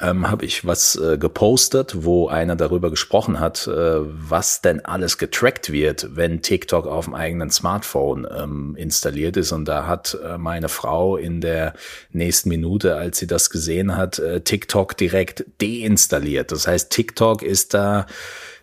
ähm, 0.00 0.28
habe 0.28 0.44
ich 0.44 0.66
was 0.66 0.96
äh, 0.96 1.16
gepostet, 1.16 2.04
wo 2.04 2.28
einer 2.28 2.56
darüber 2.56 2.90
gesprochen 2.90 3.38
hat, 3.38 3.66
äh, 3.66 3.70
was 3.70 4.60
denn 4.62 4.84
alles 4.84 5.16
getrackt 5.16 5.70
wird, 5.70 6.16
wenn 6.16 6.42
TikTok 6.42 6.86
auf 6.86 7.04
dem 7.04 7.14
eigenen 7.14 7.50
Smartphone 7.50 8.26
ähm, 8.36 8.74
installiert 8.76 9.36
ist. 9.36 9.52
Und 9.52 9.66
da 9.66 9.86
hat 9.86 10.18
äh, 10.24 10.38
meine 10.38 10.68
Frau 10.68 11.16
in 11.16 11.40
der 11.40 11.74
nächsten 12.10 12.48
Minute, 12.48 12.96
als 12.96 13.18
sie 13.18 13.26
das 13.26 13.50
gesehen 13.50 13.96
hat, 13.96 14.18
äh, 14.18 14.40
TikTok 14.40 14.96
direkt 14.96 15.44
deinstalliert. 15.62 16.50
Das 16.50 16.66
heißt, 16.66 16.90
TikTok 16.90 17.42
ist 17.42 17.74
da 17.74 18.06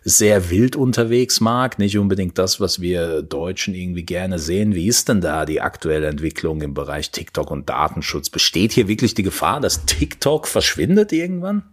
sehr 0.04 0.50
wild 0.50 0.76
unterwegs 0.76 1.40
mag, 1.40 1.78
nicht 1.78 1.96
unbedingt 1.96 2.38
das, 2.38 2.60
was 2.60 2.80
wir 2.80 3.22
Deutschen 3.22 3.74
irgendwie 3.74 4.04
gerne 4.04 4.38
sehen. 4.38 4.74
Wie 4.74 4.86
ist 4.86 5.08
denn 5.08 5.22
da 5.22 5.46
die 5.46 5.62
aktuelle 5.62 6.06
Entwicklung 6.06 6.60
im 6.60 6.74
Bereich 6.74 7.10
TikTok 7.10 7.50
und 7.50 7.70
Datenschutz? 7.70 8.28
Besteht 8.28 8.72
hier 8.72 8.86
wirklich 8.86 9.14
die 9.14 9.22
Gefahr, 9.22 9.60
dass 9.60 9.86
TikTok 9.86 10.46
verschwindet 10.46 11.12
irgendwann? 11.12 11.64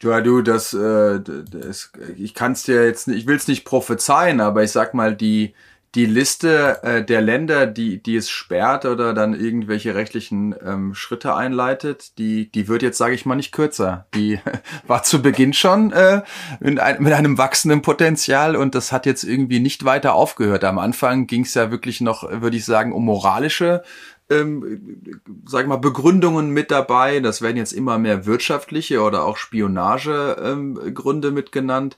Ja, 0.00 0.20
du, 0.20 0.42
das, 0.42 0.74
äh, 0.74 1.20
das 1.20 1.90
ich 2.16 2.34
kann 2.34 2.52
es 2.52 2.64
dir 2.64 2.84
jetzt, 2.84 3.08
ich 3.08 3.26
will 3.26 3.36
es 3.36 3.48
nicht 3.48 3.64
prophezeien, 3.64 4.40
aber 4.40 4.62
ich 4.62 4.70
sag 4.70 4.94
mal, 4.94 5.16
die 5.16 5.54
die 5.94 6.06
Liste 6.06 6.82
äh, 6.82 7.04
der 7.04 7.20
Länder, 7.20 7.66
die, 7.66 8.02
die 8.02 8.16
es 8.16 8.28
sperrt 8.28 8.84
oder 8.84 9.14
dann 9.14 9.32
irgendwelche 9.32 9.94
rechtlichen 9.94 10.54
ähm, 10.64 10.94
Schritte 10.94 11.34
einleitet, 11.34 12.18
die, 12.18 12.50
die 12.50 12.66
wird 12.66 12.82
jetzt, 12.82 12.98
sage 12.98 13.14
ich 13.14 13.26
mal, 13.26 13.36
nicht 13.36 13.52
kürzer. 13.52 14.06
Die 14.14 14.40
war 14.86 15.04
zu 15.04 15.22
Beginn 15.22 15.52
schon 15.52 15.92
äh, 15.92 16.22
mit, 16.58 16.80
ein, 16.80 17.02
mit 17.02 17.12
einem 17.12 17.38
wachsenden 17.38 17.82
Potenzial 17.82 18.56
und 18.56 18.74
das 18.74 18.90
hat 18.90 19.06
jetzt 19.06 19.22
irgendwie 19.22 19.60
nicht 19.60 19.84
weiter 19.84 20.14
aufgehört. 20.14 20.64
Am 20.64 20.78
Anfang 20.78 21.28
ging 21.28 21.42
es 21.42 21.54
ja 21.54 21.70
wirklich 21.70 22.00
noch, 22.00 22.28
würde 22.28 22.56
ich 22.56 22.64
sagen, 22.64 22.92
um 22.92 23.04
moralische 23.04 23.82
ähm, 24.30 25.10
sag 25.46 25.66
mal, 25.66 25.76
Begründungen 25.76 26.50
mit 26.50 26.70
dabei. 26.70 27.20
Das 27.20 27.42
werden 27.42 27.56
jetzt 27.56 27.72
immer 27.72 27.98
mehr 27.98 28.26
wirtschaftliche 28.26 29.02
oder 29.02 29.24
auch 29.24 29.36
Spionagegründe 29.36 31.28
ähm, 31.28 31.34
mit 31.34 31.52
genannt. 31.52 31.96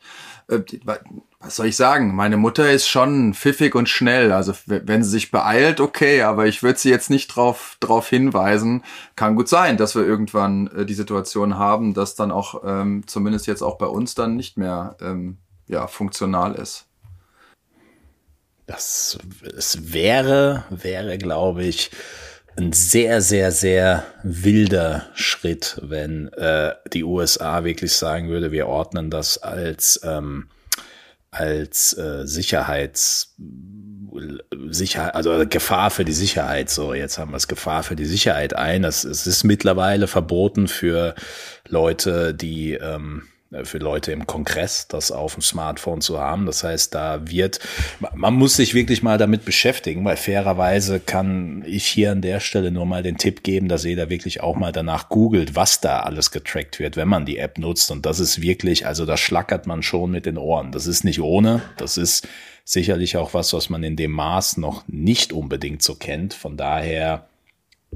Äh, 0.48 0.60
was 1.46 1.56
soll 1.56 1.66
ich 1.66 1.76
sagen? 1.76 2.14
Meine 2.14 2.36
Mutter 2.36 2.70
ist 2.70 2.88
schon 2.88 3.32
pfiffig 3.32 3.74
und 3.74 3.88
schnell. 3.88 4.32
Also 4.32 4.52
wenn 4.66 5.04
sie 5.04 5.10
sich 5.10 5.30
beeilt, 5.30 5.80
okay, 5.80 6.22
aber 6.22 6.46
ich 6.46 6.62
würde 6.62 6.78
sie 6.78 6.90
jetzt 6.90 7.08
nicht 7.08 7.28
drauf, 7.28 7.76
drauf 7.80 8.08
hinweisen. 8.08 8.82
Kann 9.14 9.36
gut 9.36 9.48
sein, 9.48 9.76
dass 9.76 9.94
wir 9.94 10.04
irgendwann 10.04 10.66
äh, 10.68 10.84
die 10.84 10.94
Situation 10.94 11.56
haben, 11.56 11.94
dass 11.94 12.16
dann 12.16 12.32
auch 12.32 12.62
ähm, 12.64 13.04
zumindest 13.06 13.46
jetzt 13.46 13.62
auch 13.62 13.78
bei 13.78 13.86
uns 13.86 14.14
dann 14.14 14.36
nicht 14.36 14.58
mehr 14.58 14.96
ähm, 15.00 15.38
ja, 15.68 15.86
funktional 15.86 16.54
ist. 16.56 16.86
Das 18.66 19.18
es 19.56 19.92
wäre, 19.92 20.64
wäre, 20.70 21.16
glaube 21.18 21.64
ich, 21.64 21.92
ein 22.56 22.72
sehr, 22.72 23.20
sehr, 23.20 23.52
sehr 23.52 24.04
wilder 24.24 25.06
Schritt, 25.14 25.78
wenn 25.82 26.32
äh, 26.32 26.74
die 26.92 27.04
USA 27.04 27.62
wirklich 27.62 27.92
sagen 27.92 28.28
würde, 28.28 28.50
wir 28.50 28.66
ordnen 28.66 29.10
das 29.10 29.38
als 29.38 30.00
ähm, 30.02 30.48
als 31.38 31.96
äh, 31.96 32.26
Sicherheits 32.26 33.34
Sicherheit, 34.70 35.14
also 35.14 35.44
Gefahr 35.46 35.90
für 35.90 36.04
die 36.04 36.12
Sicherheit. 36.12 36.70
So, 36.70 36.94
jetzt 36.94 37.18
haben 37.18 37.32
wir 37.32 37.36
es 37.36 37.48
Gefahr 37.48 37.82
für 37.82 37.96
die 37.96 38.06
Sicherheit 38.06 38.54
ein. 38.54 38.82
Das, 38.82 39.04
es 39.04 39.26
ist 39.26 39.44
mittlerweile 39.44 40.06
verboten 40.06 40.68
für 40.68 41.14
Leute, 41.68 42.34
die 42.34 42.72
ähm, 42.74 43.22
äh, 43.24 43.35
für 43.62 43.78
Leute 43.78 44.12
im 44.12 44.26
Kongress, 44.26 44.88
das 44.88 45.12
auf 45.12 45.34
dem 45.34 45.42
Smartphone 45.42 46.00
zu 46.00 46.18
haben. 46.18 46.46
Das 46.46 46.64
heißt, 46.64 46.94
da 46.94 47.30
wird, 47.30 47.60
man 48.14 48.34
muss 48.34 48.56
sich 48.56 48.74
wirklich 48.74 49.02
mal 49.02 49.18
damit 49.18 49.44
beschäftigen, 49.44 50.04
weil 50.04 50.16
fairerweise 50.16 51.00
kann 51.00 51.62
ich 51.66 51.86
hier 51.86 52.12
an 52.12 52.22
der 52.22 52.40
Stelle 52.40 52.70
nur 52.70 52.86
mal 52.86 53.02
den 53.02 53.18
Tipp 53.18 53.42
geben, 53.42 53.68
dass 53.68 53.84
jeder 53.84 54.10
wirklich 54.10 54.40
auch 54.40 54.56
mal 54.56 54.72
danach 54.72 55.08
googelt, 55.08 55.54
was 55.54 55.80
da 55.80 56.00
alles 56.00 56.30
getrackt 56.30 56.78
wird, 56.78 56.96
wenn 56.96 57.08
man 57.08 57.24
die 57.24 57.38
App 57.38 57.58
nutzt. 57.58 57.90
Und 57.90 58.04
das 58.04 58.18
ist 58.18 58.42
wirklich, 58.42 58.86
also 58.86 59.06
da 59.06 59.16
schlackert 59.16 59.66
man 59.66 59.82
schon 59.82 60.10
mit 60.10 60.26
den 60.26 60.38
Ohren. 60.38 60.72
Das 60.72 60.86
ist 60.86 61.04
nicht 61.04 61.20
ohne. 61.20 61.62
Das 61.76 61.96
ist 61.96 62.26
sicherlich 62.64 63.16
auch 63.16 63.32
was, 63.32 63.52
was 63.52 63.70
man 63.70 63.82
in 63.84 63.96
dem 63.96 64.10
Maß 64.10 64.56
noch 64.56 64.82
nicht 64.88 65.32
unbedingt 65.32 65.82
so 65.82 65.94
kennt. 65.94 66.34
Von 66.34 66.56
daher, 66.56 67.26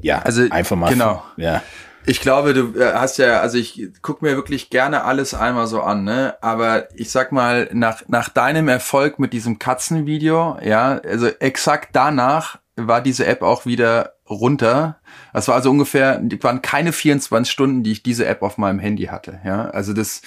ja, 0.01 0.22
also 0.22 0.46
einfach 0.51 0.76
mal. 0.76 0.90
Genau. 0.90 1.22
Ja. 1.36 1.62
Ich 2.07 2.20
glaube, 2.20 2.55
du 2.55 2.80
äh, 2.80 2.94
hast 2.94 3.18
ja, 3.18 3.40
also 3.40 3.59
ich 3.59 3.88
guck 4.03 4.22
mir 4.22 4.36
wirklich 4.36 4.70
gerne 4.70 5.05
alles 5.05 5.34
einmal 5.34 5.66
so 5.66 5.82
an, 5.82 6.05
ne? 6.05 6.34
Aber 6.40 6.88
ich 6.98 7.11
sag 7.11 7.30
mal, 7.32 7.68
nach, 7.72 8.03
nach 8.09 8.28
deinem 8.28 8.68
Erfolg 8.68 9.18
mit 9.18 9.32
diesem 9.32 9.59
Katzenvideo, 9.59 10.59
ja, 10.62 11.01
also 11.05 11.26
exakt 11.26 11.90
danach 11.92 12.59
war 12.76 13.03
diese 13.03 13.26
App 13.26 13.42
auch 13.42 13.66
wieder 13.66 14.14
runter. 14.28 14.98
Das 15.32 15.48
war 15.48 15.57
also 15.57 15.70
ungefähr, 15.70 16.20
waren 16.40 16.62
keine 16.62 16.92
24 16.92 17.51
Stunden, 17.51 17.82
die 17.82 17.92
ich 17.92 18.03
diese 18.03 18.26
App 18.26 18.42
auf 18.42 18.57
meinem 18.57 18.78
Handy 18.78 19.05
hatte, 19.05 19.40
ja. 19.44 19.68
Also 19.70 19.92
das, 19.92 20.22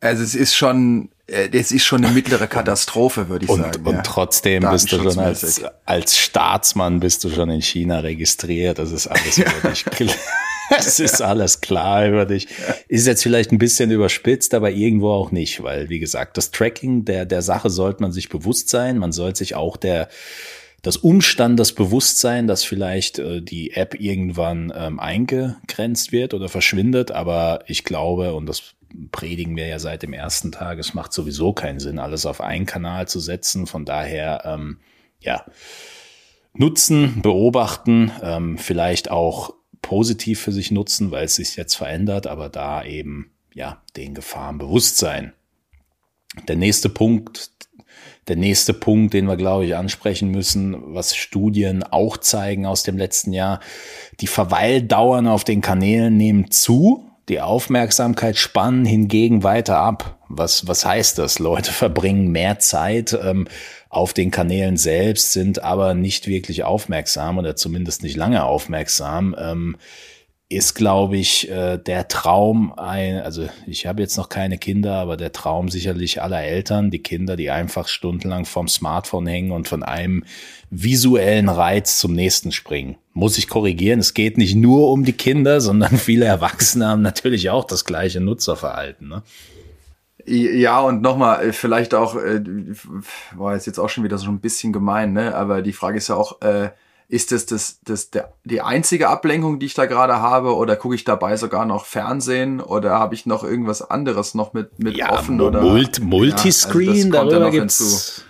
also 0.00 0.22
es 0.22 0.34
ist 0.34 0.54
schon, 0.54 1.10
es 1.26 1.72
ist 1.72 1.84
schon 1.84 2.04
eine 2.04 2.12
mittlere 2.12 2.46
Katastrophe, 2.46 3.28
würde 3.28 3.44
ich 3.44 3.50
und, 3.50 3.62
sagen. 3.62 3.86
Und 3.86 3.94
ja. 3.94 4.02
trotzdem 4.02 4.68
bist 4.68 4.92
du 4.92 5.02
schon 5.02 5.18
als, 5.18 5.62
als 5.86 6.18
Staatsmann 6.18 7.00
bist 7.00 7.24
du 7.24 7.30
schon 7.30 7.50
in 7.50 7.62
China 7.62 8.00
registriert. 8.00 8.78
Das 8.78 8.92
ist 8.92 9.06
alles 9.06 9.38
wirklich 9.62 10.16
es 10.78 11.00
ist 11.00 11.20
alles 11.20 11.60
klar 11.60 12.06
über 12.06 12.26
dich. 12.26 12.48
Ist 12.88 13.06
jetzt 13.06 13.22
vielleicht 13.22 13.52
ein 13.52 13.58
bisschen 13.58 13.90
überspitzt, 13.90 14.54
aber 14.54 14.70
irgendwo 14.70 15.10
auch 15.10 15.32
nicht, 15.32 15.62
weil, 15.62 15.88
wie 15.88 15.98
gesagt, 15.98 16.36
das 16.36 16.50
Tracking 16.50 17.04
der, 17.04 17.26
der 17.26 17.42
Sache 17.42 17.70
sollte 17.70 18.02
man 18.02 18.12
sich 18.12 18.28
bewusst 18.28 18.68
sein. 18.68 18.98
Man 18.98 19.12
sollte 19.12 19.38
sich 19.38 19.54
auch 19.54 19.76
der, 19.76 20.08
das 20.82 20.96
Umstand, 20.96 21.58
das 21.58 21.72
Bewusstsein, 21.72 22.46
dass 22.46 22.64
vielleicht 22.64 23.18
äh, 23.18 23.42
die 23.42 23.72
App 23.72 23.98
irgendwann 23.98 24.72
ähm, 24.74 25.00
eingegrenzt 25.00 26.12
wird 26.12 26.34
oder 26.34 26.48
verschwindet. 26.48 27.10
Aber 27.10 27.64
ich 27.66 27.84
glaube, 27.84 28.34
und 28.34 28.46
das 28.46 28.74
predigen 29.12 29.56
wir 29.56 29.66
ja 29.66 29.78
seit 29.78 30.02
dem 30.02 30.12
ersten 30.12 30.52
Tag, 30.52 30.78
es 30.78 30.94
macht 30.94 31.12
sowieso 31.12 31.52
keinen 31.52 31.80
Sinn, 31.80 31.98
alles 31.98 32.26
auf 32.26 32.40
einen 32.40 32.66
Kanal 32.66 33.08
zu 33.08 33.20
setzen. 33.20 33.66
Von 33.66 33.84
daher, 33.84 34.42
ähm, 34.44 34.78
ja, 35.20 35.44
nutzen, 36.54 37.22
beobachten, 37.22 38.10
ähm, 38.22 38.58
vielleicht 38.58 39.10
auch 39.10 39.54
positiv 39.82 40.40
für 40.40 40.52
sich 40.52 40.70
nutzen, 40.70 41.10
weil 41.10 41.24
es 41.24 41.36
sich 41.36 41.56
jetzt 41.56 41.74
verändert, 41.74 42.26
aber 42.26 42.48
da 42.48 42.84
eben 42.84 43.32
ja 43.54 43.82
den 43.96 44.14
Gefahren 44.14 44.58
bewusst 44.58 44.96
sein. 44.98 45.32
Der 46.48 46.56
nächste 46.56 46.88
Punkt, 46.88 47.50
der 48.28 48.36
nächste 48.36 48.72
Punkt, 48.72 49.14
den 49.14 49.26
wir 49.26 49.36
glaube 49.36 49.66
ich 49.66 49.74
ansprechen 49.74 50.30
müssen, 50.30 50.94
was 50.94 51.16
Studien 51.16 51.82
auch 51.82 52.16
zeigen 52.16 52.66
aus 52.66 52.82
dem 52.82 52.96
letzten 52.96 53.32
Jahr, 53.32 53.60
die 54.20 54.28
Verweildauern 54.28 55.26
auf 55.26 55.42
den 55.44 55.60
Kanälen 55.60 56.16
nehmen 56.16 56.50
zu, 56.50 57.10
die 57.28 57.40
Aufmerksamkeitsspannen 57.40 58.84
hingegen 58.84 59.42
weiter 59.42 59.78
ab. 59.78 60.18
Was, 60.28 60.66
was 60.68 60.84
heißt 60.84 61.18
das? 61.18 61.38
Leute 61.38 61.72
verbringen 61.72 62.28
mehr 62.28 62.58
Zeit 62.58 63.18
ähm, 63.20 63.48
auf 63.90 64.14
den 64.14 64.30
Kanälen 64.30 64.76
selbst, 64.76 65.32
sind 65.32 65.62
aber 65.62 65.94
nicht 65.94 66.28
wirklich 66.28 66.64
aufmerksam 66.64 67.36
oder 67.38 67.56
zumindest 67.56 68.02
nicht 68.02 68.16
lange 68.16 68.44
aufmerksam. 68.44 69.36
Ähm, 69.38 69.76
ist, 70.52 70.74
glaube 70.74 71.16
ich, 71.16 71.48
äh, 71.48 71.78
der 71.78 72.08
Traum 72.08 72.72
ein, 72.76 73.20
also 73.20 73.48
ich 73.68 73.86
habe 73.86 74.02
jetzt 74.02 74.16
noch 74.16 74.28
keine 74.28 74.58
Kinder, 74.58 74.94
aber 74.94 75.16
der 75.16 75.30
Traum 75.30 75.68
sicherlich 75.68 76.22
aller 76.22 76.42
Eltern, 76.42 76.90
die 76.90 76.98
Kinder, 76.98 77.36
die 77.36 77.50
einfach 77.50 77.86
stundenlang 77.86 78.44
vorm 78.44 78.66
Smartphone 78.66 79.28
hängen 79.28 79.52
und 79.52 79.68
von 79.68 79.84
einem 79.84 80.24
visuellen 80.68 81.48
Reiz 81.48 81.98
zum 81.98 82.14
nächsten 82.14 82.50
springen. 82.50 82.96
Muss 83.12 83.38
ich 83.38 83.48
korrigieren, 83.48 84.00
es 84.00 84.12
geht 84.12 84.38
nicht 84.38 84.56
nur 84.56 84.90
um 84.90 85.04
die 85.04 85.12
Kinder, 85.12 85.60
sondern 85.60 85.96
viele 85.98 86.24
Erwachsene 86.24 86.86
haben 86.86 87.02
natürlich 87.02 87.50
auch 87.50 87.64
das 87.64 87.84
gleiche 87.84 88.20
Nutzerverhalten. 88.20 89.08
Ne? 89.08 89.22
Ja, 90.26 90.80
und 90.80 91.02
nochmal, 91.02 91.44
äh, 91.44 91.52
vielleicht 91.52 91.94
auch, 91.94 92.16
äh, 92.16 92.42
war 93.34 93.56
jetzt 93.56 93.78
auch 93.78 93.88
schon 93.88 94.04
wieder 94.04 94.18
so 94.18 94.28
ein 94.28 94.40
bisschen 94.40 94.72
gemein, 94.72 95.12
ne? 95.12 95.34
Aber 95.34 95.62
die 95.62 95.72
Frage 95.72 95.98
ist 95.98 96.08
ja 96.08 96.16
auch, 96.16 96.40
äh, 96.42 96.70
ist 97.08 97.32
das, 97.32 97.46
das, 97.46 97.80
das 97.84 98.10
der, 98.10 98.32
die 98.44 98.60
einzige 98.60 99.08
Ablenkung, 99.08 99.58
die 99.58 99.66
ich 99.66 99.74
da 99.74 99.86
gerade 99.86 100.20
habe, 100.20 100.54
oder 100.54 100.76
gucke 100.76 100.94
ich 100.94 101.04
dabei 101.04 101.36
sogar 101.36 101.64
noch 101.64 101.84
Fernsehen 101.84 102.60
oder 102.60 102.92
habe 102.92 103.14
ich 103.14 103.26
noch 103.26 103.42
irgendwas 103.42 103.82
anderes 103.82 104.34
noch 104.34 104.52
mit, 104.52 104.78
mit 104.78 104.96
ja, 104.96 105.12
offen? 105.12 105.40
Oder, 105.40 105.60
Multi 105.60 106.00
Multiscreen, 106.00 107.12
ja, 107.12 107.20
also 107.20 107.30
darüber 107.30 107.50
gibt's 107.50 108.24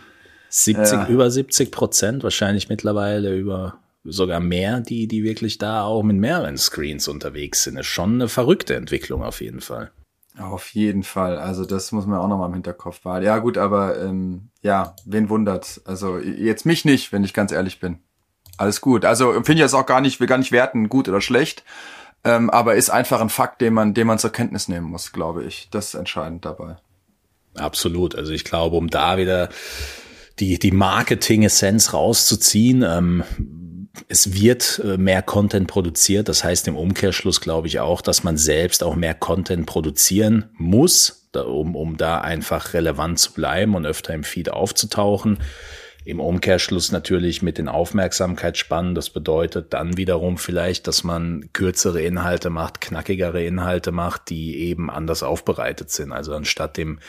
70, 0.48 0.92
ja. 0.92 1.06
über 1.08 1.30
70 1.30 1.70
Prozent, 1.70 2.24
wahrscheinlich 2.24 2.68
mittlerweile 2.68 3.36
über 3.36 3.78
sogar 4.04 4.40
mehr, 4.40 4.80
die, 4.80 5.06
die 5.06 5.22
wirklich 5.22 5.58
da 5.58 5.82
auch 5.82 6.02
mit 6.02 6.16
mehreren 6.16 6.56
Screens 6.56 7.06
unterwegs 7.06 7.64
sind. 7.64 7.76
Ist 7.76 7.86
schon 7.86 8.14
eine 8.14 8.28
verrückte 8.28 8.74
Entwicklung 8.74 9.22
auf 9.22 9.42
jeden 9.42 9.60
Fall. 9.60 9.90
Auf 10.38 10.74
jeden 10.74 11.02
Fall. 11.02 11.38
Also 11.38 11.64
das 11.64 11.92
muss 11.92 12.06
man 12.06 12.18
auch 12.18 12.28
noch 12.28 12.38
mal 12.38 12.46
im 12.46 12.54
Hinterkopf 12.54 13.00
behalten. 13.00 13.26
Ja 13.26 13.38
gut, 13.38 13.58
aber 13.58 14.00
ähm, 14.00 14.50
ja, 14.62 14.94
wen 15.04 15.28
wundert? 15.28 15.80
Also 15.84 16.18
jetzt 16.18 16.66
mich 16.66 16.84
nicht, 16.84 17.12
wenn 17.12 17.24
ich 17.24 17.34
ganz 17.34 17.52
ehrlich 17.52 17.80
bin. 17.80 17.98
Alles 18.56 18.80
gut. 18.80 19.04
Also 19.04 19.32
finde 19.32 19.54
ich 19.54 19.60
das 19.60 19.74
auch 19.74 19.86
gar 19.86 20.00
nicht, 20.00 20.20
will 20.20 20.26
gar 20.26 20.38
nicht 20.38 20.52
werten, 20.52 20.88
gut 20.88 21.08
oder 21.08 21.20
schlecht. 21.20 21.64
Ähm, 22.22 22.50
aber 22.50 22.74
ist 22.74 22.90
einfach 22.90 23.20
ein 23.20 23.30
Fakt, 23.30 23.60
den 23.60 23.74
man, 23.74 23.94
den 23.94 24.06
man 24.06 24.18
zur 24.18 24.30
Kenntnis 24.30 24.68
nehmen 24.68 24.86
muss, 24.86 25.12
glaube 25.12 25.44
ich. 25.44 25.68
Das 25.70 25.86
ist 25.86 25.94
entscheidend 25.94 26.44
dabei. 26.44 26.76
Absolut. 27.56 28.14
Also 28.14 28.32
ich 28.32 28.44
glaube, 28.44 28.76
um 28.76 28.88
da 28.88 29.16
wieder 29.16 29.48
die, 30.38 30.58
die 30.58 30.72
Marketing-Essenz 30.72 31.92
rauszuziehen, 31.92 32.82
ähm, 32.82 33.24
es 34.08 34.34
wird 34.34 34.80
äh, 34.84 34.96
mehr 34.96 35.22
Content 35.22 35.66
produziert. 35.66 36.28
Das 36.28 36.44
heißt 36.44 36.68
im 36.68 36.76
Umkehrschluss 36.76 37.40
glaube 37.40 37.66
ich 37.66 37.80
auch, 37.80 38.00
dass 38.00 38.24
man 38.24 38.36
selbst 38.36 38.82
auch 38.82 38.94
mehr 38.94 39.14
Content 39.14 39.66
produzieren 39.66 40.50
muss, 40.54 41.28
um, 41.34 41.74
um 41.76 41.96
da 41.96 42.20
einfach 42.20 42.74
relevant 42.74 43.18
zu 43.18 43.32
bleiben 43.32 43.74
und 43.74 43.86
öfter 43.86 44.14
im 44.14 44.24
Feed 44.24 44.50
aufzutauchen. 44.50 45.38
Im 46.04 46.18
Umkehrschluss 46.18 46.92
natürlich 46.92 47.42
mit 47.42 47.58
den 47.58 47.68
Aufmerksamkeitsspannen. 47.68 48.94
Das 48.94 49.10
bedeutet 49.10 49.74
dann 49.74 49.98
wiederum 49.98 50.38
vielleicht, 50.38 50.86
dass 50.86 51.04
man 51.04 51.50
kürzere 51.52 52.00
Inhalte 52.00 52.48
macht, 52.48 52.80
knackigere 52.80 53.44
Inhalte 53.44 53.92
macht, 53.92 54.30
die 54.30 54.56
eben 54.60 54.90
anders 54.90 55.22
aufbereitet 55.22 55.90
sind. 55.90 56.12
Also 56.12 56.34
anstatt 56.34 56.78
dem 56.78 57.00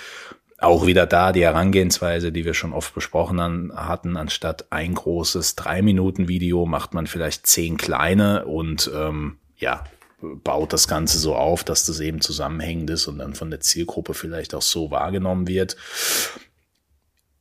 auch 0.61 0.85
wieder 0.85 1.07
da 1.07 1.31
die 1.31 1.43
Herangehensweise, 1.43 2.31
die 2.31 2.45
wir 2.45 2.53
schon 2.53 2.71
oft 2.71 2.93
besprochen 2.93 3.71
hatten, 3.75 4.15
anstatt 4.15 4.71
ein 4.71 4.93
großes 4.93 5.55
drei 5.55 5.81
Minuten 5.81 6.27
Video 6.27 6.65
macht 6.65 6.93
man 6.93 7.07
vielleicht 7.07 7.47
zehn 7.47 7.77
kleine 7.77 8.45
und 8.45 8.89
ähm, 8.95 9.37
ja 9.57 9.83
baut 10.21 10.71
das 10.71 10.87
Ganze 10.87 11.17
so 11.17 11.35
auf, 11.35 11.63
dass 11.63 11.85
das 11.85 11.99
eben 11.99 12.21
zusammenhängend 12.21 12.89
ist 12.91 13.07
und 13.07 13.19
dann 13.19 13.33
von 13.33 13.49
der 13.49 13.59
Zielgruppe 13.59 14.13
vielleicht 14.13 14.53
auch 14.53 14.61
so 14.61 14.91
wahrgenommen 14.91 15.47
wird. 15.47 15.75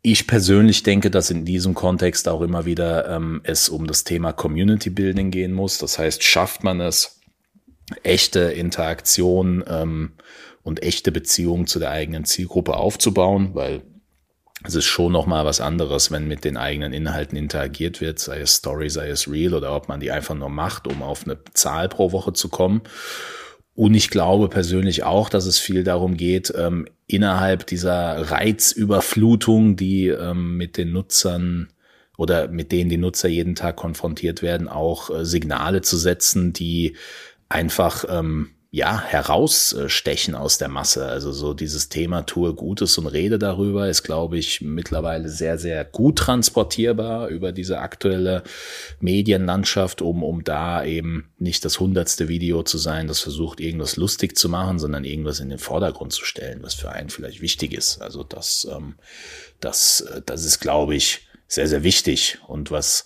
ich 0.02 0.26
persönlich 0.26 0.82
denke, 0.82 1.10
dass 1.10 1.30
in 1.30 1.44
diesem 1.44 1.74
Kontext 1.74 2.26
auch 2.26 2.40
immer 2.40 2.64
wieder 2.64 3.06
ähm, 3.14 3.42
es 3.44 3.68
um 3.68 3.86
das 3.86 4.04
Thema 4.04 4.32
Community 4.32 4.88
Building 4.88 5.30
gehen 5.30 5.52
muss. 5.52 5.76
Das 5.76 5.98
heißt, 5.98 6.24
schafft 6.24 6.64
man 6.64 6.80
es, 6.80 7.20
echte 8.02 8.40
Interaktion 8.40 9.62
ähm, 9.68 10.12
und 10.62 10.82
echte 10.82 11.12
Beziehungen 11.12 11.66
zu 11.66 11.78
der 11.78 11.90
eigenen 11.90 12.24
Zielgruppe 12.24 12.76
aufzubauen, 12.76 13.54
weil 13.54 13.82
es 14.62 14.74
ist 14.74 14.84
schon 14.84 15.12
noch 15.12 15.26
mal 15.26 15.44
was 15.46 15.60
anderes, 15.60 16.10
wenn 16.10 16.28
mit 16.28 16.44
den 16.44 16.58
eigenen 16.58 16.92
Inhalten 16.92 17.36
interagiert 17.36 18.00
wird, 18.00 18.18
sei 18.18 18.40
es 18.40 18.56
Story, 18.56 18.90
sei 18.90 19.08
es 19.08 19.30
Real 19.30 19.54
oder 19.54 19.74
ob 19.74 19.88
man 19.88 20.00
die 20.00 20.10
einfach 20.10 20.34
nur 20.34 20.50
macht, 20.50 20.86
um 20.86 21.02
auf 21.02 21.24
eine 21.24 21.38
Zahl 21.54 21.88
pro 21.88 22.12
Woche 22.12 22.34
zu 22.34 22.50
kommen. 22.50 22.82
Und 23.74 23.94
ich 23.94 24.10
glaube 24.10 24.48
persönlich 24.48 25.04
auch, 25.04 25.30
dass 25.30 25.46
es 25.46 25.58
viel 25.58 25.84
darum 25.84 26.18
geht, 26.18 26.52
ähm, 26.54 26.86
innerhalb 27.06 27.66
dieser 27.66 28.30
Reizüberflutung, 28.30 29.76
die 29.76 30.08
ähm, 30.08 30.58
mit 30.58 30.76
den 30.76 30.92
Nutzern 30.92 31.68
oder 32.18 32.48
mit 32.48 32.72
denen 32.72 32.90
die 32.90 32.98
Nutzer 32.98 33.28
jeden 33.28 33.54
Tag 33.54 33.76
konfrontiert 33.76 34.42
werden, 34.42 34.68
auch 34.68 35.08
äh, 35.08 35.24
Signale 35.24 35.80
zu 35.80 35.96
setzen, 35.96 36.52
die 36.52 36.96
einfach 37.48 38.04
ähm, 38.10 38.50
ja, 38.72 39.02
herausstechen 39.02 40.36
aus 40.36 40.58
der 40.58 40.68
Masse. 40.68 41.06
Also 41.06 41.32
so 41.32 41.54
dieses 41.54 41.88
Thema 41.88 42.22
tue 42.22 42.54
Gutes 42.54 42.98
und 42.98 43.08
rede 43.08 43.36
darüber 43.36 43.88
ist, 43.88 44.04
glaube 44.04 44.38
ich, 44.38 44.60
mittlerweile 44.60 45.28
sehr, 45.28 45.58
sehr 45.58 45.84
gut 45.84 46.18
transportierbar 46.18 47.28
über 47.28 47.50
diese 47.50 47.80
aktuelle 47.80 48.44
Medienlandschaft, 49.00 50.02
um, 50.02 50.22
um 50.22 50.44
da 50.44 50.84
eben 50.84 51.32
nicht 51.38 51.64
das 51.64 51.80
hundertste 51.80 52.28
Video 52.28 52.62
zu 52.62 52.78
sein, 52.78 53.08
das 53.08 53.18
versucht, 53.18 53.58
irgendwas 53.58 53.96
lustig 53.96 54.36
zu 54.36 54.48
machen, 54.48 54.78
sondern 54.78 55.04
irgendwas 55.04 55.40
in 55.40 55.48
den 55.48 55.58
Vordergrund 55.58 56.12
zu 56.12 56.24
stellen, 56.24 56.62
was 56.62 56.74
für 56.74 56.92
einen 56.92 57.10
vielleicht 57.10 57.40
wichtig 57.40 57.72
ist. 57.72 58.00
Also 58.00 58.22
das, 58.22 58.68
ähm, 58.70 58.94
das, 59.58 60.02
äh, 60.02 60.22
das 60.24 60.44
ist, 60.44 60.60
glaube 60.60 60.94
ich, 60.94 61.26
sehr, 61.48 61.66
sehr 61.66 61.82
wichtig. 61.82 62.38
Und 62.46 62.70
was 62.70 63.04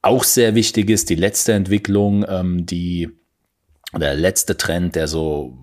auch 0.00 0.24
sehr 0.24 0.54
wichtig 0.54 0.88
ist, 0.88 1.10
die 1.10 1.16
letzte 1.16 1.52
Entwicklung, 1.52 2.24
ähm, 2.26 2.64
die 2.64 3.10
der 3.94 4.14
letzte 4.14 4.56
Trend, 4.56 4.94
der 4.94 5.08
so 5.08 5.58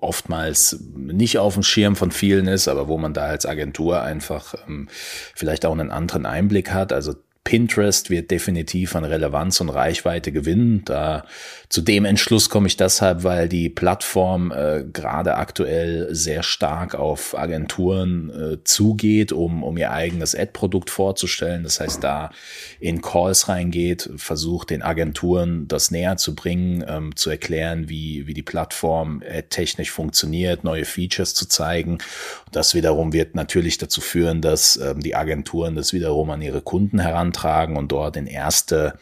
oftmals 0.00 0.78
nicht 0.94 1.38
auf 1.38 1.54
dem 1.54 1.62
Schirm 1.62 1.96
von 1.96 2.10
vielen 2.10 2.46
ist, 2.46 2.68
aber 2.68 2.88
wo 2.88 2.98
man 2.98 3.14
da 3.14 3.26
als 3.26 3.46
Agentur 3.46 4.02
einfach 4.02 4.54
ähm, 4.66 4.88
vielleicht 5.34 5.64
auch 5.64 5.72
einen 5.72 5.90
anderen 5.90 6.26
Einblick 6.26 6.72
hat. 6.72 6.92
Also 6.92 7.14
Pinterest 7.44 8.08
wird 8.08 8.30
definitiv 8.30 8.96
an 8.96 9.04
Relevanz 9.04 9.60
und 9.60 9.68
Reichweite 9.68 10.32
gewinnen. 10.32 10.82
Da 10.86 11.26
zu 11.68 11.82
dem 11.82 12.06
Entschluss 12.06 12.48
komme 12.48 12.68
ich 12.68 12.78
deshalb, 12.78 13.22
weil 13.22 13.50
die 13.50 13.68
Plattform 13.68 14.50
äh, 14.50 14.82
gerade 14.90 15.36
aktuell 15.36 16.14
sehr 16.14 16.42
stark 16.42 16.94
auf 16.94 17.36
Agenturen 17.36 18.30
äh, 18.30 18.64
zugeht, 18.64 19.30
um, 19.30 19.62
um 19.62 19.76
ihr 19.76 19.90
eigenes 19.90 20.34
Ad-Produkt 20.34 20.88
vorzustellen. 20.88 21.64
Das 21.64 21.80
heißt, 21.80 22.02
da 22.02 22.30
in 22.80 23.02
Calls 23.02 23.48
reingeht, 23.48 24.08
versucht 24.16 24.70
den 24.70 24.82
Agenturen 24.82 25.68
das 25.68 25.90
näher 25.90 26.16
zu 26.16 26.34
bringen, 26.34 26.82
ähm, 26.88 27.14
zu 27.14 27.28
erklären, 27.28 27.90
wie, 27.90 28.26
wie 28.26 28.34
die 28.34 28.42
Plattform 28.42 29.22
technisch 29.50 29.90
funktioniert, 29.90 30.64
neue 30.64 30.86
Features 30.86 31.34
zu 31.34 31.46
zeigen. 31.46 31.98
Das 32.52 32.74
wiederum 32.74 33.12
wird 33.12 33.34
natürlich 33.34 33.76
dazu 33.76 34.00
führen, 34.00 34.40
dass 34.40 34.76
ähm, 34.76 35.00
die 35.00 35.14
Agenturen 35.14 35.74
das 35.74 35.92
wiederum 35.92 36.30
an 36.30 36.40
ihre 36.40 36.62
Kunden 36.62 37.00
heran 37.00 37.33
herantragen 37.34 37.76
und 37.76 37.92
dort 37.92 38.16
in 38.16 38.26
erste 38.26 38.98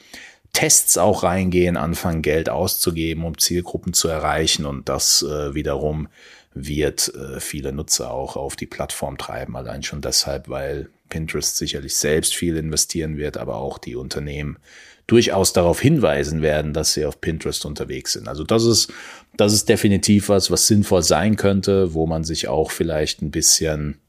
Tests 0.53 0.99
auch 0.99 1.23
reingehen, 1.23 1.77
anfangen 1.77 2.23
Geld 2.23 2.49
auszugeben, 2.49 3.25
um 3.25 3.39
Zielgruppen 3.39 3.95
zu 3.95 4.09
erreichen 4.09 4.67
und 4.67 4.89
das 4.89 5.23
äh, 5.23 5.55
wiederum 5.55 6.09
wird 6.55 7.13
äh, 7.15 7.41
viele 7.41 7.73
Nutzer 7.73 8.11
auch 8.11 8.37
auf 8.37 8.57
die 8.57 8.67
Plattform 8.67 9.17
treiben, 9.17 9.57
allein 9.57 9.83
schon 9.83 10.03
deshalb, 10.03 10.51
weil 10.51 10.91
Pinterest 11.09 11.57
sicherlich 11.57 11.97
selbst 11.97 12.35
viel 12.35 12.57
investieren 12.57 13.17
wird, 13.17 13.39
aber 13.39 13.57
auch 13.57 13.79
die 13.79 13.97
Unternehmen 13.97 14.59
durchaus 15.07 15.55
darauf 15.55 15.81
hinweisen 15.81 16.43
werden, 16.43 16.75
dass 16.75 16.93
sie 16.93 17.07
auf 17.07 17.21
Pinterest 17.21 17.65
unterwegs 17.65 18.13
sind. 18.13 18.29
Also 18.29 18.45
das 18.45 18.65
ist, 18.65 18.93
das 19.37 19.55
ist 19.55 19.69
definitiv 19.69 20.29
was, 20.29 20.51
was 20.51 20.67
sinnvoll 20.67 21.03
sein 21.03 21.37
könnte, 21.37 21.95
wo 21.95 22.07
man 22.07 22.25
sich 22.25 22.49
auch 22.49 22.71
vielleicht 22.71 23.23
ein 23.23 23.31
bisschen 23.31 24.02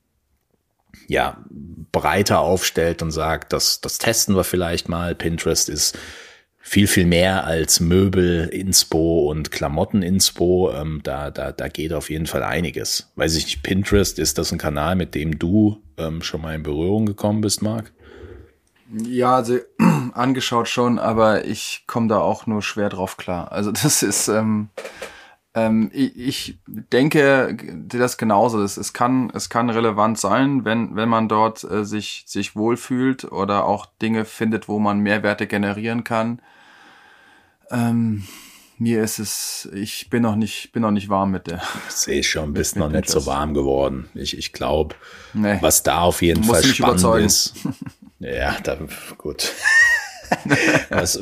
ja, 1.08 1.38
breiter 1.92 2.40
aufstellt 2.40 3.02
und 3.02 3.12
sagt, 3.12 3.54
das, 3.54 3.82
das 3.82 3.98
testen 3.98 4.36
wir 4.36 4.44
vielleicht 4.44 4.90
mal. 4.90 5.16
Pinterest 5.16 5.70
ist 5.70 5.98
viel, 6.60 6.88
viel 6.88 7.06
mehr 7.06 7.46
als 7.46 7.80
Möbel, 7.80 8.48
Inspo 8.48 9.30
und 9.30 9.52
Klamotten 9.52 10.02
Inspo. 10.02 10.72
Ähm, 10.74 11.02
da, 11.04 11.30
da, 11.30 11.52
da 11.52 11.68
geht 11.68 11.94
auf 11.94 12.10
jeden 12.10 12.26
Fall 12.26 12.42
einiges. 12.42 13.12
Weiß 13.16 13.36
ich 13.36 13.46
nicht, 13.46 13.64
Pinterest, 13.64 14.18
ist 14.18 14.38
das 14.38 14.52
ein 14.52 14.58
Kanal, 14.58 14.96
mit 14.96 15.14
dem 15.14 15.38
du 15.38 15.82
ähm, 15.98 16.22
schon 16.22 16.42
mal 16.42 16.56
in 16.56 16.64
Berührung 16.64 17.06
gekommen 17.06 17.42
bist, 17.42 17.62
Marc? 17.62 17.92
Ja, 18.92 19.36
also 19.36 19.60
angeschaut 20.14 20.70
schon, 20.70 21.00
aber 21.00 21.46
ich 21.46 21.84
komme 21.86 22.08
da 22.08 22.20
auch 22.20 22.48
nur 22.48 22.62
schwer 22.62 22.90
drauf 22.90 23.18
klar. 23.18 23.52
Also 23.52 23.72
das 23.84 24.02
ist, 24.02 24.30
ähm, 24.30 24.70
ähm, 25.56 25.92
ich, 25.94 26.18
ich 26.18 26.60
denke 26.66 27.56
das 27.88 28.18
genauso. 28.18 28.62
Es, 28.62 28.78
es, 28.78 28.94
kann, 28.94 29.32
es 29.34 29.50
kann 29.50 29.70
relevant 29.70 30.18
sein, 30.18 30.66
wenn, 30.66 30.96
wenn 30.96 31.10
man 31.10 31.28
dort 31.30 31.64
äh, 31.64 31.86
sich, 31.86 32.24
sich 32.26 32.56
wohlfühlt 32.56 33.26
oder 33.32 33.66
auch 33.66 33.86
Dinge 34.02 34.26
findet, 34.26 34.68
wo 34.68 34.80
man 34.80 35.00
Mehrwerte 35.00 35.46
generieren 35.46 36.04
kann. 36.04 36.42
Ähm, 37.70 38.24
mir 38.80 39.04
ist 39.04 39.20
es, 39.20 39.70
ich 39.74 40.10
bin 40.10 40.24
noch 40.24 40.36
nicht, 40.36 40.72
bin 40.72 40.82
noch 40.82 40.92
nicht 40.92 41.08
warm 41.08 41.32
mit 41.32 41.48
der. 41.48 41.62
Ich 41.88 41.94
sehe 41.94 42.24
schon, 42.24 42.54
bist 42.54 42.76
noch 42.76 42.90
nicht 42.90 43.10
so 43.10 43.26
warm 43.28 43.54
geworden. 43.54 44.10
Ich, 44.16 44.38
ich 44.38 44.54
glaube, 44.54 44.96
nee. 45.34 45.58
was 45.62 45.84
da 45.84 46.02
auf 46.02 46.24
jeden 46.24 46.44
Fall 46.44 46.64
spannend 46.64 47.00
überzeugen. 47.00 47.26
ist. 47.28 47.54
ja, 48.20 48.58
da, 48.64 48.78
gut. 49.18 49.54
was, 50.90 51.20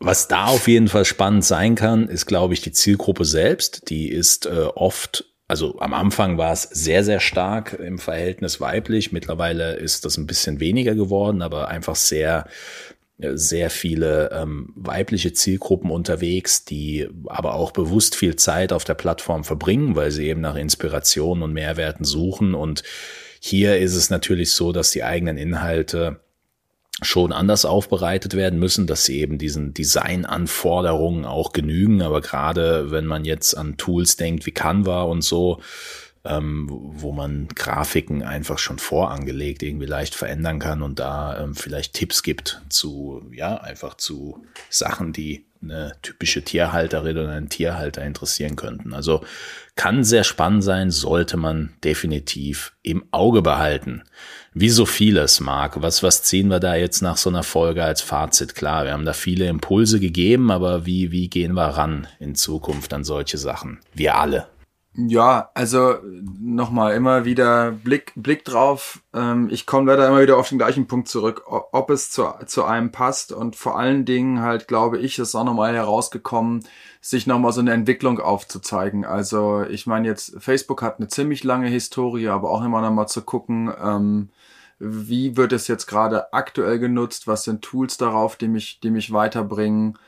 was 0.00 0.28
da 0.28 0.46
auf 0.46 0.66
jeden 0.66 0.88
Fall 0.88 1.04
spannend 1.04 1.44
sein 1.44 1.74
kann, 1.74 2.08
ist, 2.08 2.26
glaube 2.26 2.54
ich, 2.54 2.62
die 2.62 2.72
Zielgruppe 2.72 3.26
selbst. 3.26 3.90
Die 3.90 4.08
ist 4.08 4.46
äh, 4.46 4.68
oft, 4.74 5.26
also 5.46 5.78
am 5.78 5.92
Anfang 5.92 6.38
war 6.38 6.52
es 6.52 6.62
sehr, 6.62 7.04
sehr 7.04 7.20
stark 7.20 7.74
im 7.74 7.98
Verhältnis 7.98 8.60
weiblich. 8.60 9.12
Mittlerweile 9.12 9.74
ist 9.74 10.06
das 10.06 10.16
ein 10.16 10.26
bisschen 10.26 10.58
weniger 10.58 10.94
geworden, 10.94 11.42
aber 11.42 11.68
einfach 11.68 11.96
sehr, 11.96 12.46
sehr 13.18 13.68
viele 13.68 14.30
ähm, 14.32 14.72
weibliche 14.74 15.34
Zielgruppen 15.34 15.90
unterwegs, 15.90 16.64
die 16.64 17.06
aber 17.26 17.54
auch 17.54 17.70
bewusst 17.70 18.16
viel 18.16 18.36
Zeit 18.36 18.72
auf 18.72 18.84
der 18.84 18.94
Plattform 18.94 19.44
verbringen, 19.44 19.96
weil 19.96 20.10
sie 20.10 20.26
eben 20.28 20.40
nach 20.40 20.56
Inspiration 20.56 21.42
und 21.42 21.52
Mehrwerten 21.52 22.06
suchen. 22.06 22.54
Und 22.54 22.82
hier 23.38 23.78
ist 23.78 23.94
es 23.94 24.08
natürlich 24.08 24.52
so, 24.52 24.72
dass 24.72 24.92
die 24.92 25.04
eigenen 25.04 25.36
Inhalte 25.36 26.20
schon 27.02 27.32
anders 27.32 27.64
aufbereitet 27.64 28.34
werden 28.34 28.58
müssen, 28.58 28.86
dass 28.86 29.04
sie 29.04 29.20
eben 29.20 29.38
diesen 29.38 29.74
Designanforderungen 29.74 31.24
auch 31.24 31.52
genügen. 31.52 32.02
Aber 32.02 32.20
gerade 32.20 32.90
wenn 32.90 33.06
man 33.06 33.24
jetzt 33.24 33.54
an 33.56 33.76
Tools 33.76 34.16
denkt 34.16 34.46
wie 34.46 34.52
Canva 34.52 35.02
und 35.02 35.22
so, 35.22 35.60
ähm, 36.24 36.66
wo 36.68 37.12
man 37.12 37.48
Grafiken 37.48 38.22
einfach 38.22 38.58
schon 38.58 38.78
vorangelegt 38.78 39.62
irgendwie 39.62 39.86
leicht 39.86 40.14
verändern 40.14 40.58
kann 40.58 40.82
und 40.82 40.98
da 40.98 41.42
ähm, 41.42 41.54
vielleicht 41.54 41.94
Tipps 41.94 42.22
gibt 42.22 42.60
zu, 42.68 43.22
ja, 43.32 43.56
einfach 43.56 43.94
zu 43.94 44.44
Sachen, 44.68 45.14
die 45.14 45.46
eine 45.62 45.92
typische 46.02 46.42
Tierhalterin 46.42 47.18
oder 47.18 47.32
einen 47.32 47.48
Tierhalter 47.48 48.02
interessieren 48.02 48.56
könnten. 48.56 48.92
Also 48.94 49.24
kann 49.76 50.04
sehr 50.04 50.24
spannend 50.24 50.64
sein, 50.64 50.90
sollte 50.90 51.36
man 51.36 51.74
definitiv 51.84 52.72
im 52.82 53.04
Auge 53.12 53.42
behalten. 53.42 54.02
Wie 54.52 54.70
so 54.70 54.84
vieles, 54.84 55.38
Marc. 55.38 55.80
Was, 55.80 56.02
was 56.02 56.24
ziehen 56.24 56.48
wir 56.48 56.58
da 56.58 56.74
jetzt 56.74 57.02
nach 57.02 57.16
so 57.16 57.30
einer 57.30 57.44
Folge 57.44 57.84
als 57.84 58.02
Fazit? 58.02 58.56
Klar, 58.56 58.84
wir 58.84 58.92
haben 58.92 59.04
da 59.04 59.12
viele 59.12 59.46
Impulse 59.46 60.00
gegeben, 60.00 60.50
aber 60.50 60.86
wie, 60.86 61.12
wie 61.12 61.28
gehen 61.28 61.54
wir 61.54 61.66
ran 61.66 62.08
in 62.18 62.34
Zukunft 62.34 62.92
an 62.92 63.04
solche 63.04 63.38
Sachen? 63.38 63.78
Wir 63.94 64.16
alle. 64.16 64.48
Ja, 64.94 65.50
also 65.54 65.98
nochmal 66.40 66.94
immer 66.94 67.24
wieder 67.24 67.70
Blick, 67.70 68.12
Blick 68.16 68.44
drauf. 68.44 69.00
Ähm, 69.14 69.48
ich 69.52 69.64
komme 69.64 69.88
leider 69.92 70.08
immer 70.08 70.20
wieder 70.20 70.36
auf 70.36 70.48
den 70.48 70.58
gleichen 70.58 70.88
Punkt 70.88 71.06
zurück, 71.06 71.44
ob 71.46 71.90
es 71.90 72.10
zu, 72.10 72.26
zu 72.46 72.64
einem 72.64 72.90
passt. 72.90 73.30
Und 73.30 73.54
vor 73.54 73.78
allen 73.78 74.04
Dingen 74.04 74.40
halt, 74.40 74.66
glaube 74.66 74.98
ich, 74.98 75.20
ist 75.20 75.36
auch 75.36 75.44
nochmal 75.44 75.76
herausgekommen, 75.76 76.64
sich 77.00 77.28
nochmal 77.28 77.52
so 77.52 77.60
eine 77.60 77.72
Entwicklung 77.72 78.18
aufzuzeigen. 78.18 79.04
Also 79.04 79.62
ich 79.62 79.86
meine 79.86 80.08
jetzt, 80.08 80.34
Facebook 80.42 80.82
hat 80.82 80.98
eine 80.98 81.06
ziemlich 81.06 81.44
lange 81.44 81.68
Historie, 81.68 82.26
aber 82.26 82.50
auch 82.50 82.64
immer 82.64 82.80
nochmal 82.80 83.06
zu 83.06 83.22
gucken, 83.22 83.72
ähm, 83.80 84.30
wie 84.80 85.36
wird 85.36 85.52
es 85.52 85.68
jetzt 85.68 85.86
gerade 85.86 86.32
aktuell 86.32 86.78
genutzt, 86.78 87.26
was 87.26 87.44
sind 87.44 87.62
Tools 87.62 87.98
darauf, 87.98 88.36
die 88.36 88.48
mich, 88.48 88.80
die 88.80 88.90
mich 88.90 89.12
weiterbringen? 89.12 89.98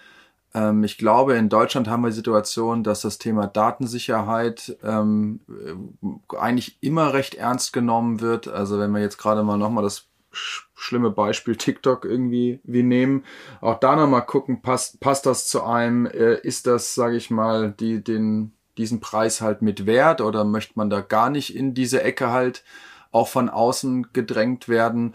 Ähm, 0.55 0.83
ich 0.83 0.99
glaube, 0.99 1.35
in 1.35 1.51
Deutschland 1.51 1.89
haben 1.89 2.03
wir 2.03 2.09
die 2.09 2.17
Situation, 2.17 2.83
dass 2.83 3.03
das 3.03 3.19
Thema 3.19 3.47
Datensicherheit 3.47 4.77
ähm, 4.83 5.41
äh, 5.49 6.37
eigentlich 6.37 6.79
immer 6.81 7.13
recht 7.13 7.35
ernst 7.35 7.73
genommen 7.75 8.21
wird. 8.21 8.49
Also 8.49 8.79
wenn 8.79 8.93
wir 8.93 9.01
jetzt 9.01 9.19
gerade 9.19 9.43
mal 9.43 9.59
nochmal 9.59 9.85
das 9.85 10.09
sch 10.33 10.69
schlimme 10.75 11.11
Beispiel 11.11 11.55
TikTok 11.55 12.05
irgendwie 12.05 12.59
wie 12.65 12.83
nehmen, 12.83 13.25
auch 13.61 13.79
da 13.79 13.95
nochmal 13.95 14.27
gucken, 14.27 14.63
passt, 14.63 14.99
passt 14.99 15.27
das 15.27 15.47
zu 15.47 15.63
einem, 15.63 16.07
äh, 16.07 16.41
ist 16.41 16.67
das, 16.67 16.95
sage 16.95 17.17
ich 17.17 17.31
mal, 17.31 17.73
die, 17.79 18.03
den, 18.03 18.53
diesen 18.79 19.01
Preis 19.01 19.41
halt 19.41 19.63
mit 19.63 19.87
wert 19.87 20.21
oder 20.21 20.45
möchte 20.45 20.73
man 20.77 20.91
da 20.91 21.01
gar 21.03 21.31
nicht 21.31 21.55
in 21.55 21.75
diese 21.75 22.03
Ecke 22.03 22.31
halt 22.31 22.65
auch 23.13 23.29
von 23.29 23.49
außen 23.49 24.09
gedrängt 24.13 24.69
werden. 24.69 25.15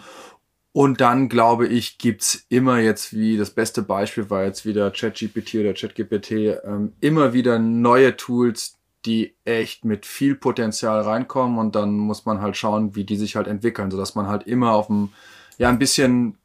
Und 0.72 1.02
dann, 1.02 1.28
glaube 1.28 1.68
ich, 1.68 1.98
gibt's 1.98 2.45
immer 2.50 2.78
jetzt, 2.78 3.12
wie 3.12 3.36
das 3.36 3.50
beste 3.50 3.82
Beispiel 3.82 4.30
war 4.30 4.45
jetzt 4.45 4.66
wieder 4.66 4.91
ChatGPT 4.91 5.56
oder 5.56 5.74
ChatGPT, 5.74 6.32
ähm, 6.64 6.93
immer 7.02 7.34
wieder 7.34 7.58
neue 7.58 8.16
Tools, 8.16 8.78
die 9.06 9.36
echt 9.43 9.86
mit 9.86 10.06
viel 10.06 10.36
Potenzial 10.36 11.02
reinkommen 11.02 11.58
und 11.58 11.76
dann 11.76 11.98
muss 11.98 12.26
man 12.26 12.41
halt 12.41 12.58
schauen, 12.58 12.95
wie 12.95 13.06
die 13.06 13.16
sich 13.16 13.36
halt 13.36 13.48
entwickeln, 13.48 13.89
sodass 13.89 14.14
man 14.14 14.28
halt 14.28 14.43
immer 14.43 14.74
auf 14.74 14.88
dem, 14.88 15.10
ja, 15.58 15.70
ein 15.70 15.80
bisschen, 15.80 16.38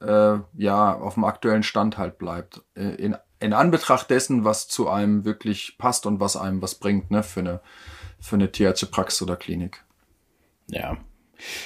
äh, 0.00 0.36
ja, 0.54 0.94
auf 0.94 1.14
dem 1.14 1.24
aktuellen 1.24 1.62
Stand 1.62 1.96
halt 1.96 2.18
bleibt. 2.18 2.62
Äh, 2.74 2.94
in, 2.96 3.16
in 3.40 3.52
Anbetracht 3.54 4.10
dessen, 4.10 4.44
was 4.44 4.68
zu 4.68 4.88
einem 4.88 5.24
wirklich 5.24 5.76
passt 5.78 6.04
und 6.04 6.20
was 6.20 6.36
einem 6.36 6.60
was 6.60 6.74
bringt, 6.74 7.10
ne, 7.10 7.22
für 7.22 7.40
eine, 7.40 7.60
für 8.20 8.36
eine 8.36 8.52
Tierärztepraxis 8.52 9.22
oder 9.22 9.36
Klinik. 9.36 9.84
Ja, 10.70 10.98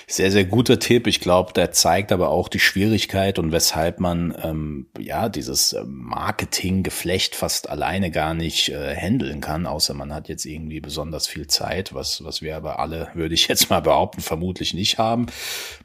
sehr, 0.07 0.30
sehr 0.30 0.44
guter 0.44 0.78
Tipp. 0.78 1.07
Ich 1.07 1.20
glaube, 1.20 1.53
der 1.55 1.72
zeigt 1.72 2.12
aber 2.12 2.28
auch 2.28 2.48
die 2.48 2.59
Schwierigkeit 2.59 3.38
und 3.38 3.53
weshalb 3.53 4.00
man 4.00 4.36
ähm, 4.42 4.86
ja 4.98 5.30
dieses 5.30 5.72
äh, 5.72 5.84
Marketinggeflecht 5.86 7.34
fast 7.34 7.70
alleine 7.70 8.11
gar 8.11 8.34
nicht 8.34 8.68
äh, 8.68 8.94
handeln 8.94 9.40
kann, 9.40 9.66
außer 9.66 9.94
man 9.94 10.12
hat 10.12 10.28
jetzt 10.28 10.44
irgendwie 10.44 10.80
besonders 10.80 11.26
viel 11.26 11.46
Zeit, 11.46 11.94
was, 11.94 12.22
was 12.22 12.42
wir 12.42 12.57
aber 12.57 12.78
alle, 12.80 13.09
würde 13.14 13.34
ich 13.34 13.48
jetzt 13.48 13.70
mal 13.70 13.80
behaupten, 13.80 14.20
vermutlich 14.20 14.74
nicht 14.74 14.98
haben. 14.98 15.26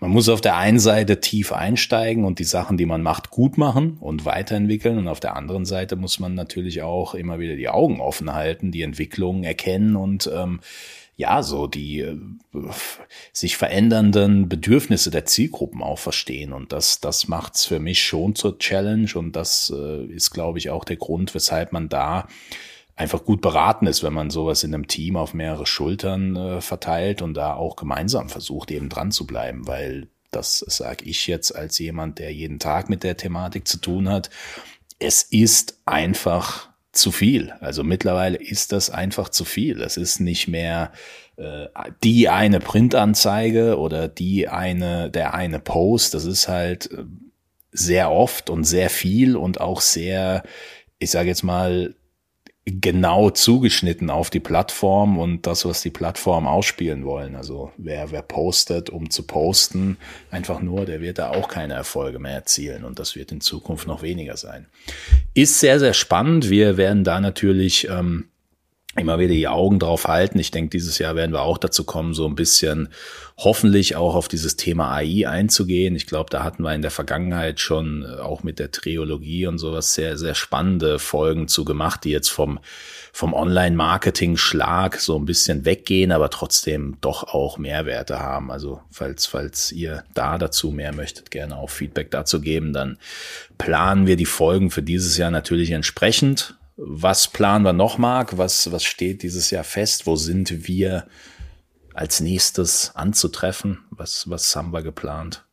Man 0.01 0.11
muss 0.11 0.27
auf 0.27 0.41
der 0.41 0.57
einen 0.57 0.79
Seite 0.79 1.21
tief 1.21 1.53
einsteigen 1.53 2.25
und 2.25 2.39
die 2.39 2.43
Sachen, 2.43 2.77
die 2.77 2.85
man 2.85 3.01
macht, 3.01 3.29
gut 3.29 3.57
machen 3.57 3.97
und 4.01 4.25
weiterentwickeln. 4.25 4.97
Und 4.97 5.07
auf 5.07 5.21
der 5.21 5.37
anderen 5.37 5.65
Seite 5.65 5.95
muss 5.95 6.19
man 6.19 6.35
natürlich 6.35 6.81
auch 6.81 7.13
immer 7.15 7.39
wieder 7.39 7.55
die 7.55 7.69
Augen 7.69 8.01
offen 8.01 8.33
halten, 8.33 8.71
die 8.71 8.81
Entwicklungen 8.81 9.45
erkennen 9.45 9.95
und 9.95 10.29
ähm, 10.33 10.59
ja, 11.17 11.41
so 11.41 11.65
die 11.65 11.99
äh, 11.99 12.15
sich 13.33 13.57
verändernden 13.57 14.47
Bedürfnisse 14.47 15.09
der 15.09 15.25
Zielgruppen 15.25 15.81
auch 15.81 15.97
verstehen. 15.97 16.53
Und 16.53 16.71
das, 16.71 17.01
das 17.01 17.27
macht's 17.27 17.65
für 17.65 17.79
mich 17.79 18.03
schon 18.03 18.35
zur 18.35 18.59
Challenge. 18.59 19.09
Und 19.15 19.35
das 19.35 19.73
äh, 19.75 20.05
ist, 20.05 20.29
glaube 20.29 20.59
ich, 20.59 20.69
auch 20.69 20.85
der 20.85 20.97
Grund, 20.97 21.33
weshalb 21.33 21.73
man 21.73 21.89
da 21.89 22.27
einfach 22.95 23.25
gut 23.25 23.41
beraten 23.41 23.87
ist, 23.87 24.03
wenn 24.03 24.13
man 24.13 24.29
sowas 24.29 24.63
in 24.63 24.73
einem 24.73 24.87
Team 24.87 25.17
auf 25.17 25.33
mehrere 25.33 25.65
Schultern 25.65 26.35
äh, 26.35 26.61
verteilt 26.61 27.23
und 27.23 27.33
da 27.33 27.55
auch 27.55 27.75
gemeinsam 27.75 28.29
versucht, 28.29 28.69
eben 28.69 28.89
dran 28.89 29.11
zu 29.11 29.25
bleiben, 29.25 29.67
weil 29.67 30.07
das 30.29 30.59
sage 30.59 31.05
ich 31.05 31.25
jetzt 31.25 31.55
als 31.55 31.79
jemand, 31.79 32.19
der 32.19 32.31
jeden 32.31 32.59
Tag 32.59 32.89
mit 32.89 33.03
der 33.03 33.17
Thematik 33.17 33.67
zu 33.67 33.79
tun 33.79 34.07
hat. 34.07 34.29
Es 34.99 35.23
ist 35.23 35.79
einfach 35.85 36.69
zu 36.91 37.11
viel. 37.11 37.51
Also 37.59 37.83
mittlerweile 37.83 38.37
ist 38.37 38.71
das 38.71 38.89
einfach 38.89 39.29
zu 39.29 39.45
viel. 39.45 39.81
Es 39.81 39.97
ist 39.97 40.19
nicht 40.19 40.47
mehr 40.47 40.91
äh, 41.37 41.67
die 42.03 42.29
eine 42.29 42.59
Printanzeige 42.59 43.77
oder 43.77 44.07
die 44.07 44.47
eine, 44.47 45.09
der 45.11 45.33
eine 45.33 45.59
Post. 45.59 46.13
Das 46.13 46.25
ist 46.25 46.47
halt 46.47 46.91
äh, 46.91 47.03
sehr 47.71 48.11
oft 48.11 48.49
und 48.49 48.63
sehr 48.63 48.89
viel 48.89 49.35
und 49.35 49.61
auch 49.61 49.81
sehr, 49.81 50.43
ich 50.97 51.11
sage 51.11 51.29
jetzt 51.29 51.43
mal, 51.43 51.93
genau 52.69 53.29
zugeschnitten 53.29 54.09
auf 54.09 54.29
die 54.29 54.41
Plattform 54.41 55.17
und 55.17 55.47
das, 55.47 55.63
was 55.63 55.81
die 55.81 55.89
Plattform 55.89 56.47
ausspielen 56.47 57.05
wollen. 57.05 57.35
Also 57.35 57.71
wer, 57.77 58.11
wer 58.11 58.21
postet, 58.21 58.89
um 58.89 59.09
zu 59.09 59.23
posten, 59.23 59.97
einfach 60.31 60.59
nur, 60.61 60.85
der 60.85 60.99
wird 60.99 61.17
da 61.17 61.29
auch 61.29 61.47
keine 61.47 61.75
Erfolge 61.75 62.19
mehr 62.19 62.33
erzielen 62.33 62.83
und 62.83 62.99
das 62.99 63.15
wird 63.15 63.31
in 63.31 63.39
Zukunft 63.39 63.87
noch 63.87 64.01
weniger 64.01 64.35
sein. 64.35 64.65
Ist 65.33 65.61
sehr, 65.61 65.79
sehr 65.79 65.93
spannend. 65.93 66.49
Wir 66.49 66.75
werden 66.75 67.05
da 67.05 67.21
natürlich 67.21 67.87
ähm, 67.89 68.25
immer 68.97 69.19
wieder 69.19 69.33
die 69.33 69.47
Augen 69.47 69.79
drauf 69.79 70.07
halten. 70.07 70.39
Ich 70.39 70.51
denke, 70.51 70.69
dieses 70.69 70.97
Jahr 70.97 71.15
werden 71.15 71.31
wir 71.31 71.41
auch 71.41 71.57
dazu 71.57 71.83
kommen, 71.83 72.13
so 72.13 72.25
ein 72.25 72.35
bisschen 72.35 72.89
hoffentlich 73.37 73.95
auch 73.95 74.15
auf 74.15 74.27
dieses 74.27 74.55
Thema 74.55 74.91
AI 74.91 75.27
einzugehen. 75.27 75.95
Ich 75.95 76.07
glaube, 76.07 76.29
da 76.31 76.43
hatten 76.43 76.63
wir 76.63 76.73
in 76.73 76.81
der 76.81 76.91
Vergangenheit 76.91 77.59
schon 77.59 78.03
äh, 78.03 78.19
auch 78.19 78.43
mit 78.43 78.57
der 78.57 78.71
Triologie 78.71 79.45
und 79.45 79.59
sowas 79.59 79.93
sehr, 79.93 80.17
sehr 80.17 80.33
spannende 80.33 80.97
Folgen 80.97 81.47
zu 81.47 81.63
gemacht, 81.63 82.03
die 82.03 82.09
jetzt 82.09 82.29
vom, 82.29 82.59
vom 83.13 83.33
Online-Marketing-Schlag 83.33 84.99
so 84.99 85.17
ein 85.17 85.25
bisschen 85.25 85.65
weggehen, 85.65 86.11
aber 86.11 86.31
trotzdem 86.31 86.97
doch 87.01 87.23
auch 87.25 87.59
Mehrwerte 87.59 88.19
haben. 88.19 88.51
Also 88.51 88.81
falls, 88.89 89.27
falls 89.27 89.71
ihr 89.71 90.03
da 90.15 90.39
dazu 90.39 90.71
mehr 90.71 90.93
möchtet, 90.93 91.29
gerne 91.29 91.57
auch 91.57 91.69
Feedback 91.69 92.09
dazu 92.09 92.41
geben, 92.41 92.73
dann 92.73 92.97
planen 93.59 94.07
wir 94.07 94.15
die 94.15 94.25
Folgen 94.25 94.71
für 94.71 94.81
dieses 94.81 95.17
Jahr 95.17 95.29
natürlich 95.31 95.71
entsprechend. 95.71 96.57
Was 96.77 97.27
planen 97.27 97.65
wir 97.65 97.73
noch, 97.73 97.97
Marc? 97.97 98.37
Was, 98.37 98.71
was 98.71 98.83
steht 98.83 99.23
dieses 99.23 99.49
Jahr 99.49 99.63
fest? 99.63 100.05
Wo 100.05 100.15
sind 100.15 100.67
wir 100.67 101.07
als 101.95 102.19
nächstes 102.19 102.95
anzutreffen? 102.95 103.79
Was, 103.89 104.29
was 104.29 104.55
haben 104.55 104.71
wir 104.71 104.83
geplant? 104.83 105.43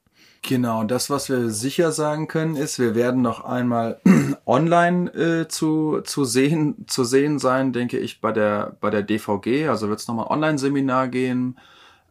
Genau, 0.43 0.85
das, 0.85 1.09
was 1.09 1.31
wir 1.31 1.49
sicher 1.49 1.91
sagen 1.91 2.29
können, 2.29 2.57
ist, 2.57 2.79
wir 2.79 2.95
werden 2.95 3.23
noch 3.23 3.43
einmal 3.47 4.03
online 4.45 5.11
äh, 5.15 5.49
zu, 5.49 6.03
zu, 6.05 6.27
sehen, 6.27 6.85
zu 6.87 7.05
sehen 7.05 7.39
sein, 7.39 7.73
denke 7.73 7.99
ich, 7.99 8.21
bei 8.21 8.31
der, 8.31 8.77
bei 8.83 8.91
der 8.91 9.03
DVG. 9.03 9.69
Also 9.69 9.89
wird 9.89 10.01
es 10.01 10.07
nochmal 10.07 10.27
Online-Seminar 10.27 11.09
gehen. 11.09 11.59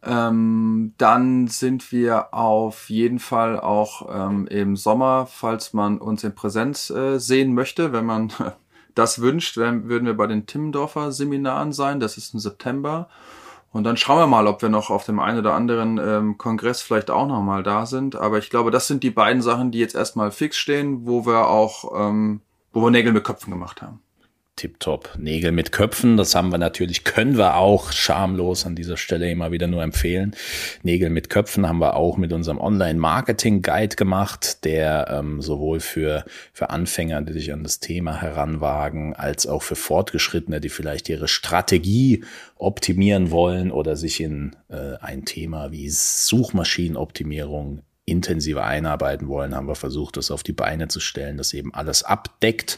Ähm, 0.02 0.96
dann 0.98 1.48
sind 1.48 1.92
wir 1.92 2.34
auf 2.34 2.90
jeden 2.90 3.20
Fall 3.20 3.60
auch 3.60 4.10
ähm, 4.12 4.48
im 4.48 4.76
Sommer, 4.76 5.28
falls 5.28 5.74
man 5.74 6.00
uns 6.00 6.24
in 6.24 6.34
Präsenz 6.34 6.90
äh, 6.90 7.20
sehen 7.20 7.54
möchte, 7.54 7.94
wenn 7.94 8.06
man 8.06 8.34
das 8.96 9.22
wünscht, 9.22 9.58
dann 9.58 9.90
würden 9.90 10.06
wir 10.06 10.16
bei 10.16 10.28
den 10.28 10.46
Timmendorfer 10.46 11.12
Seminaren 11.12 11.74
sein. 11.74 12.00
Das 12.00 12.18
ist 12.18 12.34
im 12.34 12.40
September. 12.40 13.10
Und 13.72 13.86
dann 13.86 13.98
schauen 13.98 14.20
wir 14.20 14.28
mal, 14.28 14.46
ob 14.46 14.62
wir 14.62 14.70
noch 14.70 14.92
auf 14.92 15.06
dem 15.06 15.20
einen 15.20 15.40
oder 15.40 15.56
anderen 15.56 15.98
ähm, 15.98 16.38
Kongress 16.38 16.82
vielleicht 16.84 17.10
auch 17.10 17.28
noch 17.28 17.42
mal 17.42 17.64
da 17.64 17.88
sind. 17.88 18.16
Aber 18.16 18.38
ich 18.38 18.52
glaube, 18.52 18.70
das 18.70 18.88
sind 18.88 19.02
die 19.02 19.10
beiden 19.10 19.42
Sachen, 19.42 19.72
die 19.72 19.80
jetzt 19.80 19.96
erstmal 19.96 20.30
fix 20.32 20.58
stehen, 20.58 21.08
wo 21.08 21.26
wir 21.26 21.48
auch, 21.48 21.92
ähm, 22.08 22.42
wo 22.72 22.82
wir 22.82 22.92
Nägel 22.92 23.14
mit 23.14 23.24
Köpfen 23.24 23.52
gemacht 23.52 23.82
haben 23.82 24.03
tipptopp. 24.56 25.18
Nägel 25.18 25.52
mit 25.52 25.72
Köpfen, 25.72 26.16
das 26.16 26.36
haben 26.36 26.52
wir 26.52 26.58
natürlich, 26.58 27.04
können 27.04 27.38
wir 27.38 27.56
auch 27.56 27.92
schamlos 27.92 28.66
an 28.66 28.76
dieser 28.76 28.98
Stelle 28.98 29.30
immer 29.30 29.52
wieder 29.52 29.68
nur 29.68 29.82
empfehlen. 29.82 30.36
Nägel 30.84 31.10
mit 31.10 31.30
Köpfen 31.30 31.68
haben 31.68 31.80
wir 31.80 31.96
auch 31.96 32.18
mit 32.18 32.32
unserem 32.34 32.60
Online-Marketing-Guide 32.60 33.96
gemacht, 33.96 34.64
der 34.64 35.08
ähm, 35.10 35.42
sowohl 35.42 35.80
für, 35.80 36.24
für 36.54 36.70
Anfänger, 36.70 37.22
die 37.22 37.34
sich 37.34 37.52
an 37.52 37.64
das 37.64 37.80
Thema 37.80 38.22
heranwagen, 38.22 39.16
als 39.16 39.48
auch 39.48 39.64
für 39.64 39.76
Fortgeschrittene, 39.76 40.62
die 40.62 40.70
vielleicht 40.70 41.10
ihre 41.10 41.28
Strategie 41.28 42.24
optimieren 42.56 43.32
wollen 43.32 43.72
oder 43.72 43.96
sich 43.96 44.22
in 44.22 44.56
äh, 44.70 44.96
ein 45.02 45.26
Thema 45.26 45.72
wie 45.72 45.90
Suchmaschinenoptimierung 45.90 47.82
intensiver 48.06 48.66
einarbeiten 48.66 49.28
wollen, 49.28 49.56
haben 49.56 49.68
wir 49.68 49.76
versucht, 49.76 50.18
das 50.18 50.30
auf 50.30 50.44
die 50.44 50.54
Beine 50.54 50.90
zu 50.90 51.00
stellen, 51.00 51.38
das 51.38 51.54
eben 51.54 51.74
alles 51.74 52.04
abdeckt. 52.04 52.78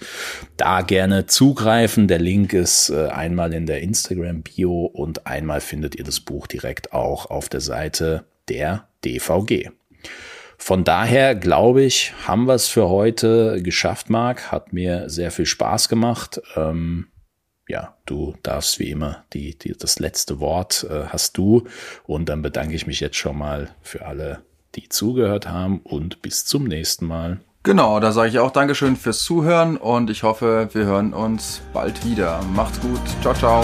Da 0.57 0.81
gerne 0.81 1.25
zugreifen. 1.25 2.07
Der 2.07 2.19
Link 2.19 2.53
ist 2.53 2.89
äh, 2.89 3.07
einmal 3.07 3.53
in 3.53 3.65
der 3.65 3.81
Instagram-Bio 3.81 4.85
und 4.85 5.25
einmal 5.25 5.61
findet 5.61 5.95
ihr 5.95 6.03
das 6.03 6.19
Buch 6.19 6.47
direkt 6.47 6.93
auch 6.93 7.29
auf 7.29 7.49
der 7.49 7.61
Seite 7.61 8.25
der 8.49 8.87
DVG. 9.03 9.71
Von 10.57 10.83
daher 10.83 11.35
glaube 11.35 11.83
ich, 11.83 12.13
haben 12.27 12.45
wir 12.47 12.53
es 12.53 12.67
für 12.67 12.89
heute 12.89 13.61
geschafft, 13.61 14.09
Marc. 14.09 14.51
Hat 14.51 14.73
mir 14.73 15.09
sehr 15.09 15.31
viel 15.31 15.45
Spaß 15.45 15.89
gemacht. 15.89 16.41
Ähm, 16.55 17.07
ja, 17.67 17.97
du 18.05 18.35
darfst 18.43 18.79
wie 18.79 18.91
immer 18.91 19.25
die, 19.33 19.57
die, 19.57 19.73
das 19.73 19.99
letzte 19.99 20.39
Wort 20.39 20.85
äh, 20.89 21.05
hast 21.07 21.37
du. 21.37 21.67
Und 22.05 22.29
dann 22.29 22.41
bedanke 22.41 22.75
ich 22.75 22.87
mich 22.87 22.99
jetzt 22.99 23.17
schon 23.17 23.37
mal 23.37 23.69
für 23.81 24.05
alle 24.05 24.43
die 24.75 24.89
zugehört 24.89 25.47
haben 25.47 25.79
und 25.83 26.21
bis 26.21 26.45
zum 26.45 26.65
nächsten 26.65 27.07
Mal. 27.07 27.39
Genau, 27.63 27.99
da 27.99 28.11
sage 28.11 28.29
ich 28.29 28.37
auch 28.37 28.51
Dankeschön 28.51 28.95
fürs 28.95 29.23
Zuhören 29.23 29.77
und 29.77 30.11
ich 30.11 30.21
hoffe, 30.21 30.69
wir 30.73 30.85
hören 30.85 31.13
uns 31.13 31.61
bald 31.73 32.05
wieder. 32.05 32.39
Macht's 32.53 32.79
gut. 32.79 33.01
Ciao, 33.21 33.33
ciao. 33.33 33.63